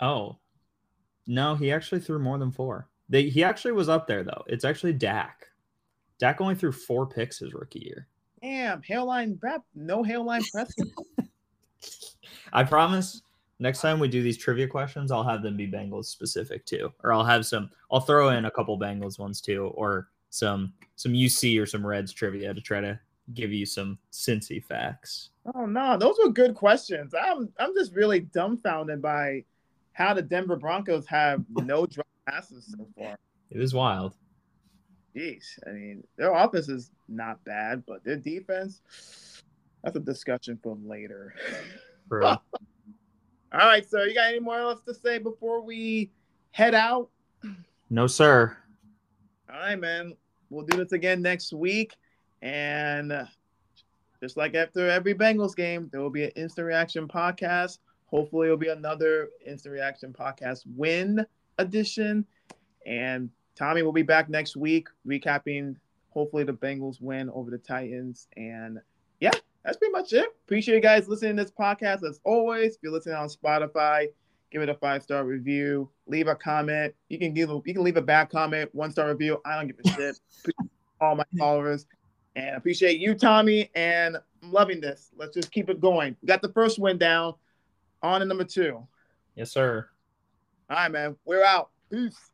Oh, 0.00 0.38
no, 1.26 1.54
he 1.54 1.70
actually 1.70 2.00
threw 2.00 2.18
more 2.18 2.38
than 2.38 2.50
four. 2.50 2.88
They, 3.10 3.28
he 3.28 3.44
actually 3.44 3.72
was 3.72 3.90
up 3.90 4.06
there 4.06 4.24
though. 4.24 4.42
It's 4.46 4.64
actually 4.64 4.94
Dak. 4.94 5.44
Dak 6.18 6.40
only 6.40 6.54
threw 6.54 6.72
four 6.72 7.06
picks 7.06 7.40
his 7.40 7.52
rookie 7.52 7.80
year. 7.80 8.08
Damn, 8.40 8.80
hairline 8.80 9.38
rap, 9.42 9.60
no 9.74 10.02
hairline 10.02 10.40
pressing. 10.50 10.90
I 12.54 12.64
promise. 12.64 13.20
Next 13.58 13.82
time 13.82 14.00
we 14.00 14.08
do 14.08 14.22
these 14.22 14.38
trivia 14.38 14.66
questions, 14.66 15.12
I'll 15.12 15.22
have 15.22 15.42
them 15.42 15.58
be 15.58 15.70
Bengals 15.70 16.06
specific 16.06 16.64
too, 16.64 16.90
or 17.04 17.12
I'll 17.12 17.22
have 17.22 17.44
some. 17.44 17.68
I'll 17.92 18.00
throw 18.00 18.30
in 18.30 18.46
a 18.46 18.50
couple 18.50 18.80
Bengals 18.80 19.18
ones 19.18 19.42
too, 19.42 19.66
or 19.74 20.08
some 20.30 20.72
some 20.96 21.12
UC 21.12 21.60
or 21.60 21.66
some 21.66 21.86
Reds 21.86 22.12
trivia 22.12 22.54
to 22.54 22.60
try 22.60 22.80
to 22.80 22.98
give 23.34 23.52
you 23.52 23.66
some 23.66 23.98
Cincy 24.12 24.62
facts. 24.64 25.30
Oh 25.54 25.66
no, 25.66 25.96
those 25.98 26.16
were 26.22 26.30
good 26.30 26.54
questions. 26.54 27.14
I'm 27.14 27.52
I'm 27.58 27.74
just 27.74 27.94
really 27.94 28.20
dumbfounded 28.20 29.02
by 29.02 29.44
how 29.92 30.14
the 30.14 30.22
Denver 30.22 30.56
Broncos 30.56 31.06
have 31.06 31.44
no 31.50 31.86
drop 31.86 32.06
passes 32.26 32.74
so 32.76 32.86
far. 32.96 33.18
It 33.50 33.60
is 33.60 33.74
wild. 33.74 34.14
Jeez, 35.14 35.44
I 35.66 35.72
mean 35.72 36.04
their 36.16 36.32
offense 36.32 36.68
is 36.68 36.90
not 37.08 37.44
bad, 37.44 37.84
but 37.86 38.04
their 38.04 38.16
defense 38.16 38.80
that's 39.82 39.96
a 39.96 40.00
discussion 40.00 40.58
for 40.62 40.76
later. 40.84 41.34
All 42.12 42.38
right, 43.52 43.88
so 43.88 44.04
you 44.04 44.14
got 44.14 44.28
any 44.28 44.40
more 44.40 44.58
else 44.58 44.82
to 44.82 44.94
say 44.94 45.18
before 45.18 45.62
we 45.62 46.10
head 46.52 46.74
out? 46.74 47.08
No, 47.88 48.06
sir. 48.06 48.56
All 49.52 49.58
right, 49.58 49.78
man. 49.78 50.14
We'll 50.48 50.64
do 50.64 50.76
this 50.76 50.92
again 50.92 51.22
next 51.22 51.52
week. 51.52 51.96
And 52.42 53.26
just 54.20 54.36
like 54.36 54.54
after 54.54 54.88
every 54.88 55.14
Bengals 55.14 55.56
game, 55.56 55.88
there 55.90 56.00
will 56.00 56.10
be 56.10 56.24
an 56.24 56.30
instant 56.36 56.66
reaction 56.66 57.08
podcast. 57.08 57.78
Hopefully, 58.06 58.46
it'll 58.46 58.56
be 58.56 58.68
another 58.68 59.30
instant 59.44 59.72
reaction 59.72 60.12
podcast 60.12 60.62
win 60.76 61.24
edition. 61.58 62.24
And 62.86 63.30
Tommy 63.56 63.82
will 63.82 63.92
be 63.92 64.02
back 64.02 64.28
next 64.28 64.56
week 64.56 64.88
recapping 65.06 65.76
hopefully 66.10 66.44
the 66.44 66.52
Bengals 66.52 67.00
win 67.00 67.28
over 67.30 67.50
the 67.50 67.58
Titans. 67.58 68.28
And 68.36 68.78
yeah, 69.20 69.32
that's 69.64 69.78
pretty 69.78 69.92
much 69.92 70.12
it. 70.12 70.26
Appreciate 70.44 70.76
you 70.76 70.80
guys 70.80 71.08
listening 71.08 71.36
to 71.36 71.44
this 71.44 71.52
podcast 71.52 72.08
as 72.08 72.20
always. 72.24 72.76
If 72.76 72.82
you're 72.82 72.92
listening 72.92 73.16
on 73.16 73.28
Spotify, 73.28 74.06
give 74.50 74.62
it 74.62 74.68
a 74.68 74.74
five 74.74 75.02
star 75.02 75.24
review, 75.24 75.88
leave 76.06 76.28
a 76.28 76.34
comment. 76.34 76.94
You 77.08 77.18
can 77.18 77.32
give 77.32 77.50
you 77.50 77.74
can 77.74 77.82
leave 77.82 77.96
a 77.96 78.02
bad 78.02 78.30
comment, 78.30 78.74
one 78.74 78.90
star 78.90 79.08
review. 79.08 79.40
I 79.44 79.56
don't 79.56 79.66
give 79.66 79.76
a 79.84 79.88
shit. 79.90 80.16
all 81.00 81.14
my 81.14 81.24
followers. 81.38 81.86
And 82.36 82.56
appreciate 82.56 83.00
you, 83.00 83.14
Tommy, 83.14 83.70
and 83.74 84.16
I'm 84.42 84.52
loving 84.52 84.80
this. 84.80 85.10
Let's 85.16 85.34
just 85.34 85.50
keep 85.50 85.68
it 85.68 85.80
going. 85.80 86.16
We 86.22 86.26
got 86.26 86.42
the 86.42 86.52
first 86.52 86.78
win 86.78 86.98
down. 86.98 87.34
On 88.02 88.20
to 88.20 88.26
number 88.26 88.44
two. 88.44 88.86
Yes, 89.34 89.50
sir. 89.50 89.88
All 90.70 90.76
right, 90.76 90.90
man. 90.90 91.16
We're 91.24 91.44
out. 91.44 91.70
Peace. 91.90 92.29